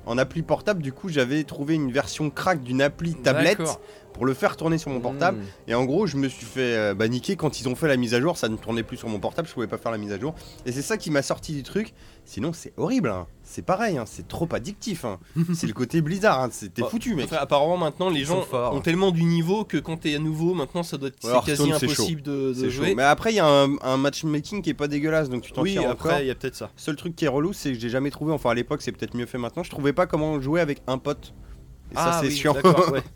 [0.05, 0.83] en appli portable.
[0.83, 3.61] Du coup, j'avais trouvé une version crack d'une appli tablette.
[4.13, 5.39] Pour le faire tourner sur mon portable.
[5.39, 5.43] Mmh.
[5.71, 7.97] Et en gros, je me suis fait euh, bah, niquer quand ils ont fait la
[7.97, 8.37] mise à jour.
[8.37, 10.35] Ça ne tournait plus sur mon portable, je pouvais pas faire la mise à jour.
[10.67, 11.95] Et c'est ça qui m'a sorti du truc.
[12.25, 13.09] Sinon, c'est horrible.
[13.11, 13.27] hein.
[13.43, 14.05] C'est pareil, hein.
[14.07, 15.05] c'est trop addictif.
[15.05, 15.19] hein.
[15.55, 16.43] c'est le côté Blizzard.
[16.43, 16.49] hein.
[16.53, 17.33] C'était Bah, foutu, mec.
[17.33, 20.83] Apparemment maintenant les Ils gens ont tellement du niveau que quand t'es à nouveau maintenant
[20.83, 22.83] ça doit être Ouais, c'est quasi c'est impossible de, de C'est chaud.
[22.83, 22.95] jouer.
[22.95, 25.63] Mais après, il y a un, un matchmaking qui est pas dégueulasse, donc tu t'en
[25.63, 26.71] oui, après il y a peut-être ça.
[26.77, 29.15] Seul truc qui est relou, c'est que j'ai jamais trouvé, enfin à l'époque c'est peut-être
[29.15, 31.33] mieux fait maintenant, je trouvais pas comment jouer avec un pote.
[31.93, 32.53] Et ça c'est Ah oui, chiant.
[32.53, 33.03] d'accord, ouais.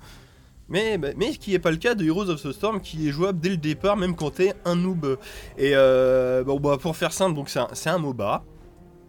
[0.68, 3.12] Mais, mais, ce qui n'est pas le cas de Heroes of the Storm qui est
[3.12, 5.18] jouable dès le départ même quand t'es un noob.
[5.58, 8.42] Et euh, bon bah pour faire simple donc c'est un, MOBA.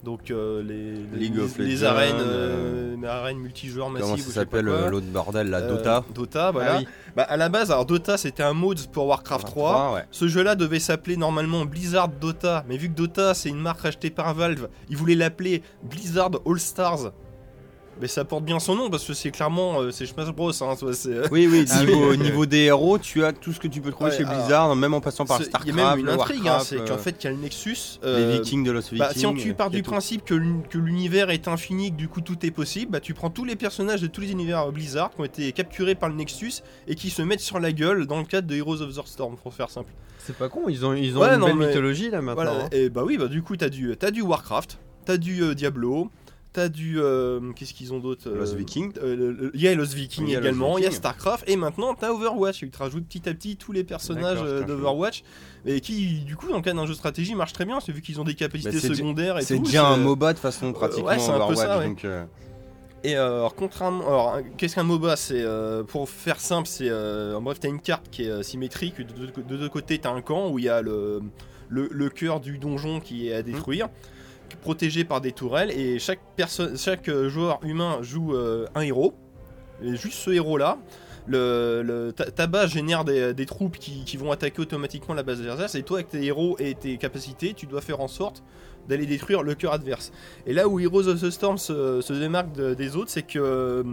[0.04, 4.10] Donc euh, les, les, les arènes, euh, euh, arènes multijoueurs massives.
[4.10, 6.74] Comment ça s'appelle l'autre bordel, la Dota Dota, voilà.
[6.74, 6.88] Ah oui.
[7.16, 9.94] Bah à la base alors Dota c'était un mode pour Warcraft 3.
[9.94, 10.02] ouais.
[10.12, 14.10] Ce jeu-là devait s'appeler normalement Blizzard Dota, mais vu que Dota c'est une marque rachetée
[14.10, 17.14] par Valve, ils voulaient l'appeler Blizzard All Stars.
[18.02, 20.50] Mais ça porte bien son nom parce que c'est clairement euh, c'est Smash Bros.
[20.64, 22.18] Hein, soit c'est, euh, Oui, oui, Ah niveau, oui.
[22.20, 24.76] niveau des héros, tu as tout ce que tu peux trouver Ouais, chez alors, Blizzard,
[24.76, 25.78] même en passant par c'est- Il StarCraft.
[25.78, 28.00] y a même une intrigue, hein, c'est qu'en euh, fait qu'il y a le Nexus.
[28.04, 29.08] les Vikings de Lost Vikings.
[29.08, 31.96] bah, si on, tu pars il du principe que l'un- que l'univers est infini, que
[31.98, 34.72] du coup tout est possible, bah tu prends tous les personnages de tous les univers
[34.72, 36.54] Blizzard qui ont été capturés par le Nexus
[36.88, 39.36] et qui se mettent sur la gueule dans le cadre de Heroes of the Storm,
[39.38, 39.92] pour faire simple.
[40.20, 42.44] C'est pas con, ils ont, ils ont Ouais, une non, belle mais- mythologie là maintenant.
[42.44, 42.70] Voilà, hein.
[42.72, 46.10] et bah oui, bah du coup t'as du, t'as du Warcraft, t'as du euh, Diablo,
[46.54, 47.00] t'as du.
[47.00, 48.94] euh, Qu'est-ce qu'ils ont d'autre euh, Vikings.
[49.02, 50.92] euh, le- Il y a y a Lost également, il y a.
[50.92, 52.62] Starcraft, et maintenant t'as Overwatch.
[52.62, 55.24] Ils te rajoutent petit à petit tous les personnages d'Overwatch,
[55.66, 57.92] et qui du coup dans le cadre d'un jeu de stratégie marche très bien, c'est
[57.92, 61.08] vu qu'ils ont des capacités Bah, secondaires et C'est déjà un MOBA de façon pratiquement
[61.10, 61.88] ouais, c'est un peu ça, ouais.
[61.88, 62.06] donc,
[63.04, 64.08] Et alors, contrairement.
[64.08, 65.44] Alors, qu'est-ce qu'un MOBA C'est
[65.88, 68.98] pour faire simple, c'est en bref, t'as une carte qui est symétrique.
[69.06, 71.22] De deux, de côtés, t'as un camp où il y a le,
[71.70, 73.90] le, le cœur du donjon qui est à détruire,
[74.58, 75.72] protégé par des tourelles.
[75.72, 79.14] Et chaque personne, chaque euh, joueur humain joue euh, un héros.
[79.84, 80.78] Et juste ce héros-là.
[81.26, 85.76] Le, le- ta, ta base génère des, troupes qui, vont attaquer automatiquement la base adverse.
[85.76, 88.44] Et toi, avec tes héros et tes capacités, tu dois faire en sorte
[88.90, 90.12] d'aller détruire le cœur adverse.
[90.46, 93.84] Et là où Heroes of the Storm se, démarque de- des autres, c'est que euh,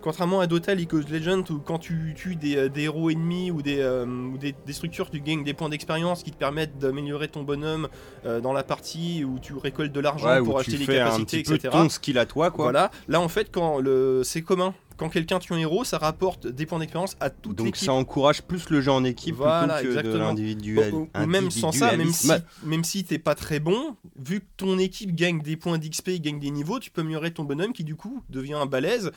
[0.00, 3.50] contrairement à Dota, League of Legends, où quand tu tues des, euh, des héros ennemis
[3.50, 6.78] ou, des, euh, ou des, des structures, tu gagnes des points d'expérience qui te permettent
[6.78, 7.88] d'améliorer ton bonhomme
[8.26, 11.38] euh, dans la partie, où tu récoltes de l'argent Ouais, pour acheter des un capacités,
[11.42, 11.68] petit peu etc.
[11.72, 12.64] ton skill à toi, quoi.
[12.66, 12.90] Voilà.
[13.08, 14.74] Là, en fait, quand le, c'est commun.
[14.96, 17.86] Quand quelqu'un tue un héros, ça rapporte des points d'expérience à toute Donc l'équipe.
[17.86, 20.24] ça encourage plus le jeu en équipe Voilà, plutôt que de exactement.
[20.26, 20.92] l'individuel.
[20.94, 22.30] Ou- ou même sans ça, même si,
[22.64, 26.38] même si t'es pas très bon, vu que ton équipe gagne des points d'XP, gagne
[26.38, 29.10] des niveaux, tu peux améliorer ton bonhomme qui du coup devient un balèze.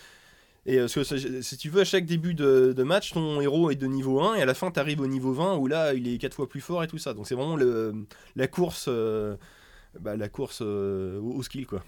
[0.65, 3.41] Et euh, parce que ça- si tu veux, à chaque début de, de match, ton
[3.41, 5.94] héros est de niveau 1 et à la fin t'arrives au niveau 20 où là
[5.94, 7.14] il est 4 fois plus fort et tout ça.
[7.14, 7.94] Donc c'est vraiment le,
[8.35, 9.35] la course, euh,
[9.99, 11.84] bah, la course euh, au, au skill quoi.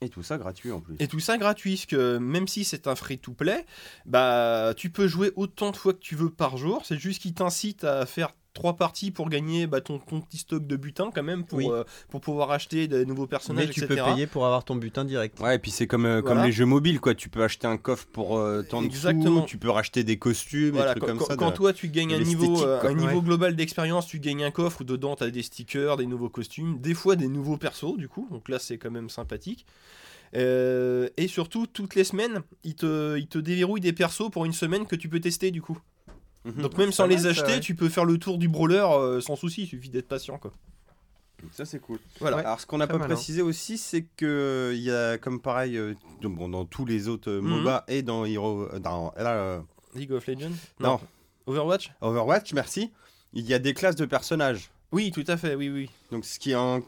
[0.00, 0.96] Et tout ça gratuit en plus.
[0.98, 3.64] Et tout ça gratuit, parce que même si c'est un free-to-play,
[4.04, 6.82] bah tu peux jouer autant de fois que tu veux par jour.
[6.84, 10.66] C'est juste qu'il t'incite à faire trois parties pour gagner bah, ton, ton petit stock
[10.66, 11.66] de butin quand même pour, Oui.
[11.70, 14.02] euh, pour pouvoir acheter des nouveaux personnages, Mais tu etc.
[14.04, 15.40] peux payer pour avoir ton butin direct.
[15.40, 17.14] Ouais, et puis c'est comme, euh, comme les jeux mobiles, quoi.
[17.14, 19.36] Tu peux acheter un coffre pour euh, tant Exactement.
[19.36, 21.36] dessous, tu peux racheter des costumes, Voilà, des trucs quand, comme ça.
[21.36, 22.90] quand de- toi tu gagnes un niveau, euh, quoi.
[22.90, 23.22] un niveau Ouais.
[23.22, 26.78] global d'expérience, tu gagnes un coffre où dedans tu as des stickers, des nouveaux costumes,
[26.78, 29.64] des fois des nouveaux persos du coup, donc là c'est quand même sympathique.
[30.34, 34.52] Euh, et surtout, toutes les semaines, ils te, ils te déverrouillent des persos pour une
[34.54, 35.78] semaine que tu peux tester du coup.
[36.44, 36.62] Mhm.
[36.62, 37.60] Donc même sans les ça, acheter, ouais.
[37.60, 40.52] tu peux faire le tour du brawler euh, sans souci, il suffit d'être patient quoi.
[41.52, 41.98] Ça c'est cool.
[42.20, 42.38] Voilà.
[42.38, 43.14] Alors ce qu'on n'a pas malin.
[43.14, 47.08] précisé aussi, c'est que il y a comme pareil euh, dans- bon, dans tous les
[47.08, 47.48] autres euh, Mhm.
[47.48, 49.60] MOBA et dans Hero, euh, dans là, euh,
[49.94, 50.52] League of Legends?
[50.80, 51.00] Non.
[51.46, 51.92] Overwatch?
[52.00, 52.92] Overwatch, merci.
[53.32, 54.70] Il y a des classes de personnages.
[54.92, 55.90] Oui, tout à fait, oui, oui.
[56.12, 56.82] Donc ce qui en-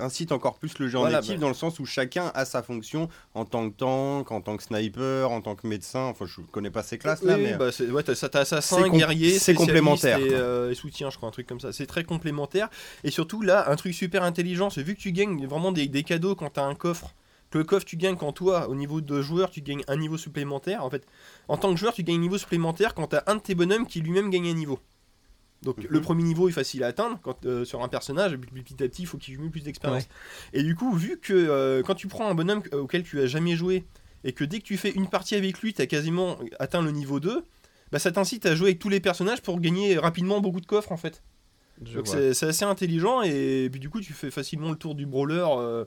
[0.00, 1.40] incite encore plus le jeu Voilà, en équipe bah.
[1.40, 4.62] dans le sens où chacun a sa fonction en tant que tank, en tant que
[4.62, 6.00] sniper, en tant que médecin.
[6.04, 9.38] Enfin, je connais pas ces classes là, Oui, mais bah, c'est- ouais, t'as assassin, guerrier,
[9.38, 11.72] c'est complémentaire, Et, euh, et soutien, je crois, un truc comme ça.
[11.72, 12.68] C'est très complémentaire.
[13.04, 16.02] Et surtout, là, un truc super intelligent, c'est vu que tu gagnes vraiment des, des
[16.02, 17.14] cadeaux quand t'as un coffre.
[17.50, 20.18] Que le coffre, tu gagnes quand toi, au niveau de joueur, tu gagnes un niveau
[20.18, 20.84] supplémentaire.
[20.84, 21.06] En fait,
[21.46, 23.86] en tant que joueur, tu gagnes un niveau supplémentaire quand t'as un de tes bonhommes
[23.86, 24.80] qui lui-même gagne un niveau.
[25.62, 25.86] Donc Mhm.
[25.88, 28.82] le premier niveau est facile à atteindre quand, euh, sur un personnage, et puis petit
[28.82, 30.06] à petit il faut qu'il cumule plus d'expérience.
[30.52, 33.26] Et du coup, vu que euh, quand tu prends un bonhomme euh, auquel tu as
[33.26, 33.84] jamais joué,
[34.24, 36.90] et que dès que tu fais une partie avec lui, tu as quasiment atteint le
[36.90, 37.44] niveau 2,
[37.92, 40.92] bah ça t'incite à jouer avec tous les personnages pour gagner rapidement beaucoup de coffres
[40.92, 41.22] en fait.
[41.84, 45.04] Je Donc c'est assez intelligent et puis du coup tu fais facilement le tour du
[45.06, 45.84] brawler euh,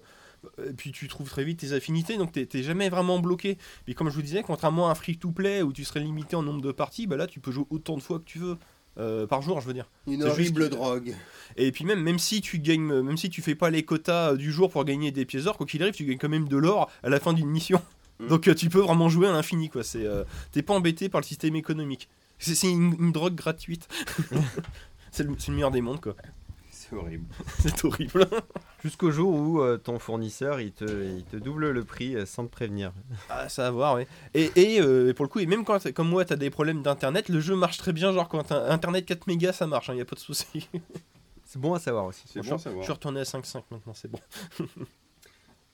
[0.65, 3.57] et puis tu trouves très vite tes affinités donc t'es jamais vraiment bloqué.
[3.87, 6.61] Mais comme je vous disais, contrairement à un free-to-play où tu serais limité en nombre
[6.61, 8.57] de parties, bah là tu peux jouer autant de fois que tu veux.
[8.97, 9.89] Euh, par jour, je veux dire.
[10.07, 11.15] une juste que- drogue.
[11.57, 14.35] Et puis même, même si tu gagnes, même si tu fais pas les quotas euh,
[14.37, 16.57] du jour pour gagner des pièces d'or, quoi qu'il arrive, tu gagnes quand même de
[16.57, 17.81] l'or à la fin d'une mission.
[18.19, 18.27] Mm.
[18.27, 19.83] Donc euh, tu peux vraiment jouer à l'infini, quoi.
[19.83, 22.09] C'est, euh, t'es pas embêté par le système économique.
[22.37, 23.87] C'est, c'est une, une drogue gratuite.
[25.11, 26.15] c'est, le, c'est le meilleur des mondes, quoi.
[26.89, 27.25] C'est horrible.
[27.59, 28.27] C'est horrible.
[28.83, 30.85] Jusqu'au jour où euh, ton fournisseur il te,
[31.17, 32.91] il te double le prix euh, sans te prévenir.
[33.29, 34.07] Ah, ça va voir, ouais.
[34.33, 37.29] Et, et euh, pour le coup, et même quand, comme moi, t'as des problèmes d'internet,
[37.29, 38.11] le jeu marche très bien.
[38.11, 40.67] Genre quand t'as internet 4 mégas, ça marche, il y a pas de souci.
[41.45, 42.23] C'est bon à savoir aussi.
[42.27, 42.83] C'est je, bon à je savoir.
[42.83, 44.19] suis retourné à 5.5 maintenant, c'est bon.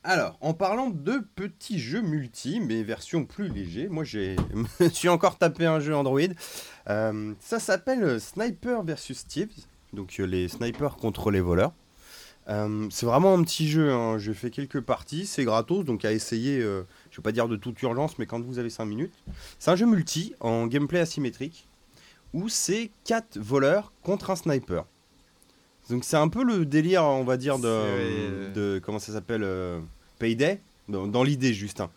[0.06, 5.10] Alors, en parlant de petits jeux multi, mais version plus léger, moi j'ai me suis
[5.10, 6.20] encore tapé un jeu Android.
[6.90, 9.66] Euh, ça s'appelle Sniper vs Thieves,
[9.96, 11.72] donc euh, les snipers contre les voleurs.
[12.48, 14.20] Euh, c'est vraiment un petit jeu, hein.
[14.20, 17.56] j'ai fait quelques parties, c'est gratos, donc à essayer, euh, je vais pas dire de
[17.56, 19.14] toute urgence, mais quand vous avez 5 minutes.
[19.58, 21.68] C'est un jeu multi en gameplay asymétrique,
[22.34, 24.86] où c'est 4 voleurs contre un sniper.
[25.90, 29.80] Donc c'est un peu le délire, on va dire, de, comment ça s'appelle, euh,
[30.20, 31.82] Payday, dans, dans l'idée juste.
[31.82, 31.90] hein.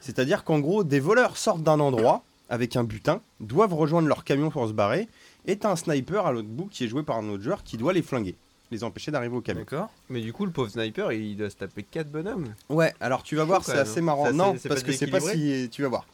[0.00, 4.50] C'est-à-dire qu'en gros, des voleurs sortent d'un endroit avec un butin, doivent rejoindre leur camion
[4.50, 5.08] pour se barrer,
[5.46, 7.76] et t'as un sniper à l'autre bout qui est joué par un autre joueur qui
[7.76, 8.34] doit les flinguer,
[8.70, 9.60] les empêcher d'arriver au camion.
[9.62, 9.90] D'accord.
[10.08, 12.54] Mais du coup, le pauvre sniper, il doit se taper 4 bonhommes.
[12.68, 14.02] Ouais, alors tu vas voir, c'est assez hein.
[14.02, 14.32] marrant.
[14.32, 15.68] Non, parce que c'est pas si.
[15.70, 16.06] Tu vas voir.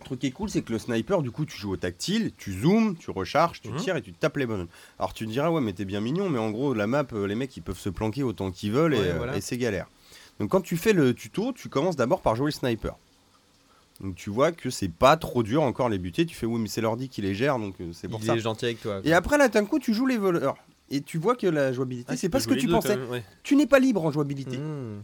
[0.00, 2.32] Le truc qui est cool, c'est que le sniper, du coup, tu joues au tactile,
[2.36, 3.76] tu zoomes, tu recharges, tu Mhm.
[3.76, 4.66] tires et tu tapes les bonhommes.
[4.98, 7.26] Alors tu te dirais, ouais, mais t'es bien mignon, mais en gros, la map, euh,
[7.26, 9.36] les mecs, ils peuvent se planquer autant qu'ils veulent et, Ouais, euh, voilà.
[9.36, 9.86] et c'est galère.
[10.40, 12.96] Donc quand tu fais le tuto, tu commences d'abord par jouer le sniper.
[14.00, 16.24] Donc tu vois que c'est pas trop dur encore les buter.
[16.26, 18.34] Tu fais, oui, mais c'est l'ordi qui les gère, donc euh, c'est pour Il ça.
[18.36, 19.00] est gentil avec toi.
[19.04, 20.56] Et après, là, d'un coup, tu joues les voleurs.
[20.90, 22.94] Et tu vois que la jouabilité, Ah, c'est pas ce que tu pensais.
[22.94, 23.22] quand même, ouais.
[23.42, 24.56] Tu n'es pas libre en jouabilité.
[24.58, 25.02] Mmh.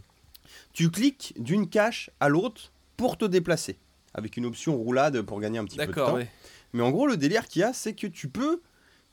[0.73, 3.77] Tu cliques d'une cache à l'autre pour te déplacer,
[4.13, 6.15] avec une option roulade pour gagner un petit peu de D'accord, temps.
[6.15, 6.27] ouais.
[6.73, 8.61] Mais en gros, le délire qu'il y a, c'est que tu peux.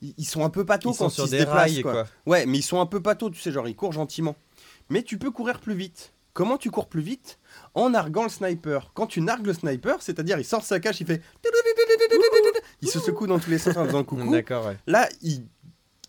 [0.02, 1.56] Ils sont un peu patos Ils sont quand sur ils se des déplacent.
[1.56, 1.92] rails, quoi.
[1.92, 2.06] quoi.
[2.26, 4.34] Ouais, mais ils sont un peu patos, tu sais, genre ils courent gentiment.
[4.90, 6.12] Mais tu peux courir plus vite.
[6.34, 7.38] Comment tu cours plus vite
[7.74, 8.90] En narguant le sniper.
[8.94, 11.22] Quand tu nargues le sniper, c'est-à-dire il sort sa cache, il fait.
[12.82, 14.30] Il se secoue dans tous les sens en faisant coucou.
[14.30, 14.76] D'accord, ouais.
[14.86, 15.42] Là, il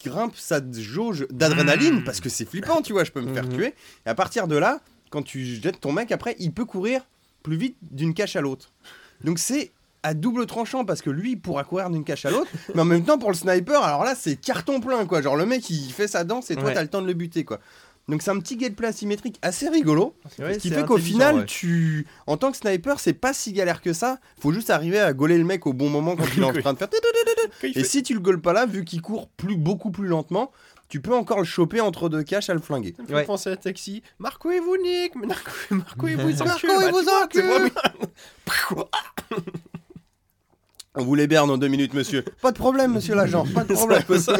[0.04, 3.54] grimpe sa jauge d'adrénaline parce que c'est flippant, tu vois, je peux me faire Mhm.
[3.54, 3.74] tuer.
[4.06, 4.80] Et à partir de là,
[5.10, 7.02] quand tu jettes ton mec, après, il peut courir
[7.44, 8.72] plus vite d'une cache à l'autre.
[9.24, 9.72] Donc c'est
[10.04, 12.86] à double tranchant parce que lui il pourra courir d'une cache à l'autre, mais en
[12.86, 15.22] même temps pour le sniper, alors là c'est carton plein quoi.
[15.24, 16.74] Genre le mec il fait sa danse et toi Ouais.
[16.76, 17.60] t'as le temps de le buter quoi.
[18.08, 20.16] Donc c'est un petit gameplay asymétrique assez rigolo.
[20.38, 21.46] Ouais, Ce qui fait qu'au final, ouais.
[21.46, 24.20] tu, en tant que sniper, c'est pas si galère que ça.
[24.40, 26.74] Faut juste arriver à gauler le mec au bon moment quand il est en train
[26.74, 26.88] de faire.
[27.64, 30.52] Et fait- si tu le gaules pas là, vu qu'il court plus, beaucoup plus lentement,
[30.88, 32.94] tu peux encore le choper entre deux caches à le flinguer.
[32.96, 33.24] Ça me fait Ouais.
[33.26, 34.04] penser à Taxi.
[34.20, 37.44] Marco et vous mais Marco, Marco et vous Marco et Bah, vous encule.
[37.46, 38.84] moi bien.
[40.98, 42.24] On vous les berne en deux minutes, monsieur.
[42.42, 43.46] Pas de problème, monsieur l'agent.
[43.54, 44.04] Pas de problème.
[44.20, 44.38] Ça.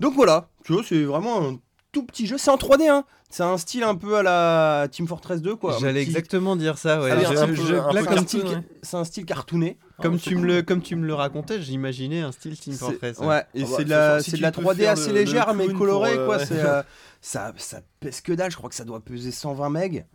[0.00, 1.60] Donc voilà, tu vois, c'est vraiment un
[2.00, 2.36] tout petit jeu.
[2.38, 3.04] C'est en 3D, hein.
[3.30, 5.76] C'est un style un peu à la Team Fortress 2, quoi.
[5.80, 7.10] J'allais petit- exactement dire ça, ouais.
[7.10, 8.62] Un un un style-.
[8.82, 9.76] C'est un style cartooné.
[10.00, 13.18] comme Ah, tu me le, comme tu me le racontais, j'imaginais un style Team Fortress.
[13.18, 15.08] Ouais, et Ah bah, c'est de de la, si de la peux 3D faire assez
[15.08, 16.36] le- le légère mais colorée euh, quoi.
[16.38, 16.46] ouais.
[16.46, 16.82] C'est, euh,
[17.20, 18.50] ça, ça pèse que dalle.
[18.52, 20.06] Je crois que ça doit peser 120 megs.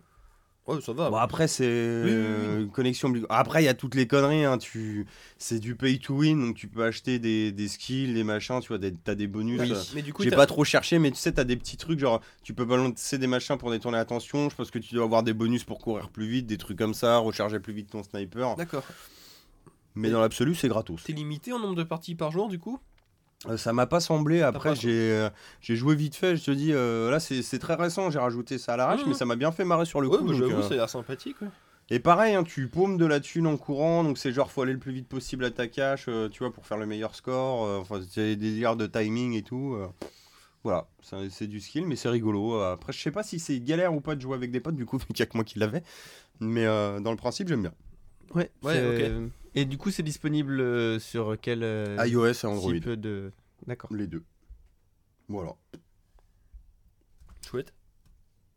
[0.66, 1.10] Ouais, ça va.
[1.10, 3.14] Bon après c'est euh, une connexion.
[3.30, 4.46] Après il y a toutes les conneries.
[4.46, 4.58] Hein.
[4.58, 5.06] Tu,
[5.38, 8.60] c'est du pay to win donc tu peux acheter des, des skills, des machins.
[8.62, 9.60] Tu vois, des- t'as des bonus.
[9.60, 9.72] Oui.
[9.74, 12.00] euh, Mais du coup, J'ai pas trop cherché, mais tu sais, t'as des petits trucs
[12.00, 14.50] genre tu peux balancer des machins pour détourner l'attention.
[14.50, 16.94] Je pense que tu dois avoir des bonus pour courir plus vite, des trucs comme
[16.94, 18.56] ça, recharger plus vite ton sniper.
[18.56, 18.84] D'accord.
[19.96, 21.04] Mais dans l'absolu, c'est gratos.
[21.04, 22.80] T'es limité en nombre de parties par jour, du coup?
[23.58, 24.42] Ça m'a pas semblé.
[24.42, 25.30] Après, j'ai euh,
[25.62, 26.36] j'ai joué vite fait.
[26.38, 28.10] Je te dis, euh, là, c'est très récent.
[28.10, 29.10] J'ai rajouté ça à l'arrache, Mhm.
[29.10, 30.26] mais ça m'a bien fait marrer sur le Ouais, coup.
[30.26, 31.42] bah, j'avoue, euh, ça a l'air sympathique.
[31.42, 31.50] ouais.
[31.90, 34.04] Et pareil, hein, tu paumes de la thune en courant.
[34.06, 36.54] Donc, c'est genre, faut aller le plus vite possible à ta cache, euh, tu vois,
[36.54, 37.66] pour faire le meilleur score.
[37.66, 39.74] euh, Enfin, c'est des délires de timing et tout.
[39.76, 39.88] euh.
[40.64, 42.56] Voilà, c'est c'est du skill, mais c'est rigolo.
[42.56, 44.78] Euh, Après, je sais pas si c'est galère ou pas de jouer avec des potes,
[44.78, 45.84] du coup, vu qu'il y a que moi qui l'avais.
[46.40, 47.74] Mais euh, dans le principe, j'aime bien.
[48.34, 49.12] Ouais, Ouais, c'est-
[49.56, 53.32] Et du coup, c'est disponible euh, sur quel euh, iOS et Android, type de.
[53.68, 53.94] D'accord.
[53.94, 54.24] les deux.
[55.30, 55.54] Voilà.
[57.48, 57.74] Chouette.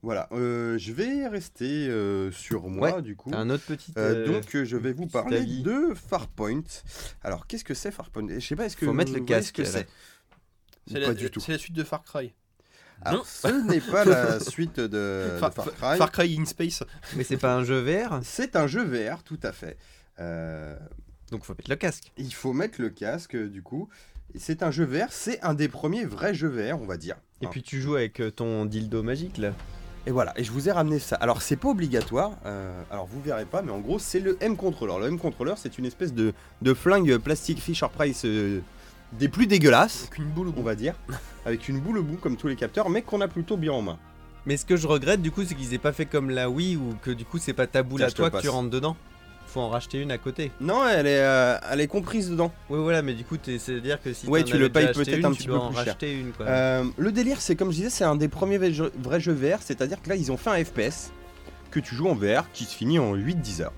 [0.02, 3.30] Voilà, euh, je vais rester euh, sur moi Ouais, du coup.
[3.34, 3.92] Un autre petit.
[3.98, 5.62] Euh, euh, donc euh, je vais vous parler avis.
[5.62, 6.62] de Farpoint.
[7.22, 8.26] Alors qu'est-ce que c'est Farpoint?
[8.28, 9.88] Je sais pas, est-ce que Faut vous mettre le casque, ce c'est?
[10.86, 11.40] C'est Pas la, du tout.
[11.40, 12.32] c'est la suite de Far Cry.
[13.02, 13.24] Alors Non.
[13.26, 15.98] ce n'est pas la suite de, Far, Cry.
[15.98, 16.84] Far Cry in Space.
[17.16, 19.76] Mais c'est pas un jeu VR, C'est un jeu VR, tout à fait.
[20.20, 20.76] Euh,
[21.30, 22.12] donc faut mettre le casque.
[22.16, 23.88] il faut mettre le casque du coup.
[24.34, 27.16] Et C'est un jeu VR, c'est un des premiers vrais jeux VR, on va dire.
[27.42, 27.48] Et Hein.
[27.50, 29.52] puis tu joues avec euh, ton dildo magique là.
[30.08, 31.16] Et voilà, et je vous ai ramené ça.
[31.16, 34.94] Alors c'est pas obligatoire, euh, alors vous verrez pas, mais en gros c'est le M-Controller.
[35.00, 36.32] Le M-Controller c'est une espèce de,
[36.62, 38.60] de flingue plastique Fisher Price euh,
[39.14, 40.62] des plus dégueulasses, Avec une boule au on bout.
[40.62, 40.94] va dire,
[41.44, 43.82] avec une boule au bout comme tous les capteurs, mais qu'on a plutôt bien en
[43.82, 43.98] main.
[44.46, 46.76] Mais ce que je regrette du coup, c'est qu'ils aient pas fait comme la Wii
[46.76, 48.96] ou que du coup c'est pas ta boule à toi que tu rentres dedans.
[49.56, 50.52] Faut en racheter une à côté.
[50.60, 52.52] Non, elle est, euh, elle est comprise dedans.
[52.68, 55.30] Ouais voilà, mais du coup t'es- c'est-à-dire que si Ouais, tu le payes peut-être un
[55.32, 55.86] tu petit peu en plus cher.
[55.86, 56.44] racheter une quoi.
[56.44, 60.02] Euh, le délire, c'est comme je disais, c'est un des premiers vrais jeux, VR, c'est-à-dire
[60.02, 61.10] que là, ils ont fait un FPS
[61.70, 63.72] que tu joues en VR qui se finit en 8-10 heures.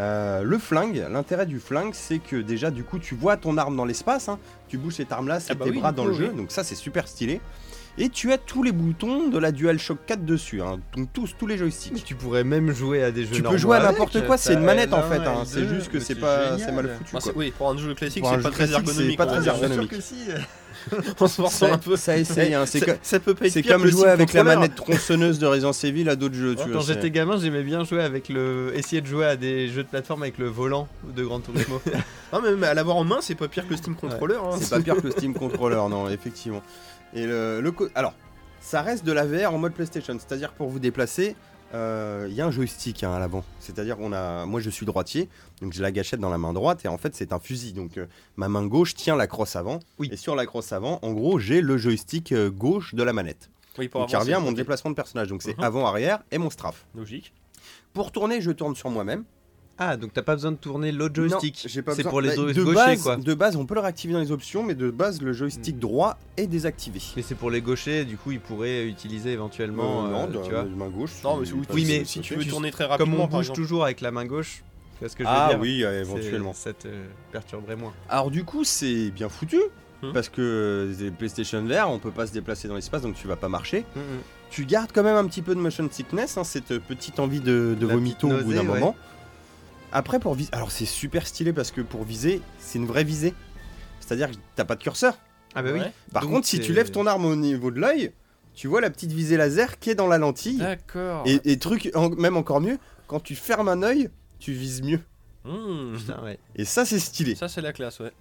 [0.00, 3.76] Euh, le flingue, l'intérêt du flingue, c'est que déjà, du coup, tu vois ton arme
[3.76, 4.38] dans l'espace, hein.
[4.68, 6.36] tu bouges cette arme-là, c'est Ah bah tes oui, bras dans coup, le jeu, oui.
[6.36, 7.40] donc ça, c'est super stylé.
[8.00, 10.78] Et tu as tous les boutons de la DualShock 4 dessus, hein.
[10.96, 12.04] donc tous, tous les Mais joysticks.
[12.04, 14.60] tu pourrais même jouer à des jeux Tu peux jouer à n'importe quoi, c'est une
[14.64, 15.42] manette en L1, fait, hein.
[15.44, 17.04] c'est L2, juste que c'est pas, c'est mal foutu.
[17.06, 17.20] Ah, quoi.
[17.20, 19.18] c'est- oui, pour un jeu classique, c'est pas très classique, c'est ergonomique.
[19.18, 19.90] pas très ergonomique.
[19.90, 20.14] Bien sûr que si.
[21.20, 21.96] On se forçant Ça, un peu.
[21.96, 22.64] ça essaye, hein.
[22.64, 24.76] c'est Ça- que- ça peut pas être c'est pire comme le jouer avec la manette
[24.76, 26.54] tronçonneuse de Resident Evil à d'autres jeux.
[26.54, 28.72] tu Quand j'étais gamin, j'aimais bien jouer avec le.
[28.76, 31.82] essayer de jouer à des jeux de plateforme avec le volant de Gran Turismo.
[32.32, 34.36] Non, mais à l'avoir en main, c'est pas pire que le Steam Controller.
[34.36, 34.56] hein.
[34.60, 36.62] C'est pas pire que le Steam Controller, non, effectivement.
[37.14, 38.14] Et le, le alors,
[38.60, 41.36] ça reste de la VR en mode PlayStation, c'est-à-dire pour vous déplacer,
[41.74, 43.44] euh, il y a un joystick hein, à l'avant.
[43.60, 45.28] C'est-à-dire qu'on a, moi je suis droitier,
[45.60, 47.72] donc j'ai la gâchette dans la main droite et en fait c'est un fusil.
[47.72, 48.06] Donc euh,
[48.36, 49.80] ma main gauche tient la crosse avant.
[49.98, 50.08] Oui.
[50.12, 53.50] Et sur la crosse avant, en gros, j'ai le joystick euh, gauche de la manette.
[53.78, 55.28] Oui, pour Donc, qui revient à mon déplacement de personnage.
[55.28, 55.64] Donc c'est Mhm.
[55.64, 56.84] avant-arrière et mon strafe.
[56.94, 57.32] Logique.
[57.92, 59.24] Pour tourner, je tourne sur moi-même.
[59.78, 61.54] Ah, donc t'as pas besoin de tourner l'autre joystick.
[61.64, 63.16] Non, j'ai pas C'est besoin- pour les bah, de gauchers base, quoi.
[63.16, 65.80] De base, on peut le réactiver dans les options, mais de base, le joystick Mm.
[65.80, 67.00] droit est désactivé.
[67.16, 70.06] Mais c'est pour les gauchers, du coup ils pourraient utiliser éventuellement.
[70.06, 70.62] Euh, non, euh, de- tu vois.
[70.64, 71.12] de main gauche.
[71.24, 73.28] Non, mais si- oui, Oui, mais si tu veux tu- tourner très Comme rapidement, on
[73.28, 73.60] par bouge exemple.
[73.60, 74.62] toujours avec la main gauche,
[74.94, 76.52] tu vois ce que je veux Ah dire oui, euh, C'est- éventuellement.
[76.52, 76.88] Ça te
[77.32, 77.92] perturberait moins.
[78.08, 79.60] Alors du coup, c'est bien foutu.
[80.00, 80.12] Hmm.
[80.12, 83.34] Parce que les PlayStation VR, on peut pas se déplacer dans l'espace, donc tu vas
[83.34, 83.84] pas marcher.
[84.48, 87.76] Tu gardes quand même un petit peu de motion sickness, hein, cette petite envie de,
[87.78, 88.64] de La vomito au bout d'un ouais.
[88.64, 88.94] moment.
[89.92, 90.50] Après, pour viser.
[90.52, 93.34] Alors, c'est super stylé parce que pour viser, c'est une vraie visée.
[94.00, 95.18] C'est-à-dire que t'as pas de curseur.
[95.54, 95.80] Ah bah oui.
[95.80, 95.92] Ouais.
[96.12, 98.12] Par Donc, contre, si tu lèves ton arme au niveau de l'œil,
[98.54, 100.58] tu vois la petite visée laser qui est dans la lentille.
[100.58, 101.22] D'accord.
[101.26, 105.00] Et, et truc, en- même encore mieux, quand tu fermes un œil, tu vises mieux.
[105.44, 105.96] Mmh.
[105.96, 106.38] Putain, ouais.
[106.56, 107.34] Et ça, c'est stylé.
[107.34, 108.12] Ça, c'est la classe, ouais.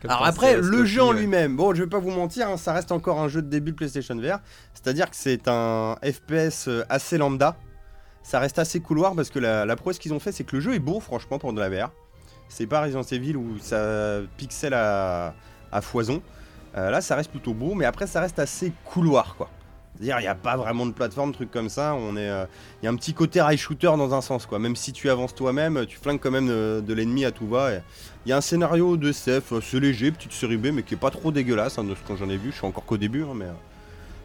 [0.00, 1.20] Comme Alors après, le jeu en ouais.
[1.20, 3.72] lui-même, bon, je vais pas vous mentir, hein, ça reste encore un jeu de début
[3.72, 4.38] de PlayStation VR.
[4.72, 7.56] C'est-à-dire que c'est un FPS euh, assez lambda.
[8.24, 10.60] Ça reste assez couloir parce que la, la prouesse qu'ils ont fait, c'est que le
[10.60, 11.92] jeu est beau, franchement, pour de la VR.
[12.48, 15.34] C'est pas Resident Evil où ça pixel à,
[15.82, 16.22] foison.
[16.76, 19.50] Euh, là, ça reste plutôt beau, mais après, ça reste assez couloir, quoi.
[19.94, 21.94] C'est-à-dire, il n'y a pas vraiment de plateforme, truc comme ça.
[21.94, 22.46] Euh,
[22.82, 24.58] il y a un petit côté rail shooter dans un sens, quoi.
[24.58, 27.70] Même si tu avances toi-même, tu flingues quand même de, de l'ennemi à tout va.
[28.24, 30.98] il y a un scénario de SF assez léger, petite série B, mais qui est
[30.98, 32.50] pas trop dégueulasse hein, de ce que j'en ai vu.
[32.50, 33.52] Je suis encore qu'au début, hein, mais euh,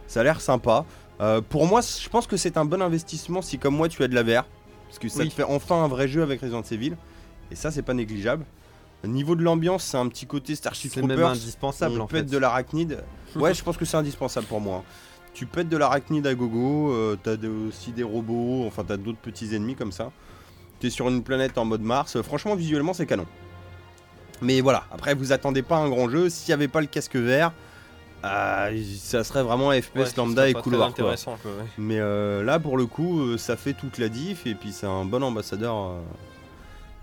[0.08, 0.86] ça a l'air sympa.
[1.22, 4.08] Euh, pour moi, je pense que c'est un bon investissement si, comme moi, tu as
[4.08, 4.46] de la VR.
[4.88, 5.30] Parce que ça Oui.
[5.30, 6.96] te fait enfin un vrai jeu avec Resident Evil.
[7.52, 8.46] Et ça, c'est pas négligeable.
[9.04, 11.32] Au niveau de l'ambiance, c'est un petit côté Starship C'est même Troopers.
[11.32, 12.24] indispensable On en fait.
[12.24, 13.04] de l'arachnide.
[13.36, 14.78] Ouais, je pense que c'est indispensable pour moi.
[14.78, 14.84] hein.
[15.36, 19.20] Tu pètes de l'arachnide à gogo, euh, t'as de- aussi des robots, enfin t'as d'autres
[19.20, 20.12] petits ennemis comme ça.
[20.80, 23.28] T'es sur une planète en mode Mars, Euh, franchement visuellement c'est canon.
[24.42, 27.16] Mais voilà, après vous attendez pas un grand jeu, s'il n'y avait pas le casque
[27.16, 27.54] vert,
[28.26, 30.94] euh, ça serait vraiment FPS Ouais, lambda et couloir.
[30.94, 31.04] quoi.
[31.06, 31.68] intéressant, quoi, ouais.
[31.78, 34.88] Mais euh, là pour le coup, euh, ça fait toute la diff et puis c'est
[34.88, 36.00] un bon ambassadeur euh,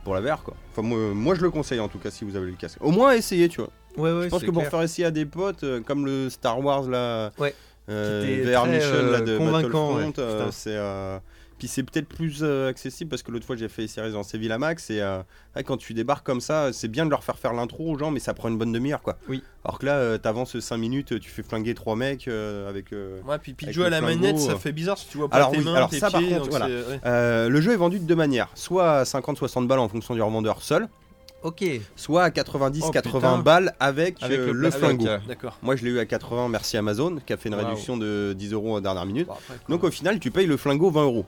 [0.05, 0.55] pour la VR quoi.
[0.73, 2.79] Enfin moi, moi, je le conseille en tout cas si vous avez le casque.
[2.81, 3.71] Au moins essayez tu vois.
[3.97, 6.63] Ouais, ouais, Je pense que pour faire essayer à des potes, euh, comme le Star
[6.63, 7.55] Wars là, Ouais.
[7.89, 11.19] euh, Qui était VR très, Mission là, de Battlefront, euh, c'est euh,
[11.59, 14.53] puis c'est peut-être plus euh, accessible parce que l'autre fois j'ai fait essayer Resident Evil
[14.53, 15.19] à Max et euh,
[15.55, 18.11] ouais, quand tu débarques comme ça, c'est bien de leur faire faire l'intro aux gens,
[18.11, 19.17] mais ça prend une bonne demi-heure quoi.
[19.29, 19.43] Oui.
[19.65, 22.93] Alors que là, euh, t'avances 5 minutes, tu fais flinguer trois mecs avec.
[22.93, 25.51] Ouais, puis, puis jouer à la manette, ça fait bizarre si tu vois pas Alors
[25.51, 26.67] tes oui, mains, alors tes ça, par contre, voilà.
[26.67, 27.49] ouais.
[27.49, 30.63] le jeu est vendu de deux manières, soit à 50-60 balles en fonction du revendeur
[30.63, 30.89] seul,
[31.43, 31.65] Ok.
[31.95, 33.39] soit à 90-80 Oh, putain.
[33.39, 35.27] balles avec, Avec le le.
[35.29, 35.59] D'accord.
[35.63, 38.53] Moi je l'ai eu à 80, merci Amazon, qui a fait une réduction de 10
[38.53, 39.27] euros à dernière minute.
[39.27, 41.27] Bon, après, Donc au final, tu payes le flingot 20 euros.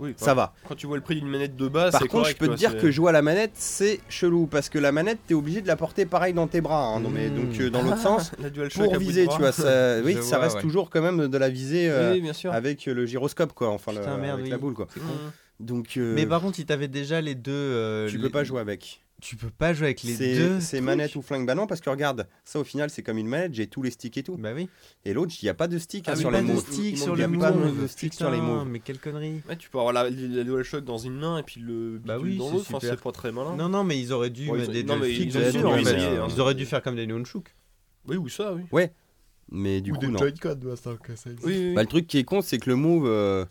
[0.00, 0.54] Oui, Ça va.
[0.68, 2.54] Quand tu vois le prix d'une manette de base, Par c'est contre, je peux te
[2.54, 5.68] dire que jouer à la manette, c'est chelou parce que la manette, t'es obligé de
[5.68, 6.84] la porter pareil dans tes bras.
[6.86, 7.00] hein.
[7.00, 7.34] Non, mais Mmh.
[7.36, 10.44] donc euh, dans l'autre sens, la pour viser, tu vois, ça, oui, Je ça vois,
[10.46, 10.62] reste ouais.
[10.62, 12.52] toujours quand même de la visée euh, Oui, bien sûr.
[12.52, 13.68] avec le gyroscope, quoi.
[13.70, 14.50] Enfin, le- merde, avec oui.
[14.50, 14.88] la boule, quoi.
[14.96, 15.00] Mmh.
[15.60, 17.52] Donc, euh, Mais par contre, si t'avais déjà les deux.
[17.52, 19.02] euh, tu les- peux pas jouer avec.
[19.20, 20.60] Tu peux pas jouer avec les C'est deux.
[20.60, 20.86] c'est trucs.
[20.86, 21.46] manette ou flingue.
[21.46, 23.90] Bah non, parce que regarde, ça au final, c'est comme une manette, j'ai tous les
[23.90, 24.36] sticks et tout.
[24.36, 24.68] Bah oui.
[25.04, 26.52] Et l'autre, il n'y a pas de stick hein, Ah, mais sur pas les de
[26.52, 26.60] mots.
[26.60, 27.40] stick il sur manque le y a move.
[27.40, 27.50] pas
[27.82, 28.64] de stick sur les mots.
[28.64, 29.42] Mais quelle connerie.
[29.48, 32.36] Ouais, tu peux avoir la, la DualShock dans une main et puis le Bah oui,
[32.38, 33.54] dans c'est l'autre, enfin, c'est pas très malin.
[33.56, 35.76] Non, non, mais ils auraient dû ils mettre ont- des non, mais ils dessus, en
[35.76, 35.96] les fait.
[35.96, 36.26] hein.
[36.30, 37.54] Ils auraient dû faire comme des nunchuk.
[38.06, 38.62] Oui, ou ça, oui.
[39.52, 40.18] Mais du coup, non.
[40.20, 40.32] Oui,
[41.44, 41.74] oui, oui.
[41.74, 43.44] Bah, le truc qui est con, c'est que le move, euh,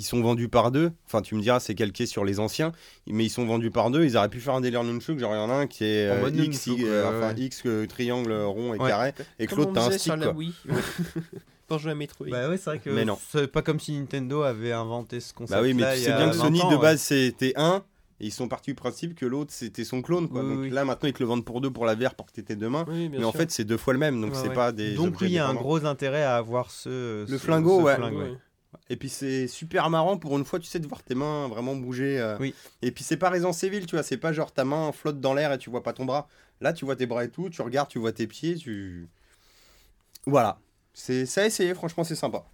[0.00, 0.92] ils sont vendus par deux.
[1.06, 2.72] Enfin, tu me diras, c'est calqué sur les anciens,
[3.06, 4.02] mais ils sont vendus par deux.
[4.04, 6.08] Ils auraient pu faire un délire nunchuk, genre il y en a un qui est
[6.08, 7.34] euh, X, nunchuk, y- euh, ouais, enfin.
[7.36, 8.88] X euh, triangle rond et Ouais.
[8.88, 10.34] carré, et que l'autre t'as un stick sur la quoi.
[10.36, 10.54] Wii.
[11.68, 12.26] Quand je jouais à Metroid.
[12.30, 13.16] Bah ouais, c'est vrai que Mais non.
[13.30, 15.56] c'est pas comme si Nintendo avait inventé ce concept.
[15.56, 17.84] Bah oui, mais tu sais bien que Sony de base c'était un.
[18.22, 20.42] Et ils sont partis du principe que l'autre c'était son clone quoi.
[20.42, 20.70] Oui, donc oui.
[20.70, 22.54] là maintenant ils te le vendent pour deux pour la VR pour que t'étais.
[22.54, 24.54] Oui, bien Mais en fait c'est deux fois le même donc Ouais, c'est ouais.
[24.54, 24.94] pas des.
[24.94, 27.20] Donc il y a un gros intérêt à avoir ce.
[27.20, 27.94] Le ce- flingot, ce ouais.
[27.96, 28.34] flingue, Ouais.
[28.88, 31.74] Et puis c'est super marrant pour une fois, tu sais, de voir tes mains vraiment
[31.74, 32.20] bouger.
[32.20, 32.36] euh.
[32.38, 32.54] Oui.
[32.82, 35.34] Et puis c'est pas Resident Evil, tu vois, c'est pas genre ta main flotte dans
[35.34, 36.28] l'air et tu vois pas ton bras.
[36.60, 39.08] Là, tu vois tes bras et tout, tu regardes, tu vois tes pieds, tu.
[40.26, 40.58] Voilà.
[40.92, 42.44] C'est ça à essayer, franchement, c'est sympa.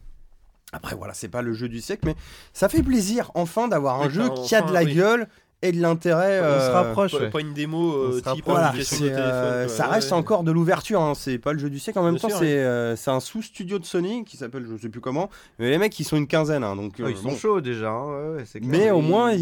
[0.72, 2.16] Après, voilà, c'est pas le jeu du siècle, mais
[2.52, 4.94] ça fait plaisir enfin d'avoir un jeu qui a de la oui.
[4.94, 5.28] gueule
[5.62, 6.40] et de l'intérêt.
[6.40, 7.12] On euh, se rapproche.
[7.12, 7.30] Pas, ouais.
[7.30, 8.44] pas une démo euh, type.
[8.46, 9.08] Voilà, téléphone.
[9.10, 9.74] euh, quoi.
[9.74, 10.16] ça Ouais, reste ouais.
[10.16, 11.98] encore de l'ouverture, hein, c'est pas le jeu du siècle.
[11.98, 14.88] En même Bien temps, c'est euh, c'est un sous-studio de Sony qui s'appelle je sais
[14.88, 15.30] plus comment.
[15.58, 17.90] Mais les mecs, ils sont une quinzaine, hein, donc Oh, euh, ils sont chauds déjà.
[17.90, 18.36] hein.
[18.62, 19.32] Mais au moins,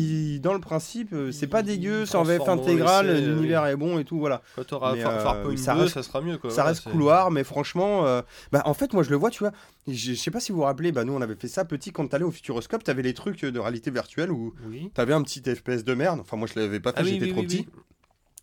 [0.41, 3.99] dans le principe, euh, c'est pas dégueu, c'est en VF intégrale, euh, l'univers est bon
[3.99, 4.41] et tout, voilà.
[4.57, 6.39] Quand t'auras euh, Farpoint ça 2, reste- ça sera mieux.
[6.49, 8.23] Ça reste couloir, mais franchement, euh,
[8.53, 9.53] bah, en fait, moi je le vois, tu vois.
[9.87, 12.07] Je sais pas si vous vous rappelez, bah, nous on avait fait ça petit quand
[12.09, 14.55] t'allais au Futuroscope, t'avais les trucs de réalité virtuelle où
[14.95, 16.04] t'avais un petit FPS de merde.
[16.13, 17.67] Enfin, moi je l'avais pas fait, Ah oui, j'étais oui, trop oui, petit.
[17.75, 17.83] oui.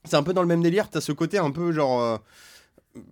[0.06, 2.02] C'est un peu dans le même délire, t'as ce côté un peu genre.
[2.02, 2.18] euh,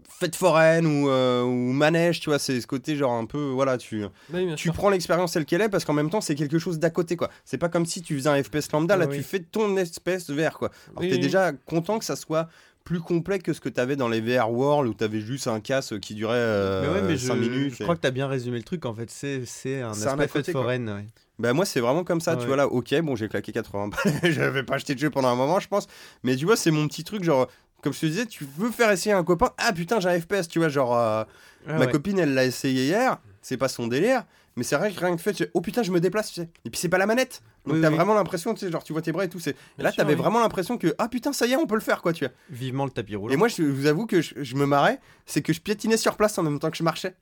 [0.09, 3.77] fête foraine ou, euh, ou manège, tu vois, c'est ce côté genre un peu, voilà,
[3.77, 4.03] tu,
[4.33, 6.89] Oui, tu prends l'expérience telle qu'elle est parce qu'en même temps c'est quelque chose d'à
[6.89, 7.29] côté quoi.
[7.45, 9.15] C'est pas comme si tu faisais un FPS lambda, là oui.
[9.17, 10.69] tu fais ton espèce VR quoi.
[10.89, 11.21] Alors Oui, t'es oui.
[11.21, 12.49] déjà content que ça soit
[12.83, 15.93] plus complet que ce que t'avais dans les VR World où t'avais juste un casse
[16.01, 17.75] qui durait euh, Mais ouais, mais 5 je, minutes.
[17.75, 18.85] je et- crois que t'as bien résumé le truc.
[18.85, 20.61] En fait, c'est c'est un aspect à côté, fête quoi.
[20.63, 20.89] foraine.
[20.89, 21.05] ouais.
[21.39, 22.47] Bah moi c'est vraiment comme ça, Ah tu ouais.
[22.47, 25.35] vois là, ok, bon j'ai claqué 80 balles, j'avais pas acheté de jeu pendant un
[25.35, 25.87] moment je pense,
[26.23, 27.47] mais tu vois c'est mon petit truc genre,
[27.81, 30.47] comme je te disais, tu veux faire essayer un copain, ah putain j'ai un FPS,
[30.49, 31.23] tu vois, genre, euh,
[31.67, 31.91] Ah ma ouais.
[31.91, 34.25] copine elle l'a essayé hier, c'est pas son délire,
[34.57, 36.41] Mais c'est vrai que rien que fait, tu fais, oh putain, je me déplace, tu
[36.41, 36.49] sais.
[36.65, 37.41] Et puis c'est pas la manette.
[37.65, 37.95] Donc Oui, t'as oui.
[37.95, 39.39] vraiment l'impression, tu sais, genre tu vois tes bras et tout.
[39.39, 40.19] c'est- là, t'avais oui.
[40.19, 42.33] vraiment l'impression que, ah putain, ça y est, on peut le faire, quoi, tu vois.
[42.49, 43.33] Vivement le tapis roulant.
[43.33, 46.17] Et moi, je vous avoue que je, je me marrais, c'est que je piétinais sur
[46.17, 47.15] place en même temps que je marchais.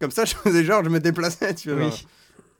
[0.00, 1.80] Comme ça, je faisais genre, je me déplaçais, tu vois.
[1.82, 1.98] Genre.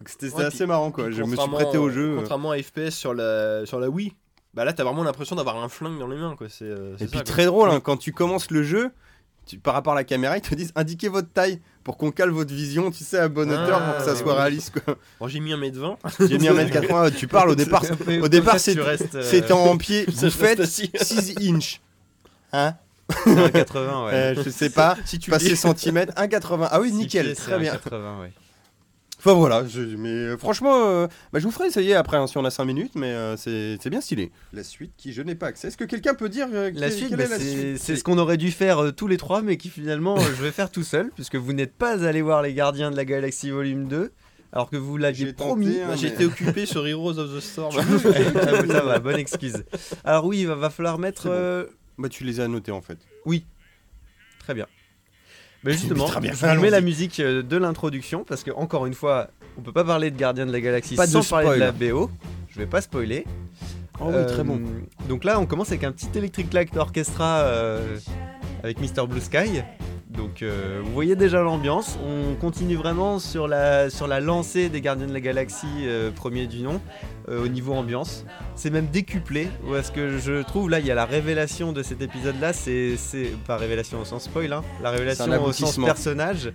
[0.09, 1.11] C'était c'était Ouais, assez puis- marrant, quoi.
[1.11, 2.13] Je me suis prêté au jeu.
[2.13, 2.17] euh.
[2.17, 4.13] Contrairement à FPS sur la, sur la Wii,
[4.55, 6.49] bah là t'as vraiment l'impression d'avoir un flingue dans les mains quoi.
[6.51, 7.23] C'est, euh, Et ça, puis quoi.
[7.23, 8.91] très drôle, hein, quand tu commences le jeu,
[9.47, 12.31] tu, par rapport à la caméra, ils te disent indiquez votre taille pour qu'on cale
[12.31, 14.39] votre vision, tu sais, à bonne Ah, hauteur pour que ça soit oui.
[14.39, 14.79] réaliste.
[14.85, 14.97] Quoi.
[15.19, 15.97] Bon, j'ai mis 1m20.
[16.29, 17.83] J'ai mis 1m80, tu parles au départ,
[18.23, 20.91] au départ, c'est- euh, c'est en pied, vous faites reste assis.
[20.95, 21.81] 6 inches.
[22.53, 22.75] Hein
[23.25, 24.13] c'est un 80, ouais.
[24.15, 26.69] Euh, Je sais pas, Si tu passer centimètres, 1,80.
[26.71, 27.73] Ah oui, nickel, très bien.
[27.73, 28.33] 80, ouais.
[29.25, 32.37] Enfin voilà, je- mais euh, franchement, euh, bah, je vous ferai essayer après hein, si
[32.39, 34.33] on a 5 minutes, mais euh, c'est c'est bien stylé.
[34.53, 35.69] La suite qui je n'ai pas accès.
[35.69, 37.45] Est-ce que quelqu'un peut dire euh, La quelle- suite, quelle bah, est la c'est
[37.75, 40.23] suite c'est ce qu'on aurait dû faire euh, tous les trois, mais qui finalement euh,
[40.37, 43.05] je vais faire tout seul, puisque vous n'êtes pas allé voir Les Gardiens de la
[43.05, 44.11] Galaxie Volume 2,
[44.53, 45.79] alors que vous l'aviez J'ai tenté, promis.
[45.81, 47.77] hein, mais- été occupé sur Heroes of the Storm.
[48.35, 49.63] Ah, ça va, bonne excuse.
[50.05, 51.23] Alors oui, il va, va falloir mettre...
[51.23, 51.35] C'est bon.
[51.37, 51.67] euh,
[51.97, 52.99] Bah tu les as notés en fait.
[54.41, 54.67] Très bien.
[55.65, 58.87] Mais justement, Très bien, je vous mets la musique euh, de l'introduction, parce que encore
[58.87, 61.61] une fois, on peut pas parler de Gardiens de la Galaxie Pas sans parler de
[61.61, 62.11] la BO.
[62.49, 63.25] Je vais pas spoiler.
[64.01, 64.61] Oh oui, Euh, très bon.
[65.09, 67.97] Donc là, on commence avec un petit Electric Light Orchestra euh,
[68.63, 69.07] avec Mr.
[69.07, 69.63] Blue Sky.
[70.17, 71.99] Donc euh, vous voyez déjà l'ambiance.
[72.07, 76.47] On continue vraiment sur la, sur la lancée des Gardiens de la Galaxie, euh, premier
[76.47, 76.81] du nom,
[77.29, 78.25] euh, au niveau ambiance.
[78.55, 79.49] C'est même décuplé.
[79.71, 82.53] Parce que je trouve là, il y a la révélation de cet épisode-là.
[82.53, 86.53] C'est c'est- pas révélation au sens spoil, hein, la révélation au sens personnage.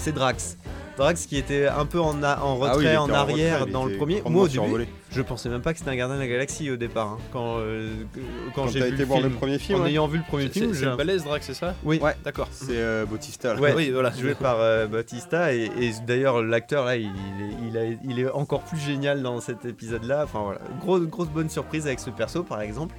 [0.00, 0.58] c'est Drax.
[0.96, 3.84] Drax qui était un peu en, a- en Ah retrait, oui, en arrière retrait, dans
[3.84, 4.22] le premier.
[4.26, 4.88] Moi au début, survolé.
[5.14, 7.08] Je pensais même pas que c'était un gardien de la galaxie au départ.
[7.08, 7.18] hein.
[7.32, 9.30] Quand, euh, quand, Quand j'ai t'as vu été le voir film.
[9.32, 9.90] le premier film, En ouais.
[9.90, 11.98] ayant vu le premier film, c'est j'ai balèze Drac, c'est ça Oui.
[12.02, 12.14] Ouais.
[12.24, 12.48] D'accord.
[12.50, 13.54] c'est euh, Bautista.
[13.54, 13.60] là.
[13.60, 13.72] Ouais.
[13.74, 14.10] Oui, voilà.
[14.10, 18.30] joué par euh, Bautista et, et d'ailleurs l'acteur là il, est, il, a- il est
[18.30, 20.22] encore plus génial dans cet épisode là.
[20.24, 22.94] Enfin voilà, grosse grosse bonne surprise avec ce perso par exemple.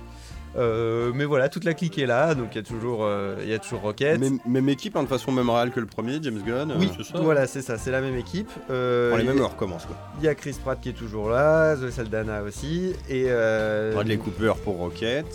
[0.57, 3.49] Euh, mais voilà, toute la clique est là, donc il y a toujours, euh, il
[3.49, 4.19] y a toujours Rocket.
[4.19, 6.71] Même, même équipe, hein, de façon même réelle que le premier, James Gunn.
[6.71, 7.19] euh, oui, ça.
[7.19, 8.49] voilà, c'est ça, c'est la même équipe.
[8.67, 9.95] Pour les mêmes, on recommence quoi.
[10.19, 13.25] Il y a Chris Pratt qui est toujours là, Zoe Saldana aussi, et
[13.93, 15.25] Bradley Cooper pour Rocket.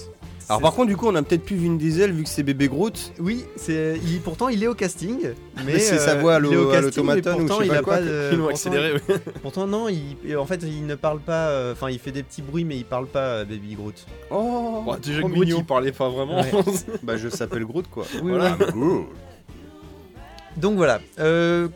[0.51, 2.66] Alors par contre, du coup, on a peut-être plus Vin Diesel vu que c'est bébé
[2.68, 3.12] Groot.
[3.20, 5.16] Oui, c'est il, pourtant il est au casting,
[5.64, 8.02] mais c'est sa voix à l'automaton ou pourtant je sais il pas a quoi, pas
[8.02, 9.14] de- pourtant- accéléré, oui.
[9.43, 12.43] Pourtant non, il, en fait il ne parle pas, euh, enfin il fait des petits
[12.43, 14.05] bruits mais il parle pas euh, Baby Groot.
[14.32, 15.59] Oh, déjà Groot, mignon.
[15.60, 16.40] il parlait pas vraiment.
[16.40, 16.51] Ouais.
[17.05, 18.05] Bah je s'appelle Groot quoi.
[18.22, 18.59] Oui, Voilà.
[20.56, 21.01] Donc voilà.
[21.20, 21.68] euh,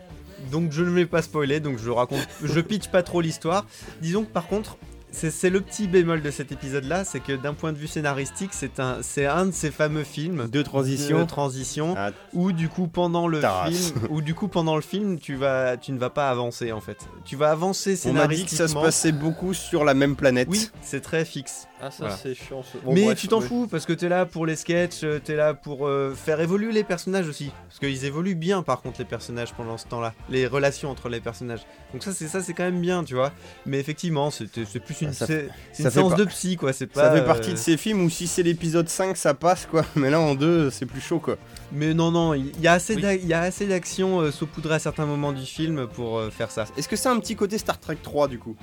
[0.51, 3.67] donc je ne vais pas spoiler, donc je raconte, je pitch pas trop l'histoire.
[4.03, 4.77] Disons que par contre,
[5.15, 8.81] c'est le petit bémol de cet épisode-là, c'est que d'un point de vue scénaristique, c'est
[8.81, 11.25] un, c'est un de ces fameux films de transitions.
[11.27, 15.35] transition Ah, où du coup pendant le film, où du coup pendant le film, tu
[15.37, 16.99] vas, tu ne vas pas avancer en fait.
[17.25, 18.49] Tu vas avancer on m'a dit scénaristiquement.
[18.51, 20.49] que ça se passait beaucoup sur la même planète.
[20.51, 21.67] Oui, c'est très fixe.
[21.81, 22.17] Ah, ça, Voilà.
[22.17, 22.63] c'est chiant.
[22.63, 23.47] ce- mais bref, tu t'en oui.
[23.47, 26.73] fous parce que t'es là pour les sketchs, euh, t'es là pour euh, faire évoluer
[26.73, 27.51] les personnages aussi.
[27.69, 30.15] Parce qu'ils évoluent bien par contre les personnages pendant ce temps-là.
[30.31, 31.61] Les relations entre les personnages.
[31.93, 33.33] Donc ça c'est ça c'est quand même bien, tu vois.
[33.67, 36.73] Mais effectivement c'est c'est plus une, Ah, ça une fait séance par- de psy quoi.
[36.73, 37.03] C'est pas.
[37.05, 39.85] Ça fait euh, partie de ces films où si c'est l'épisode 5 ça passe quoi,
[39.97, 41.37] mais là en 2 c'est plus chaud quoi.
[41.73, 43.03] Mais non non, il y a assez Oui.
[43.03, 46.31] d'a- il y a assez d'action euh, saupoudrée à certains moments du film pour euh,
[46.31, 46.67] faire ça.
[46.77, 48.57] Est-ce que c'est un petit côté Star Trek 3 du coup?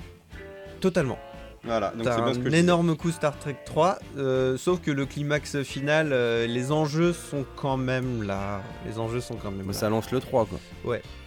[0.80, 1.18] Totalement.
[1.64, 4.80] Voilà, donc c'est T'as bien ce que un énorme coup Star Trek 3, euh, sauf
[4.80, 8.60] que le climax final, euh, les enjeux sont quand même là.
[8.84, 9.78] Les enjeux sont quand même Bah, là.
[9.78, 10.58] ça lance le 3 quoi.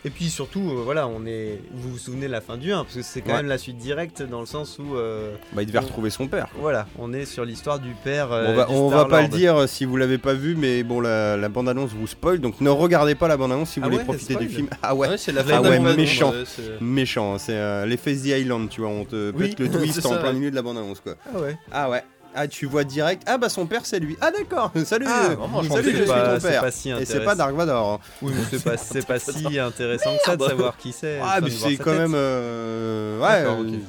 [0.06, 1.60] Et puis surtout, euh, voilà, on est.
[1.74, 3.38] Vous vous souvenez de la fin du 1, parce que c'est quand Ouais.
[3.38, 4.96] même la suite directe dans le sens où.
[4.96, 6.48] euh, Bah il devait On- retrouver son père.
[6.60, 8.32] voilà, on est sur l'histoire du père.
[8.32, 10.56] euh, on va, du on va pas le dire euh, si vous l'avez pas vu,
[10.56, 13.86] mais bon la, la bande-annonce vous spoil, donc ne regardez pas la bande-annonce si vous
[13.86, 14.68] Ah voulez ouais, profiter du film.
[14.84, 16.30] Ah ouais, Ouais, c'est la Ah fin ouais, méchant.
[16.32, 19.70] ouais, c'est- méchant, c'est euh, l'effet The Island, tu vois, on te Oui, pète le
[19.72, 21.16] twist c'est en plein milieu de la bande-annonce quoi.
[21.34, 21.58] Ah ouais.
[21.72, 22.04] Ah ouais.
[22.38, 24.18] Ah tu vois direct, ah bah son père c'est lui.
[24.22, 26.62] Ah d'accord, salut Ah, vraiment, je Salut, je suis pas- ton père.
[26.62, 27.94] pas si Et c'est pas Dark Vador.
[27.94, 28.00] hein.
[28.22, 31.20] Oui, mais c'est pas, c'est pas si intéressant que ça de savoir qui c'est.
[31.24, 32.00] Ah mais c'est quand tête.
[32.02, 32.14] même...
[32.16, 33.80] euh, Ouais, euh, ok.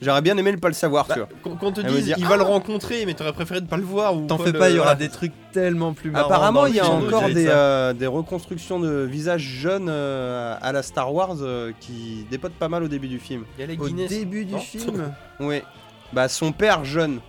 [0.00, 1.28] j'aurais bien aimé ne pas le savoir, Bah, tu vois.
[1.44, 3.66] quand, quand on te dit dit, il ah va le rencontrer, mais t'aurais préféré de
[3.68, 6.26] pas le voir ou T'en fais pas, il y aura des trucs tellement plus marrants.
[6.26, 10.82] Apparemment, il y a encore des, euh, des reconstructions de visages jeunes euh, à la
[10.82, 13.44] Star Wars euh, qui dépotent pas mal au début du film.
[13.56, 14.08] Il y a les Au Guinness.
[14.10, 15.12] début du Non film.
[15.38, 15.62] Oui.
[16.12, 17.20] Bah son père jeune.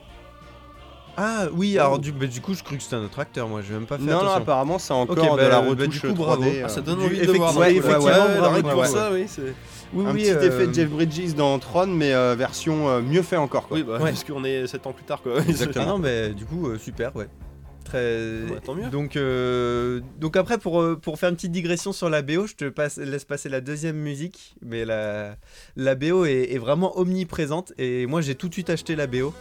[1.15, 3.61] Ah oui, alors du, bah, du coup, je crois que c'était un autre acteur, moi,
[3.61, 4.35] j'ai même pas fait Non, non, attention.
[4.41, 6.15] apparemment c'est encore Ok, de bah, la bah, retouche du coup, 3D.
[6.15, 6.43] bravo.
[6.43, 6.61] euh.
[6.65, 7.49] Ah, ça donne Du- envie de le voir.
[7.51, 8.93] effectivement, ouais, effectivement, ouais, bravo, pour bravo.
[8.95, 9.53] ça, oui, c'est.
[9.93, 13.21] Oui, un oui, petit euh, effet Jeff Bridges dans Tron, mais euh, version euh, mieux
[13.21, 13.67] fait encore.
[13.67, 13.77] Quoi.
[13.77, 14.09] Oui, bah, Ouais.
[14.09, 15.33] parce qu'on est 7 ans plus tard, quoi.
[15.37, 15.85] Ah Exactement.
[15.85, 17.27] non, mais du coup, euh, super, ouais.
[17.93, 18.53] Très.
[18.53, 18.89] Ouais, tant mieux.
[18.89, 22.53] Donc, euh, donc après, pour, euh, pour faire une petite digression sur la BO, je
[22.55, 24.55] te passe, laisse passer la deuxième musique.
[24.61, 25.35] Mais la,
[25.75, 27.73] la BO est, est vraiment omniprésente.
[27.77, 29.33] Et moi, j'ai tout de suite acheté la BO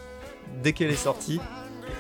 [0.63, 1.41] dès qu'elle est sortie.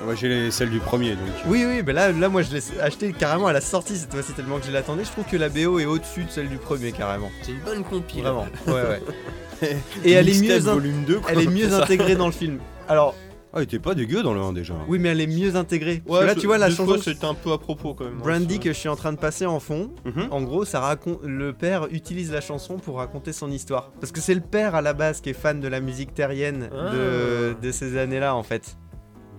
[0.04, 1.28] Moi j'ai les- celle du premier donc.
[1.46, 4.32] Oui, oui, mais là, là moi, je l'ai acheté carrément à la sortie cette fois-ci,
[4.32, 5.04] tellement que je l'attendais.
[5.04, 7.30] Je trouve que la BO est au-dessus de celle du premier, carrément.
[7.42, 8.22] C'est une bonne compile.
[8.22, 8.46] Vraiment.
[8.66, 9.76] Ouais, ouais.
[10.04, 11.30] Et elle est Mixtape mieux, in- volume 2 quoi.
[11.32, 12.58] elle est mieux intégrée dans le film.
[12.88, 13.14] Alors,
[13.54, 14.74] Ah, il était pas dégueu dans le 1 déjà.
[14.88, 16.02] oui, mais elle est mieux intégrée.
[16.06, 18.04] Parce que là, ce- tu vois, la fois, chanson c'était un peu à propos quand
[18.04, 18.14] même.
[18.14, 18.60] hein, Brandy ça.
[18.60, 20.28] que je suis en train de passer en fond, Mhm.
[20.30, 23.92] En gros, ça raconte le père utilise la chanson pour raconter son histoire.
[24.00, 26.70] Parce que c'est le père à la base qui est fan de la musique terrienne
[26.72, 27.60] de, Ah.
[27.60, 28.76] de ces années-là en fait.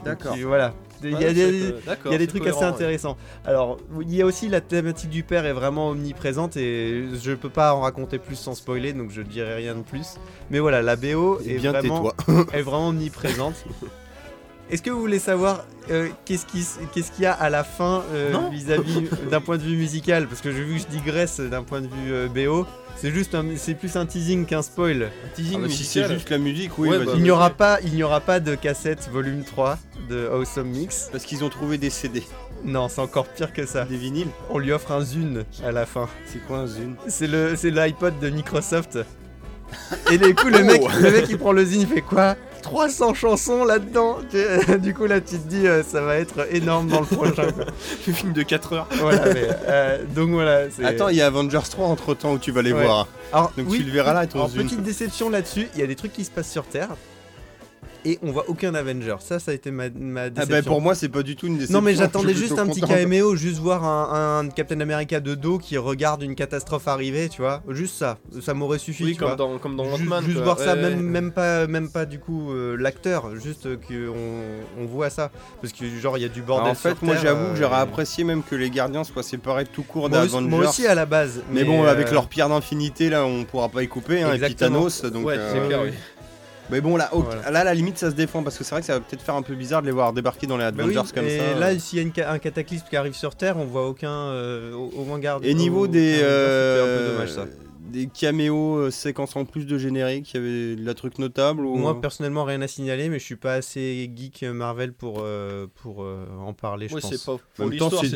[0.06, 0.34] D'accord.
[0.36, 0.74] Donc, voilà.
[1.02, 2.60] Il y a Ouais, des, c'est, euh, d'accord, il y a des c'est trucs cohérent,
[2.60, 2.74] assez ouais.
[2.74, 3.18] intéressants.
[3.46, 7.50] Alors, il y a aussi la thématique du père est vraiment omniprésente et je peux
[7.50, 10.16] pas en raconter plus sans spoiler, donc je dirai rien de plus.
[10.52, 12.46] Mais voilà, la BO Eh est bien vraiment, tais-toi.
[12.54, 13.66] est vraiment omniprésente.
[14.70, 17.64] Est-ce que vous voulez savoir euh, qu'est-ce qui s- qu'est-ce qu'il y a à la
[17.64, 20.28] fin euh, vis-à-vis d'un point de vue musical?
[20.28, 22.66] Parce que j'ai vu que je digresse d'un point de vue euh, BO.
[22.96, 25.04] C'est juste un- c'est plus un teasing qu'un spoil.
[25.26, 27.50] Un teasing Ah bah, si c'est juste la musique, oui, Ouais, bah, Il n'y aura
[27.50, 29.78] pas il n'y aura pas de cassette volume 3
[30.10, 31.10] de Awesome Mix.
[31.12, 32.24] Parce qu'ils ont trouvé des CD,
[32.64, 33.84] Non, c'est encore pire que ça.
[33.86, 34.30] des vinyles.
[34.50, 36.08] On lui offre un Zune à la fin.
[36.26, 36.96] C'est quoi un Zune?
[37.08, 39.00] C'est le c'est l'iPod de Microsoft.
[40.12, 40.88] Et du coup le mec Oh.
[41.02, 42.36] le mec il prend le Zune, il fait quoi?
[42.64, 44.18] 300 chansons là-dedans.
[44.80, 47.48] Du coup là tu te dis euh, ça va être énorme dans le prochain.
[48.08, 48.88] Le film de 4 heures.
[49.00, 50.64] voilà, mais, euh, donc voilà.
[50.84, 52.84] Attends, il y a Avengers 3 entre temps où tu vas les Ouais.
[52.84, 53.08] voir.
[53.32, 54.64] Alors, Donc oui, tu le verras là, alors, Zune.
[54.64, 56.90] petite déception là-dessus, il y a des trucs qui se passent sur Terre
[58.06, 59.16] et on voit aucun Avenger.
[59.20, 60.56] Ça, ça a été ma, ma Ah déception.
[60.58, 61.78] bah pour moi c'est pas du tout une déception.
[61.80, 65.58] non mais j'attendais juste un petit caméo, juste voir un, un Captain America de dos
[65.58, 67.62] qui regarde une catastrophe arriver, tu vois.
[67.70, 69.04] Juste ça, ça m'aurait suffi.
[69.04, 69.36] Oui, tu comme vois.
[69.38, 70.24] dans, comme dans Juste, Ant-Man.
[70.26, 71.04] juste voir ça, Ouais, même, ouais.
[71.04, 74.14] même pas, même pas du coup euh, l'acteur, juste qu'on
[74.82, 75.32] on voit ça,
[75.62, 76.72] parce que genre il y a du Alors, bordel.
[76.72, 79.66] en fait, sur moi j'avoue que j'aurais euh, apprécié même que les gardiens soient séparés
[79.66, 80.48] tout court d'Avengers.
[80.48, 83.70] moi aussi à la base, Mais, bon, avec euh, leur pierre d'infinité, là, on pourra
[83.70, 84.22] pas y couper.
[84.24, 84.56] Hein, et puis.
[84.56, 85.26] Thanos, donc.
[85.26, 85.92] Ouais, euh, c'est clair, oui.
[86.74, 87.52] Mais bon, là, ok, Voilà.
[87.52, 89.22] là, à la limite, ça se défend parce que c'est vrai que ça va peut-être
[89.22, 91.38] faire un peu bizarre de les voir débarquer dans les bah oui, Avengers comme et
[91.38, 91.60] ça.
[91.60, 94.10] là, s'il y a une ca- un cataclysme qui arrive sur Terre, on voit aucun,
[94.12, 95.46] euh, au, au garde.
[95.46, 97.46] Et niveau au- des, euh, c'était un peu dommage ça.
[97.94, 101.66] Des caméos euh, séquences en plus de générique, il y avait de la truc notable
[101.66, 101.76] ou...
[101.76, 105.24] Moi personnellement rien à signaler, mais je suis pas assez geek Marvel pour pour,
[105.76, 106.88] pour euh, en parler.
[106.90, 107.12] Je Ouais, pense.
[107.16, 108.10] c'est pas En même temps, c'est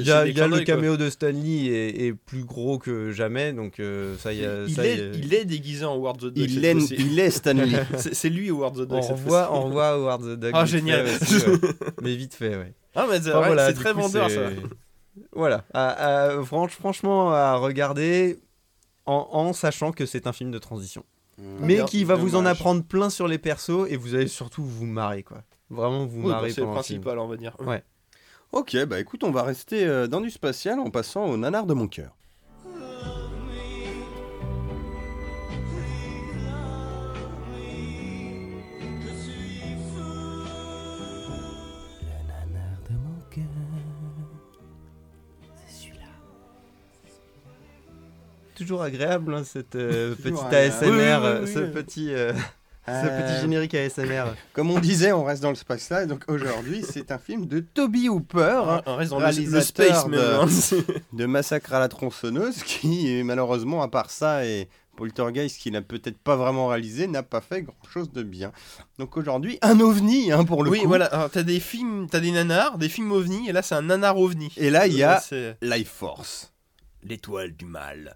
[0.48, 0.66] le quoi.
[0.66, 4.64] caméo de Stanley est, est plus gros que jamais, donc euh, ça y a.
[4.68, 6.46] Il ça y est, est- il est déguisé en Howard the Duck.
[6.50, 7.80] il, est, il est Stanley.
[7.98, 9.00] C'est c'est lui Howard the Duck.
[9.04, 10.52] On revoit, on revoit Howard the Duck.
[10.54, 11.06] Ah, génial.
[11.08, 11.58] fait aussi, ouais.
[12.02, 12.74] Mais vite fait, ouais.
[12.96, 14.42] Ah, mais c'est Enfin, ouais, voilà, c'est très coup, vendeur ça.
[15.34, 15.64] Voilà.
[15.74, 15.90] À-
[16.30, 18.40] à- franch- franchement, à regarder
[19.08, 21.04] en, en sachant que c'est un film de transition.
[21.40, 24.64] Mais bien, qui va vous en apprendre plein sur les persos et vous allez surtout
[24.64, 25.44] vous marrer, quoi.
[25.70, 27.56] Vraiment vous Oui, bah, marrer c'est le principal, on va dire.
[27.60, 27.84] Ouais.
[28.54, 31.74] Ok, bah écoute, on va rester euh, dans du spatial en passant au nanar de
[31.74, 32.17] mon cœur.
[48.58, 50.52] Toujours agréable hein, cette euh, petite.
[50.52, 51.72] ASMR, Oui, oui, oui, euh, oui, ce oui.
[51.72, 52.34] petit, euh,
[52.88, 54.24] ce Euh, petit générique ASMR.
[54.54, 58.10] Comme on disait, on reste dans le spatial, donc aujourd'hui c'est un film de Toby
[58.10, 58.62] Hooper.
[58.68, 59.32] hein, On reste dans le,
[59.62, 65.74] space de- de Massacre à la tronçonneuse, qui malheureusement, à part ça et Poltergeist, qu'il
[65.74, 68.52] n'a peut-être pas vraiment réalisé, n'a pas fait grand-chose de bien.
[68.98, 70.88] Donc aujourd'hui, un ovni hein, pour le Oui, coup.
[70.88, 71.06] voilà.
[71.06, 74.18] Alors, t'as des films, t'as des nanars, des films ovni, et là c'est un nanar
[74.18, 74.52] ovni.
[74.58, 76.52] Et là, il y a C'est- Life Force,
[77.04, 78.16] l'étoile du mal.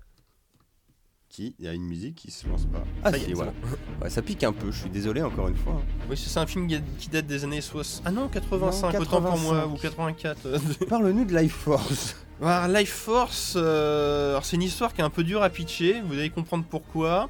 [1.31, 2.83] Qui, il y a une musique qui se lance pas.
[3.03, 3.53] Ah Ça y est, si, c'est voilà.
[4.01, 5.81] Ouais, ça pique un peu, je suis désolé encore une fois.
[6.09, 6.67] Oui, c'est un film
[6.99, 8.03] qui date des années 60.
[8.05, 9.73] Ah non, 85, Non, autant pour moi, 85.
[9.73, 10.85] ou 84.
[10.89, 12.15] Parle-nous de Life Force.
[12.41, 16.01] Alors, Life Force, euh, alors c'est une histoire qui est un peu dure à pitcher,
[16.05, 17.29] vous allez comprendre pourquoi.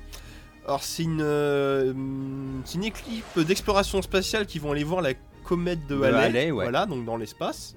[0.66, 1.94] Alors c'est une, euh,
[2.66, 5.14] c'est une équipe d'exploration spatiale qui vont aller voir la
[5.44, 6.64] comète de De Halley, Halley, ouais.
[6.64, 7.76] voilà, donc dans l'espace.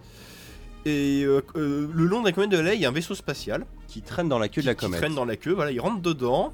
[0.86, 3.14] Et euh, euh, le long de la comète de Halley, il y a un vaisseau
[3.14, 5.00] spatial Qui traîne dans la queue de la qui comète.
[5.00, 6.52] traîne dans la queue, voilà, ils rentrent dedans.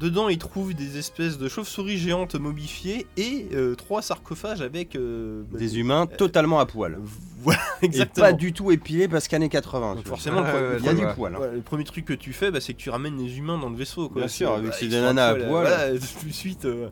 [0.00, 5.44] Dedans, ils trouvent des espèces de chauves-souris géantes momifiées et euh, trois sarcophages avec euh,
[5.52, 6.98] bah, Des humains totalement à poil.
[7.44, 8.26] Voilà, Et exactement.
[8.26, 9.94] pas du tout épilés parce qu'années 80.
[9.94, 10.16] Donc vois.
[10.16, 11.34] forcément, le Ouais, pro- ouais, Il y a du poil.
[11.36, 11.38] hein.
[11.54, 13.76] Le premier truc que tu fais, bah, c'est que tu ramènes les humains dans le
[13.76, 14.08] vaisseau.
[14.08, 14.22] Quoi.
[14.22, 15.66] Bien sûr, C'est- avec bah, ces ils deux sont nanas à poil, poil.
[15.66, 16.64] Voilà, tout de suite.
[16.64, 16.88] euh,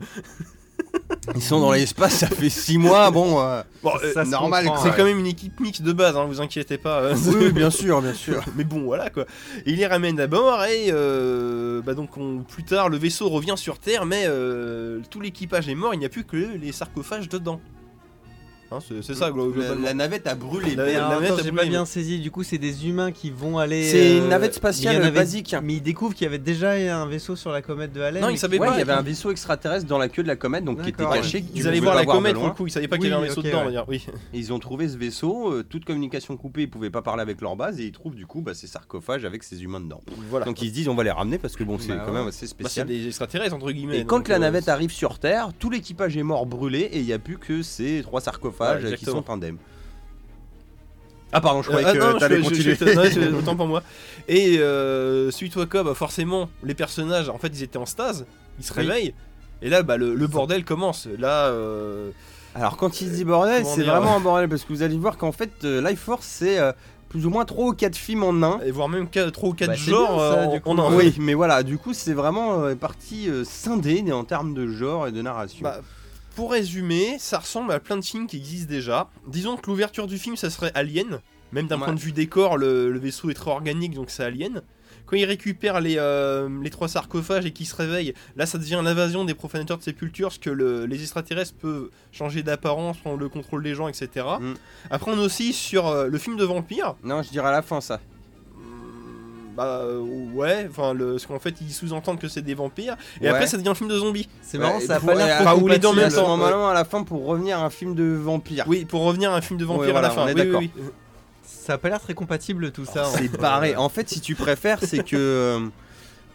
[1.35, 3.41] Ils sont dans l'espace, ça fait 6 mois, bon.
[3.41, 4.95] euh, Bon, Ça- euh, ça normal, c'est ouais.
[4.97, 7.01] quand même une équipe mixte de base, hein, vous inquiétez pas.
[7.01, 7.15] euh.
[7.27, 8.43] Oui, oui, bien sûr, bien sûr.
[8.57, 9.25] Mais bon, voilà quoi.
[9.67, 13.79] Il les ramène d'abord et euh, bah donc on- plus tard le vaisseau revient sur
[13.79, 17.61] Terre, mais euh, tout l'équipage est mort, il n'y a plus que les sarcophages dedans.
[18.73, 19.83] Hein, c'est ça, La, globalement.
[19.85, 20.75] la navette a brûlé.
[20.75, 22.19] La- navette j'ai pas bien saisi.
[22.21, 23.85] Du coup, c'est des humains qui vont aller.
[23.89, 25.55] C'est une euh, navette y spatiale basique.
[25.63, 28.23] Mais ils découvrent qu'il y avait déjà un vaisseau sur la comète de Allen.
[28.23, 28.75] Non, ils savaient Ouais, pas.
[28.75, 31.05] il y avait un vaisseau extraterrestre dans la queue de la comète, donc qui était
[31.05, 31.39] caché.
[31.39, 31.45] ouais.
[31.55, 32.51] Ils allaient voir la comète pour loin.
[32.51, 33.79] le coup, ils savaient pas qu'il y avait un vaisseau dedans, ouais.
[33.89, 34.07] Oui.
[34.33, 37.41] Et Ils ont trouvé ce vaisseau, euh, toute communication coupée, ils pouvaient pas parler avec
[37.41, 40.01] leur base, et ils trouvent du coup bah, ces sarcophages avec ces humains dedans.
[40.31, 40.47] Voilà.
[40.47, 42.29] Donc ils se disent on va les ramener parce que bon c'est Bah quand même
[42.29, 42.87] assez Bah, c'est spécial.
[42.87, 43.99] des extraterrestres entre guillemets.
[44.01, 47.05] et quand la euh, navette arrive sur Terre, tout l'équipage est mort brûlé et il
[47.05, 49.57] n'y a plus que ces trois sarcophages Ouais, qui sont indemnes.
[51.35, 52.75] Ah pardon, je Euh, croyais ah que non, je- t'allais je- continuer.
[52.75, 53.83] je- autant pour moi.
[54.29, 58.27] Et euh, suite au bah, forcément, les personnages, en fait, ils étaient en stase,
[58.59, 58.81] ils se Oui.
[58.81, 59.15] réveillent,
[59.63, 61.09] et là, bah, le, le bordel commence.
[61.19, 62.11] Là, euh,
[62.55, 64.99] Alors quand il se dit bordel, Comment c'est vraiment un bordel parce que vous allez
[64.99, 66.73] voir qu'en fait euh, Life Force c'est euh,
[67.09, 68.61] plus ou moins 3 ou 4 films en un.
[68.61, 70.95] et voire même 3 ou 4 Bah, genres bien, ça, euh, du en-.
[70.95, 75.07] Oui, mais voilà, du coup c'est vraiment euh, partie euh, scindée en termes de genre
[75.07, 75.61] et de narration.
[75.63, 75.81] Bah,
[76.35, 79.09] pour résumer, ça ressemble à plein de films qui existent déjà.
[79.27, 81.21] Disons que l'ouverture du film, ça serait Alien.
[81.53, 81.85] Même d'un Ouais.
[81.85, 84.63] point de vue décor, le, le vaisseau est très organique, donc c'est Alien.
[85.05, 88.81] Quand ils récupèrent les, euh, les trois sarcophages et qu'ils se réveillent, là ça devient
[88.83, 93.29] l'invasion des profanateurs de sépultures, parce que le- les extraterrestres peuvent changer d'apparence, prendre le
[93.29, 94.09] contrôle des gens, etc.
[94.41, 94.55] Mm.
[94.91, 96.95] Après on est aussi sur euh, le film de vampire.
[97.05, 98.01] Non, je dirais à la fin ça.
[99.57, 99.99] Bah euh,
[100.35, 102.97] ouais, enfin le, parce qu'en fait ils sous-entendent que c'est des vampires.
[103.21, 103.29] Et Ouais.
[103.31, 104.29] après ça devient un film de zombies.
[104.41, 105.63] C'est marrant, Ouais, ça a pour- pas l'air.
[105.63, 106.27] ou les deux en même temps.
[106.29, 108.65] Normalement à la fin pour revenir à un film de vampire.
[108.67, 110.23] Oui, pour revenir à un film de vampire Ouais, à la fin.
[110.23, 110.61] on est Oui, d'accord.
[110.61, 110.71] oui.
[111.45, 113.05] Ça a pas l'air très compatible tout ça.
[113.07, 113.11] hein.
[113.17, 113.77] C'est barré.
[113.77, 115.61] En fait, si tu préfères, c'est que euh,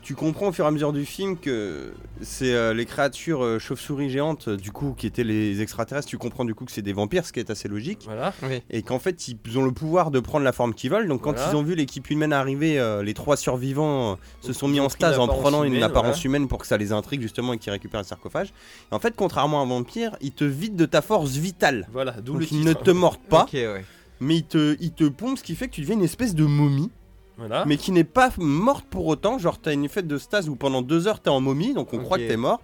[0.07, 3.59] tu comprends au fur et à mesure du film que c'est euh, les créatures euh,
[3.59, 6.07] chauves-souris géantes, euh, du coup, qui étaient les extraterrestres.
[6.07, 8.03] Tu comprends du coup que c'est des vampires, ce qui est assez logique.
[8.05, 8.33] Voilà.
[8.43, 8.61] Oui.
[8.69, 11.09] Et qu'en fait, ils ont le pouvoir de prendre la forme qu'ils veulent.
[11.09, 11.51] Donc, quand Voilà.
[11.51, 14.85] ils ont vu l'équipe humaine arriver, euh, les trois survivants euh, se sont mis ont
[14.85, 16.25] en pris stase en l'apparence prenant une humaine, apparence voilà.
[16.25, 18.53] humaine pour que ça les intrigue justement et qu'ils récupèrent le sarcophage.
[18.89, 21.85] Et en fait, contrairement à un vampire, ils te vident de ta force vitale.
[21.91, 22.69] Voilà, d'où le Donc, ils titre.
[22.69, 23.83] ne te mordent pas, Ok, ouais.
[24.21, 26.45] mais ils te, ils te pompent, ce qui fait que tu deviens une espèce de
[26.45, 26.91] momie
[27.37, 27.65] Voilà.
[27.65, 29.37] mais qui n'est pas morte pour autant.
[29.37, 31.99] Genre, t'as une effet de stase où pendant deux heures t'es en momie, donc on
[31.99, 32.61] croit que t'es mort.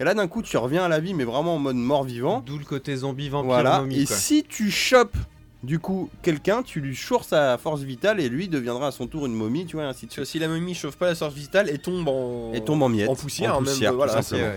[0.00, 2.42] Et là, d'un coup, tu reviens à la vie, mais vraiment en mode mort-vivant.
[2.44, 3.80] D'où le côté zombie vampire Voilà.
[3.80, 4.16] momie, et quoi.
[4.16, 5.16] si tu chopes
[5.62, 9.26] du coup quelqu'un, tu lui chours sa force vitale et lui deviendra à son tour
[9.26, 10.24] une momie, tu vois, ainsi de suite.
[10.26, 12.52] si la momie chauffe pas la source vitale et tombe en.
[12.52, 13.08] Et tombe en miettes.
[13.08, 14.22] En poussière, En même, poussière, tout voilà.
[14.22, 14.52] Simplement.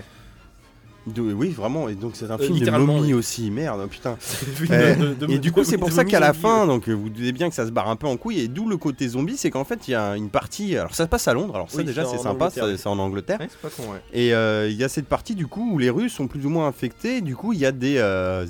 [1.07, 1.89] De- oui, vraiment.
[1.89, 3.13] Et donc, c'est un Euh, film de momie oui.
[3.13, 3.49] aussi.
[3.49, 4.15] Merde, putain.
[4.19, 7.09] Film Euh, de- de- Et du coup, c'est pour ça qu'à la fin, donc vous
[7.09, 9.37] doutez bien que ça se barre un peu en couille, et d'où le côté zombie,
[9.37, 10.77] c'est qu'en fait, il y a une partie.
[10.77, 13.39] Alors, ça se passe à Londres, alors ça, Oui, déjà, c'est sympa, c'est en Angleterre.
[13.39, 14.01] Ouais, c'est pas con, ouais.
[14.13, 16.49] Et euh, il y a cette partie du coup où les Russes sont plus ou
[16.49, 17.17] moins infectés.
[17.17, 17.97] et Du coup, il y a des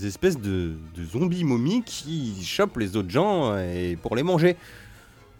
[0.05, 0.73] espèces de,
[1.13, 4.57] zombies momies qui chopent les autres gens et pour les manger.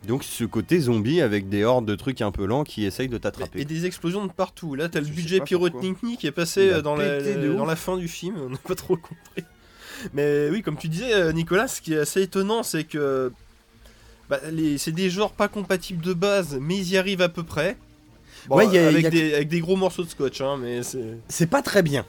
[0.08, 3.18] Donc ce côté zombie avec des hordes de trucs un peu lents qui essayent de
[3.18, 3.66] Et t'attraper.
[3.66, 4.76] des explosions de partout.
[4.76, 7.20] Là, t'as le budget pyrotechnique qui est passé euh, dans la,
[7.54, 8.36] dans fin du film.
[8.46, 9.44] On n'a pas trop compris.
[10.14, 13.32] Mais oui, comme tu disais, euh, Nicolas, ce qui est assez étonnant, c'est que
[14.30, 17.44] bah, les- c'est des genres pas compatibles de base, mais ils y arrivent à peu
[17.44, 17.76] près.
[18.48, 20.10] Bon, Ouais, il y a- avec, il y a- des, avec des gros morceaux de
[20.10, 21.18] scotch, hein, mais c'est.
[21.28, 22.06] C'est pas très bien.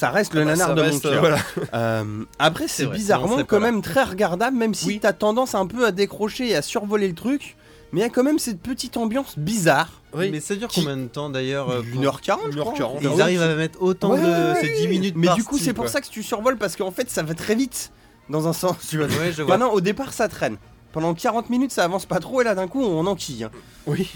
[0.00, 1.20] Ça reste le Ah bah, nanar de reste, mon euh, cœur.
[1.20, 1.38] voilà.
[1.74, 4.98] Euh, après, c'est vrai, bizarrement quand même très regardable, même si Oui.
[5.00, 7.56] t'as tendance un peu à décrocher et à survoler le truc.
[7.92, 10.00] Mais il y a quand même cette petite ambiance bizarre.
[10.14, 10.30] Oui.
[10.30, 12.72] Mais ça dure Qui- combien de temps d'ailleurs euh, pour- 1h40, je crois.
[12.72, 12.98] 1h40.
[13.14, 14.24] Ils arrivent à mettre autant Ouais, de.
[14.24, 15.92] ouais, C'est 10 minutes Mais par du coup, style, c'est pour quoi.
[15.92, 17.92] ça que tu survoles parce qu'en fait, ça va très vite
[18.30, 18.76] dans un sens.
[18.88, 19.06] Tu vois.
[19.06, 19.58] Ouais, je vois.
[19.58, 20.56] Bah non, au départ, ça traîne.
[20.92, 23.44] Pendant 40 minutes, ça avance pas trop et là, d'un coup, on enquille.
[23.44, 23.50] hein.
[23.86, 24.10] Oui.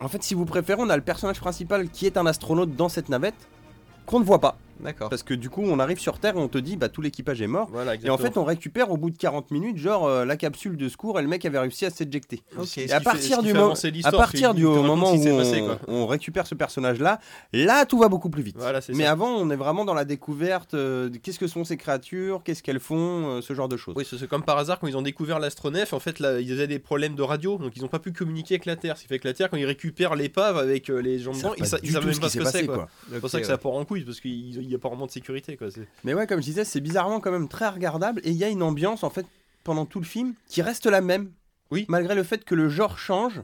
[0.00, 2.88] En fait, si vous préférez, on a le personnage principal qui est un astronaute dans
[2.88, 3.34] cette navette
[4.06, 4.56] qu'on ne voit pas.
[4.80, 5.08] D'accord.
[5.08, 7.40] Parce que du coup, on arrive sur Terre et on te dit, bah tout l'équipage
[7.40, 7.68] est mort.
[7.72, 10.76] Voilà, Et en fait, on récupère au bout de 40 minutes, genre euh, la capsule
[10.76, 12.42] de secours et le mec avait réussi à s'éjecter.
[12.76, 16.54] Et à partir du, mo- à à partir du moment où on, on récupère ce
[16.54, 17.20] personnage-là,
[17.52, 18.56] là tout va beaucoup plus vite.
[18.58, 19.12] Voilà, Mais ça.
[19.12, 22.80] avant, on est vraiment dans la découverte euh, qu'est-ce que sont ces créatures, qu'est-ce qu'elles
[22.80, 23.94] font, euh, ce genre de choses.
[23.96, 26.66] Oui, c'est comme par hasard quand ils ont découvert l'astronef, en fait là, ils avaient
[26.66, 28.96] des problèmes de radio, donc ils n'ont pas pu communiquer avec la Terre.
[28.96, 31.54] Ce qui fait que la Terre, quand ils récupèrent l'épave avec euh, les gens dedans,
[31.58, 32.66] ils, savent même pas ce que c'est.
[33.12, 34.20] C'est pour ça que ça part en couille, parce
[34.62, 35.68] qu'il n'y a pas vraiment de sécurité quoi.
[36.04, 38.48] Mais ouais, comme je disais, c'est bizarrement quand même très regardable et il y a
[38.48, 39.26] une ambiance en fait
[39.64, 41.30] pendant tout le film qui reste la même.
[41.70, 41.86] Oui.
[41.88, 43.42] Malgré le fait que le genre change,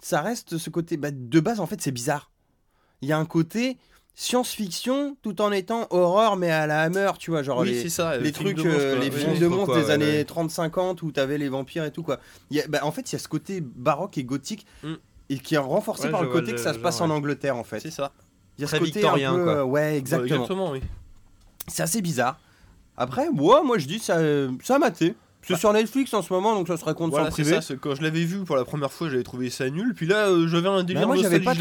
[0.00, 0.96] ça reste ce côté.
[0.96, 2.30] bah, de base, en fait, c'est bizarre.
[3.00, 3.78] Il y a un côté
[4.14, 7.88] science-fiction tout en étant horreur, mais à la Hammer, tu vois, genre Oui, les, c'est
[7.88, 8.16] ça.
[8.18, 9.04] les trucs, de monstres, euh, quoi.
[9.04, 9.38] les Oui, films oui.
[9.38, 10.24] de monstres, quoi, des ouais, années ouais.
[10.24, 12.18] 30-50 où t'avais les vampires et tout quoi.
[12.50, 14.94] Il y a- bah, en fait, il y a ce côté baroque et gothique Mm.
[15.30, 17.14] et qui est renforcé Ouais, par le côté le que ça se passe genre, en.
[17.14, 17.80] Angleterre en fait.
[17.80, 18.12] C'est ça.
[18.58, 19.52] Il y a Très ce côté victorien, un peu, quoi.
[19.54, 20.34] euh, ouais, Ouais, exactement.
[20.34, 20.80] Exactement, oui.
[21.68, 22.38] C'est assez bizarre.
[22.96, 24.18] Après, moi, moi je dis ça,
[24.62, 25.14] ça a maté.
[25.46, 27.60] C'est sur Netflix en ce moment, donc ça serait compte Voilà, sans privé.
[27.60, 27.74] ça.
[27.76, 29.94] Quand je l'avais vu pour la première fois, j'avais trouvé ça nul.
[29.94, 31.60] Puis là, euh, j'avais un Bah, délire moi j'avais pas, puis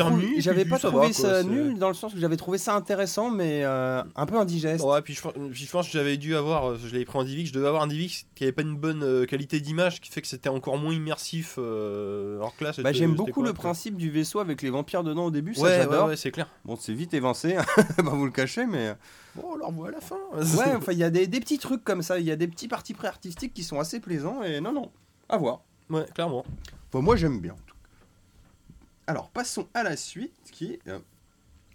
[0.69, 3.61] pas ça trouvé va, ça nul dans le sens que j'avais trouvé ça intéressant mais
[3.63, 4.83] euh, un peu indigeste.
[4.83, 5.21] Ouais, puis je,
[5.51, 7.67] puis je pense que j'avais dû avoir, euh, je l'avais pris en DivX, je devais
[7.67, 10.49] avoir un DivX qui avait pas une bonne euh, qualité d'image, qui fait que c'était
[10.49, 11.57] encore moins immersif.
[11.57, 15.31] alors que là, Bah, j'aime beaucoup le principe du vaisseau avec les vampires dedans au
[15.31, 16.47] début, ça Ouais, ouais, ouais, c'est clair.
[16.65, 17.55] Bon, c'est vite évincé,
[17.97, 18.95] pas vous le cachez, mais
[19.35, 20.17] Bon, alors voit à la fin.
[20.33, 22.47] ouais, enfin il y a des, des petits trucs comme ça, il y a des
[22.47, 24.91] petits partis pré artistiques qui sont assez plaisants et non non,
[25.29, 25.61] à voir.
[25.89, 26.45] ouais, clairement.
[26.89, 27.53] Enfin, moi j'aime bien.
[27.53, 27.81] en tout cas.
[29.07, 30.99] Alors passons à la suite qui est euh,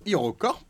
[0.06, 0.64] HeroCorp.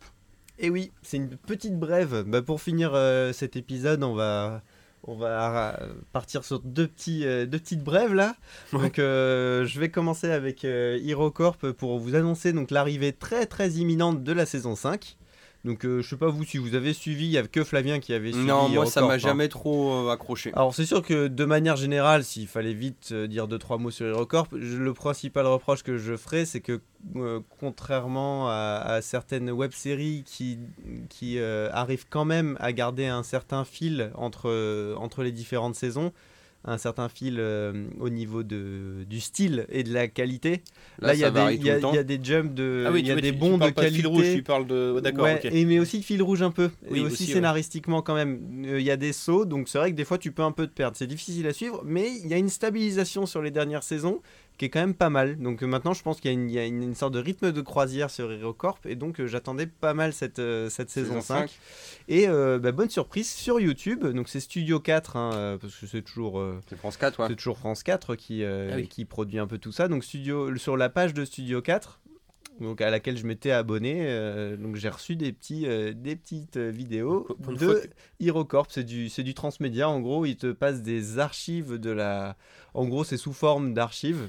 [0.59, 2.25] Et oui, c'est une petite brève.
[2.27, 4.63] Bah, pour finir euh, cet épisode, on va,
[5.05, 5.79] on va
[6.13, 8.35] partir sur deux, petits, euh, deux petites brèves là.
[8.73, 8.83] Ouais.
[8.83, 13.71] Donc, euh, je vais commencer avec euh, HeroCorp pour vous annoncer donc l'arrivée très très
[13.71, 15.17] imminente de la saison 5.
[15.63, 18.01] Donc, euh, je sais pas vous si vous avez suivi, il y a que Flavien
[18.01, 18.47] qui avait suivi.
[18.47, 19.19] Non, moi ça m'a hein.
[19.19, 20.53] jamais trop euh, accroché.
[20.55, 23.91] Alors c'est sûr que de manière générale, s'il fallait vite euh, dire deux trois mots
[23.91, 26.81] sur HeroCorp, je- le principal reproche que je ferais, c'est que
[27.59, 30.59] contrairement à, à certaines web-séries qui,
[31.09, 36.13] qui arrivent quand même à garder un certain fil entre, entre les différentes saisons,
[36.65, 40.63] un certain fil euh, au niveau de, du style et de la qualité.
[41.01, 43.33] Là, il y, y y a des jumps de, Ah oui, il y a des
[43.33, 43.97] parles de pas de qualité.
[43.97, 45.01] fil rouge, tu parles de.
[45.01, 46.71] D'accord, Ouais, mais aussi de fil rouge un peu.
[46.91, 47.33] Oui, et aussi, aussi, ouais.
[47.35, 48.65] scénaristiquement quand même.
[48.67, 50.53] Euh, Il y a des sauts, donc c'est vrai que des fois tu peux un
[50.53, 50.97] peu te perdre.
[50.97, 54.21] C'est difficile à suivre, mais il y a une stabilisation sur les dernières saisons
[54.61, 55.39] qui est quand même pas mal.
[55.39, 57.15] Donc euh, maintenant je pense qu'il y a, une, il y a une, une sorte
[57.15, 60.91] de rythme de croisière sur HeroCorp et donc euh, j'attendais pas mal cette, euh, cette
[60.91, 61.49] saison, Saison 5.
[61.49, 61.59] 5.
[62.09, 66.03] Et euh, bah, bonne surprise sur YouTube, donc c'est Studio 4, hein, parce que c'est
[66.03, 66.39] toujours...
[66.39, 67.29] euh, France 4, ouais.
[67.29, 68.87] c'est toujours France 4 qui, euh, Ah oui.
[68.87, 69.89] qui produit un peu tout ça.
[69.89, 71.99] Donc studio, sur la page de Studio 4,
[72.61, 76.59] donc à laquelle je m'étais abonné, euh, donc j'ai reçu des, petits, euh, des petites
[76.59, 77.89] vidéos Pour- de que-
[78.23, 78.67] HeroCorp.
[78.71, 79.89] C'est du, c'est du transmédia.
[79.89, 82.37] En gros, ils te passent des archives de la...
[82.75, 84.29] En gros, c'est sous forme d'archives.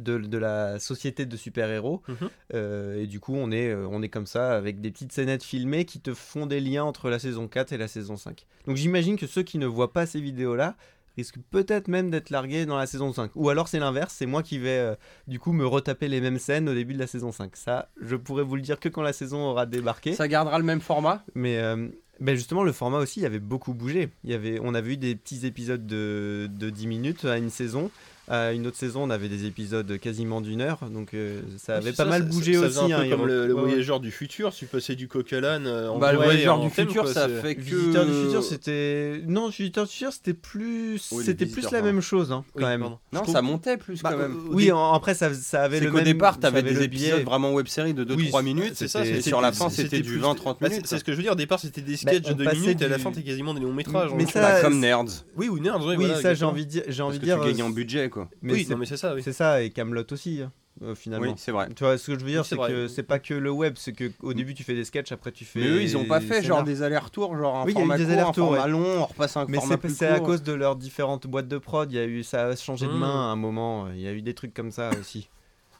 [0.00, 2.16] De, de la société de super-héros Mhm.
[2.54, 5.44] Euh, et du coup on est, euh, on est comme ça avec des petites scénettes
[5.44, 8.76] filmées qui te font des liens entre la saison 4 et la saison 5 donc
[8.76, 10.74] j'imagine que ceux qui ne voient pas ces vidéos là
[11.16, 14.42] risquent peut-être même d'être largués dans la saison 5 ou alors c'est l'inverse c'est moi
[14.42, 14.94] qui vais euh,
[15.28, 18.16] du coup me retaper les mêmes scènes au début de la saison 5 ça je
[18.16, 21.22] pourrais vous le dire que quand la saison aura débarqué Ça gardera le même format?
[21.36, 21.88] Mais euh,
[22.18, 24.08] ben justement, le format aussi, il avait beaucoup bougé.
[24.24, 27.50] Il y avait, on avait eu des petits épisodes de, de 10 minutes à une
[27.50, 27.90] saison.
[28.28, 30.78] À une autre saison, on avait des épisodes quasiment d'une heure.
[30.90, 32.68] Donc euh, ça avait pas ça, mal bougé ça aussi.
[32.80, 33.68] faisait un peu hein, comme le, le Ouais, ouais.
[33.68, 35.66] voyageur du futur, tu passais du coq à l'âne.
[35.66, 37.60] euh, en Bah, le voyageur du futur, quoi, ça fait que.
[37.60, 39.22] Visiteur du futur, c'était.
[39.28, 41.08] Non, Visiteur du futur, c'était plus.
[41.12, 42.80] Oui, c'était plus la même chose, hein, Oui, quand même.
[42.80, 42.98] pardon.
[43.12, 44.32] Non, Je trouve- ça montait plus Bah, quand même.
[44.32, 46.04] euh, Oui, en- après, ça, ça avait C'est le qu'au même.
[46.04, 48.72] départ, t'avais des épisodes vraiment web série de 2-3 Oui, minutes.
[48.74, 50.86] c'est ça, sur la fin, c'était du plus- 20-30 Bah, minutes.
[50.86, 52.82] c'est- ce que je veux dire, au départ c'était des sketchs de 2 passait minutes
[52.82, 54.10] et à la fin t'es quasiment des longs métrages.
[54.16, 54.28] Mais hein.
[54.32, 55.24] ça, comme Nerds.
[55.36, 56.82] Oui, ou Nerds, oui, ça, j'ai envie de dire.
[56.88, 57.40] J'ai envie de dire.
[57.40, 58.28] euh, en budget, quoi.
[58.42, 59.22] mais Oui, c'est- non mais c'est ça, oui.
[59.22, 60.52] c'est ça, et Camelot aussi, hein,
[60.82, 61.26] euh, finalement.
[61.28, 61.68] Oui, c'est vrai.
[61.74, 63.74] Tu vois, ce que je veux dire, Oui, c'est que c'est pas que le web,
[63.76, 65.60] c'est que au début tu fais des sketchs, après tu fais.
[65.60, 67.84] Mais eux, ils ont pas fait genre des allers-retours, genre un Oui, il y a
[67.84, 68.68] eu format des court, un format ouais.
[68.70, 71.48] long, on repasse un Mais format c'est plus c'est à cause de leurs différentes boîtes
[71.48, 71.90] de prod.
[71.92, 72.98] Il y a eu ça a changé de Mmh.
[72.98, 73.88] main à un moment.
[73.92, 75.28] Il y a eu des trucs comme ça aussi.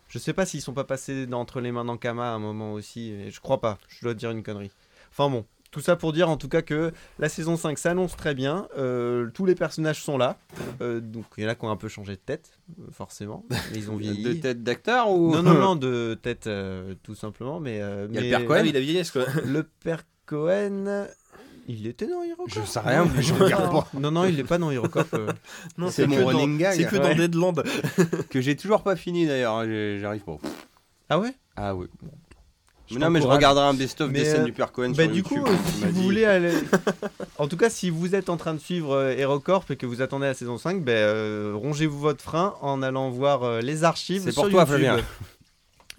[0.08, 3.10] Je sais pas s'ils sont pas passés entre les mains d'Ankama à un moment aussi.
[3.10, 3.78] et je crois pas.
[3.88, 4.70] Je dois te dire une connerie.
[5.10, 5.44] Enfin bon.
[5.76, 8.66] Tout ça pour dire en tout cas que la saison 5 s'annonce très bien.
[8.78, 10.38] Euh, tous les personnages sont là.
[10.80, 13.44] Euh, donc il y en a qui ont un peu changé de tête, euh, forcément.
[13.50, 14.22] Mais ils ont vieilli.
[14.22, 17.60] De tête d'acteur ou Non, non, non, de tête euh, tout simplement.
[17.60, 18.62] Mais, euh, Il y a le père Ah Cohen.
[18.62, 19.26] oui, la vieillesse quoi.
[19.44, 21.06] Le père Cohen.
[21.68, 23.86] Il était dans HeroCorp Je sais rien, mais je regarde pas.
[24.00, 25.12] Non, non, il est pas dans HeroCorp.
[25.12, 25.30] euh.
[25.76, 26.74] Non, C'est mon que running dans- gag.
[26.74, 27.02] C'est que Ouais.
[27.10, 27.62] dans Deadland.
[28.30, 29.62] Que j'ai toujours pas fini d'ailleurs,
[30.00, 30.38] j'arrive pas.
[31.10, 31.34] Ah ouais?
[31.54, 31.86] Ah oui.
[32.90, 35.12] Je non, mais je regarderai un best-of des scènes euh, du père Cohen Bah sur
[35.12, 35.38] du YouTube.
[35.42, 36.52] coup, euh, si vous voulez aller...
[37.38, 40.02] en tout cas, si vous êtes en train de suivre euh, HeroCorp et que vous
[40.02, 44.22] attendez la saison 5, ben, euh, rongez-vous votre frein en allant voir euh, les archives
[44.24, 44.64] C'est pour toi.
[44.66, 44.98] Flavien.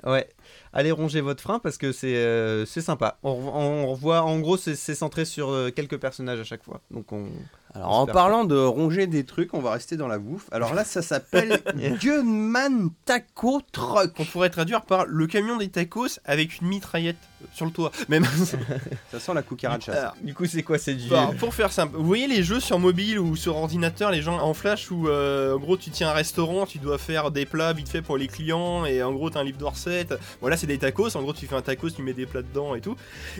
[0.05, 0.29] Ouais.
[0.73, 3.17] Allez ronger votre frein parce que c'est euh, sympa.
[3.23, 6.81] On, on revoit, en gros, c'est centré sur euh, quelques personnages à chaque fois.
[6.91, 7.29] Donc on.
[7.77, 10.47] Alors, en parlant de ronger des trucs, on va rester dans la bouffe.
[10.51, 11.61] Alors là, ça s'appelle
[12.01, 14.13] Gunman Taco Truck.
[14.17, 17.17] On pourrait traduire par le camion des tacos avec une mitraillette
[17.53, 17.91] sur le toit.
[18.09, 18.25] Même.
[19.11, 19.93] Ça sent la cucaracha.
[19.93, 21.07] Alors, Du coup, c'est quoi C'est du.
[21.07, 24.39] Bah, pour faire simple, vous voyez les jeux sur mobile ou sur ordinateur, les gens
[24.39, 27.73] en flash où euh, en gros tu tiens un restaurant, tu dois faire des plats
[27.73, 30.15] vite fait pour les clients et en gros t'as un livre de recettes.
[30.41, 31.15] Voilà, c'est des tacos.
[31.15, 32.95] En gros, tu fais un tacos, tu mets des plats dedans et tout.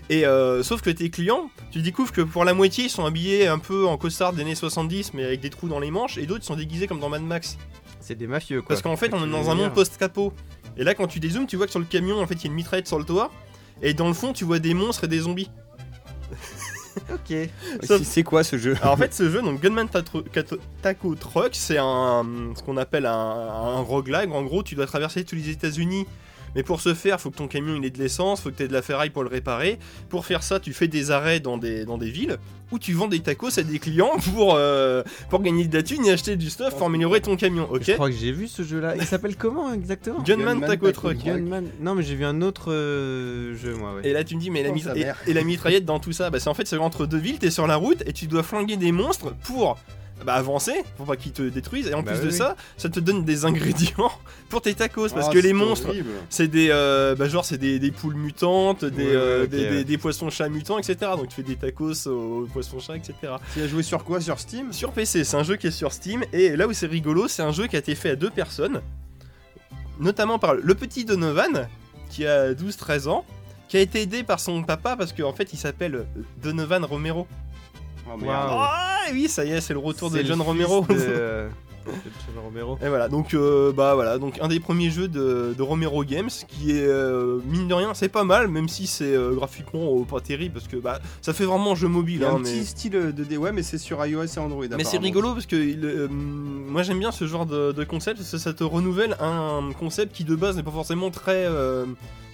[0.09, 3.47] Et euh, sauf que tes clients, tu découvres que pour la moitié ils sont habillés
[3.47, 6.25] un peu en costard des années 70 mais avec des trous dans les manches et
[6.25, 7.57] d'autres sont déguisés comme dans Mad Max.
[7.99, 8.69] C'est des mafieux quoi.
[8.69, 10.33] Parce qu'en fait, on est dans un monde post-capot.
[10.77, 12.45] Et là, quand tu dézoomes, tu vois que sur le camion, en fait, il y
[12.45, 13.31] a une mitraillette sur le toit.
[13.81, 15.49] Et dans le fond, tu vois des monstres et des zombies.
[17.13, 17.31] Ok.
[18.03, 22.25] C'est quoi ce jeu Alors en fait, ce jeu, donc Gunman Taco Truck, c'est un
[22.55, 24.31] ce qu'on appelle un, un roguelike.
[24.31, 26.07] En gros, tu dois traverser tous les États-Unis.
[26.55, 28.63] Mais pour ce faire, faut que ton camion il ait de l'essence, faut que tu
[28.63, 29.77] aies de la ferraille pour le réparer.
[30.09, 32.37] Pour faire ça, tu fais des arrêts dans des, dans des villes
[32.69, 36.05] où tu vends des tacos à des clients pour, euh, pour gagner de la thune
[36.05, 37.93] et acheter du stuff pour améliorer ton camion, Je ok?
[37.95, 38.95] crois que j'ai vu ce jeu-là.
[38.97, 40.21] Il s'appelle comment exactement?
[40.23, 41.17] Gunman Gunman Taco Taco Truck.
[41.23, 41.65] Gunman.
[41.79, 43.95] Non, mais j'ai vu un autre euh, jeu, moi.
[43.95, 44.01] Ouais.
[44.07, 44.95] Et là tu me dis mais la, Oh, mitra-
[45.27, 47.51] et, la mitraillette dans tout ça, bah c'est en fait c'est entre deux villes, t'es
[47.51, 49.77] sur la route et tu dois flinguer des monstres pour
[50.26, 51.88] bah, avancer, pour pas qu'ils te détruisent.
[51.88, 52.38] Et en Bah plus oui, de oui.
[52.38, 54.11] ça, ça te donne des ingrédients
[54.49, 55.89] pour tes tacos parce Ah, que les monstres
[56.30, 59.69] c'est des euh, bah genre c'est des, des poules mutantes, des, Ouais, euh, des, ouais.
[59.69, 60.95] des- des poissons chats mutants, etc.
[61.18, 63.14] Donc tu fais des tacos aux poissons chats, etc.
[63.53, 64.73] Tu as joué sur quoi Sur Steam?
[64.73, 67.44] Sur PC, c'est un jeu qui est sur Steam et là où c'est rigolo, c'est
[67.44, 68.81] un jeu qui a été fait à deux personnes,
[69.99, 71.68] notamment par le petit Donovan
[72.10, 73.26] qui a 12-13 ans,
[73.68, 76.06] qui a été aidé par son papa parce qu'en fait il s'appelle
[76.41, 77.27] Donovan Romero.
[78.09, 78.25] Oh.
[78.29, 80.85] Ah oui, ça y est, c'est le retour de John Romero.
[80.88, 81.47] de-.
[82.81, 86.29] Et voilà, donc euh, bah voilà, donc un des premiers jeux de, de Romero Games
[86.47, 90.19] qui est euh, mine de rien, c'est pas mal, même si c'est euh, graphiquement pas
[90.19, 92.21] terrible parce que bah ça fait vraiment jeu Il mobile.
[92.21, 94.38] y a hein, un mais petit style de D, ouais, mais c'est sur iOS et
[94.39, 94.65] Android.
[94.75, 98.31] mais c'est rigolo parce que il, moi j'aime bien ce genre de, de concept parce
[98.31, 101.47] que ça te renouvelle un concept qui de base n'est pas forcément très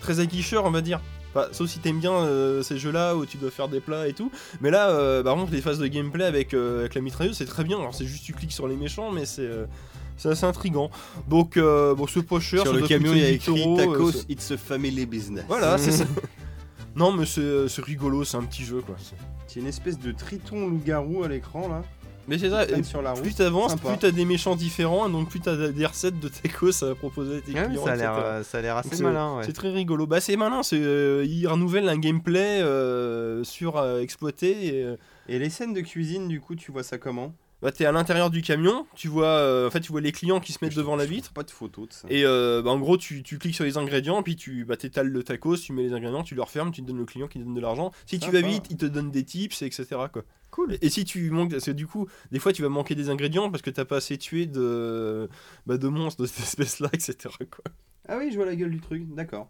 [0.01, 0.99] très aguicheur on va dire.
[1.35, 4.13] Enfin, sauf si t'aimes bien euh, ces jeux-là où tu dois faire des plats et
[4.13, 4.31] tout.
[4.61, 7.45] Mais là, euh, par contre, les phases de gameplay avec, euh, avec la mitrailleuse, c'est
[7.45, 7.79] très bien.
[7.79, 9.49] Alors, c'est juste tu cliques sur les méchants, mais c'est
[10.15, 10.91] c'est assez intriguant.
[11.27, 12.61] Donc, euh, bon, c'est pas cher.
[12.61, 15.45] Sur ça le camion, il y a 8 écrit euros, Tacos, it's a family business.
[15.47, 16.05] Voilà, c'est ça.
[16.95, 18.95] Non, mais c'est c'est rigolo, c'est un petit jeu quoi.
[19.47, 21.81] C'est une espèce de triton loup-garou à l'écran là.
[22.27, 23.21] Mais c'est ça, Traîne et sur la route.
[23.21, 26.95] plus t'avances, plus t'as des méchants différents, donc plus t'as des recettes de tacos à
[26.95, 27.85] proposer à tes Ouais, clients.
[27.85, 28.25] ça a l'air, etc.
[28.27, 29.37] euh, ça a l'air assez C'est- malin.
[29.37, 29.43] Ouais.
[29.45, 30.07] C'est très rigolo.
[30.07, 34.67] Bah c'est malin, c'est euh, il renouvelle un gameplay euh, sur euh, exploité.
[34.67, 34.95] Et, euh,
[35.27, 37.33] Et les scènes de cuisine, du coup, tu vois ça comment?
[37.63, 40.41] Bah t'es à l'intérieur du camion, tu vois, euh, en fait tu vois les clients
[40.41, 41.31] qui se mettent devant la vitre.
[41.31, 41.49] Pas de
[41.89, 42.07] ça.
[42.09, 45.07] Et euh, bah, en gros, tu, tu cliques sur les ingrédients, puis tu bah, t'étales
[45.07, 47.53] le tacos, tu mets les ingrédients, tu le refermes, tu donnes le client qui donne
[47.53, 47.91] de l'argent.
[48.05, 49.85] Si tu vas vite, il te donne des tips, etc.
[50.11, 50.23] Quoi.
[50.51, 50.73] Cool.
[50.73, 53.09] Et, et si tu manques, parce que du coup, des fois tu vas manquer des
[53.09, 55.29] ingrédients parce que t'as pas assez tué de,
[55.65, 57.15] bah, de monstres de cette espèce-là, etc.
[57.49, 57.63] Quoi.
[58.07, 59.49] Ah oui, je vois la gueule du truc, d'accord.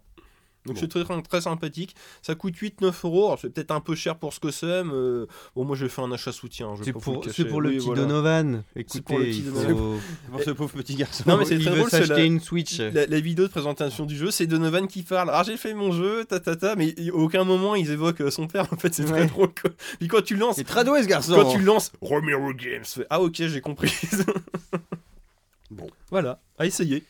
[0.66, 0.80] Donc Bon.
[0.80, 1.94] c'est très, très sympathique.
[2.22, 3.26] Ça coûte 8-9 euros.
[3.26, 4.82] Alors c'est peut-être un peu cher pour ce que c'est.
[4.82, 6.74] mais, Bon, moi j'ai fait un achat soutien.
[6.78, 8.02] je C'est pour, le c'est pour le Oui, petit voilà.
[8.02, 8.62] Donovan.
[8.86, 9.76] C'est pour le Écoutez, petit Donovan.
[9.76, 9.94] faut...
[10.32, 11.24] Pour ce pauvre petit garçon.
[11.26, 12.78] Non, mais c'est il très veut drôle, c'est s'acheter la- une Switch.
[12.78, 15.30] La, la vidéo de présentation du jeu, c'est Donovan qui parle.
[15.32, 18.30] Ah, j'ai fait mon jeu, ta ta ta, mais à aucun moment ils évoquent euh,
[18.30, 18.66] son père.
[18.72, 19.50] En fait, c'est très drôle.
[19.98, 21.34] Puis quand tu lances, C'est très doué ce garçon.
[21.34, 23.92] quand tu lances Romero Games, ah ok, j'ai compris.
[25.70, 25.86] Bon.
[26.10, 27.02] voilà, à essayer.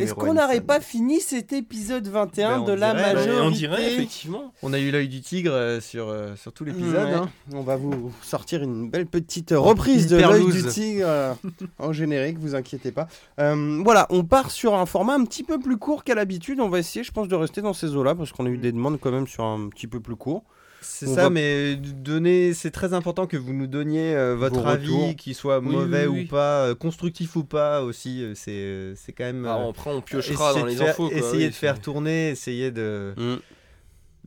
[0.00, 3.14] Est-ce qu'on n'aurait pas fini cet épisode 21 Ben, de la dirait, ouais.
[3.14, 4.52] majorité on dirait effectivement.
[4.62, 6.94] On a eu l'œil du tigre euh, sur, euh, sur tout l'épisode.
[7.08, 7.14] Ouais.
[7.14, 7.30] hein.
[7.52, 11.34] On va vous sortir une belle petite reprise de l'œil du tigre euh,
[11.78, 13.08] en générique, vous inquiétez pas.
[13.40, 16.60] Euh, voilà, on part sur un format un petit peu plus court qu'à l'habitude.
[16.60, 18.72] On va essayer, je pense, de rester dans ces eaux-là parce qu'on a eu des
[18.72, 20.44] demandes quand même sur un petit peu plus court.
[20.82, 24.66] C'est ça, va- mais donner, c'est très important que vous nous donniez euh, votre Vos
[24.68, 26.24] avis, qu'il soit Oui, mauvais oui, oui.
[26.24, 28.22] ou pas, euh, constructif ou pas aussi.
[28.22, 29.46] euh, C'est, euh, c'est quand même.
[29.46, 31.08] Ah, euh, après, on piochera dans de les faire- infos.
[31.08, 33.36] quoi, essayer oui, de faire tourner, essayer de, Mm.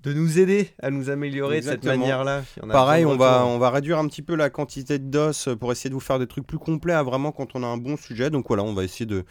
[0.04, 2.44] de nous aider à nous améliorer de cette manière-là.
[2.70, 5.90] Pareil, on va, on va réduire un petit peu la quantité de DOS pour essayer
[5.90, 8.30] de vous faire des trucs plus complets à vraiment quand on a un bon sujet.
[8.30, 9.24] Donc voilà, on va essayer de,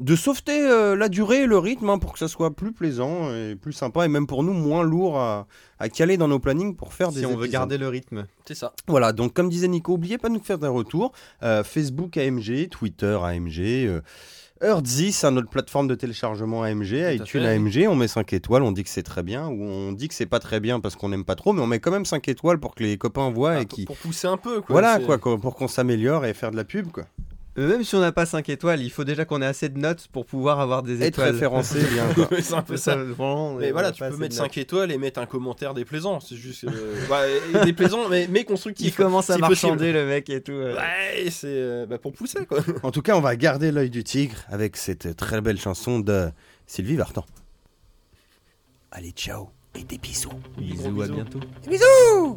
[0.00, 3.32] de sauveter euh, la durée et le rythme hein, pour que ça soit plus plaisant
[3.32, 5.46] et plus sympa et même pour nous moins lourd à,
[5.78, 8.26] à caler dans nos plannings pour faire des si on veut garder le rythme.
[8.44, 8.72] C'est ça.
[8.88, 11.12] Voilà, donc comme disait Nico, oubliez pas de nous faire des retours.
[11.42, 14.00] Euh, Facebook AMG, Twitter AMG, euh,
[14.62, 17.46] Earthzy, c'est notre plateforme de téléchargement AMG, iTunes fait.
[17.46, 20.14] AMG, on met 5 étoiles, on dit que c'est très bien, ou on dit que
[20.14, 22.26] c'est pas très bien parce qu'on n'aime pas trop, mais on met quand même 5
[22.28, 23.84] étoiles pour que les copains voient Ah, et qui...
[23.84, 24.60] Pour pousser un peu.
[24.60, 27.04] Quoi, Voilà, quoi, pour qu'on s'améliore et faire de la pub, quoi.
[27.56, 30.08] Même si on n'a pas 5 étoiles, il faut déjà qu'on ait assez de notes
[30.08, 31.30] pour pouvoir avoir des Être étoiles.
[31.34, 32.04] référencé, bien,
[32.42, 32.96] c'est un peu ça.
[32.96, 36.18] vraiment, Mais voilà, tu peux mettre de 5 étoiles et mettre un commentaire déplaisant.
[36.18, 36.64] C'est juste.
[36.64, 37.22] euh, bah,
[37.64, 38.96] déplaisant, mais, mais Il constructif.
[38.96, 40.50] commence à si marchander le mec et tout.
[40.52, 40.74] euh.
[40.74, 42.58] Ouais, c'est euh, bah, pour pousser quoi.
[42.82, 46.30] En tout cas, on va garder l'œil du tigre avec cette très belle chanson de
[46.66, 47.24] Sylvie Vartan.
[48.90, 50.30] Allez, ciao et des bisous.
[50.58, 51.14] Bisous, à bisous.
[51.14, 51.40] bientôt.
[51.68, 52.36] Bisous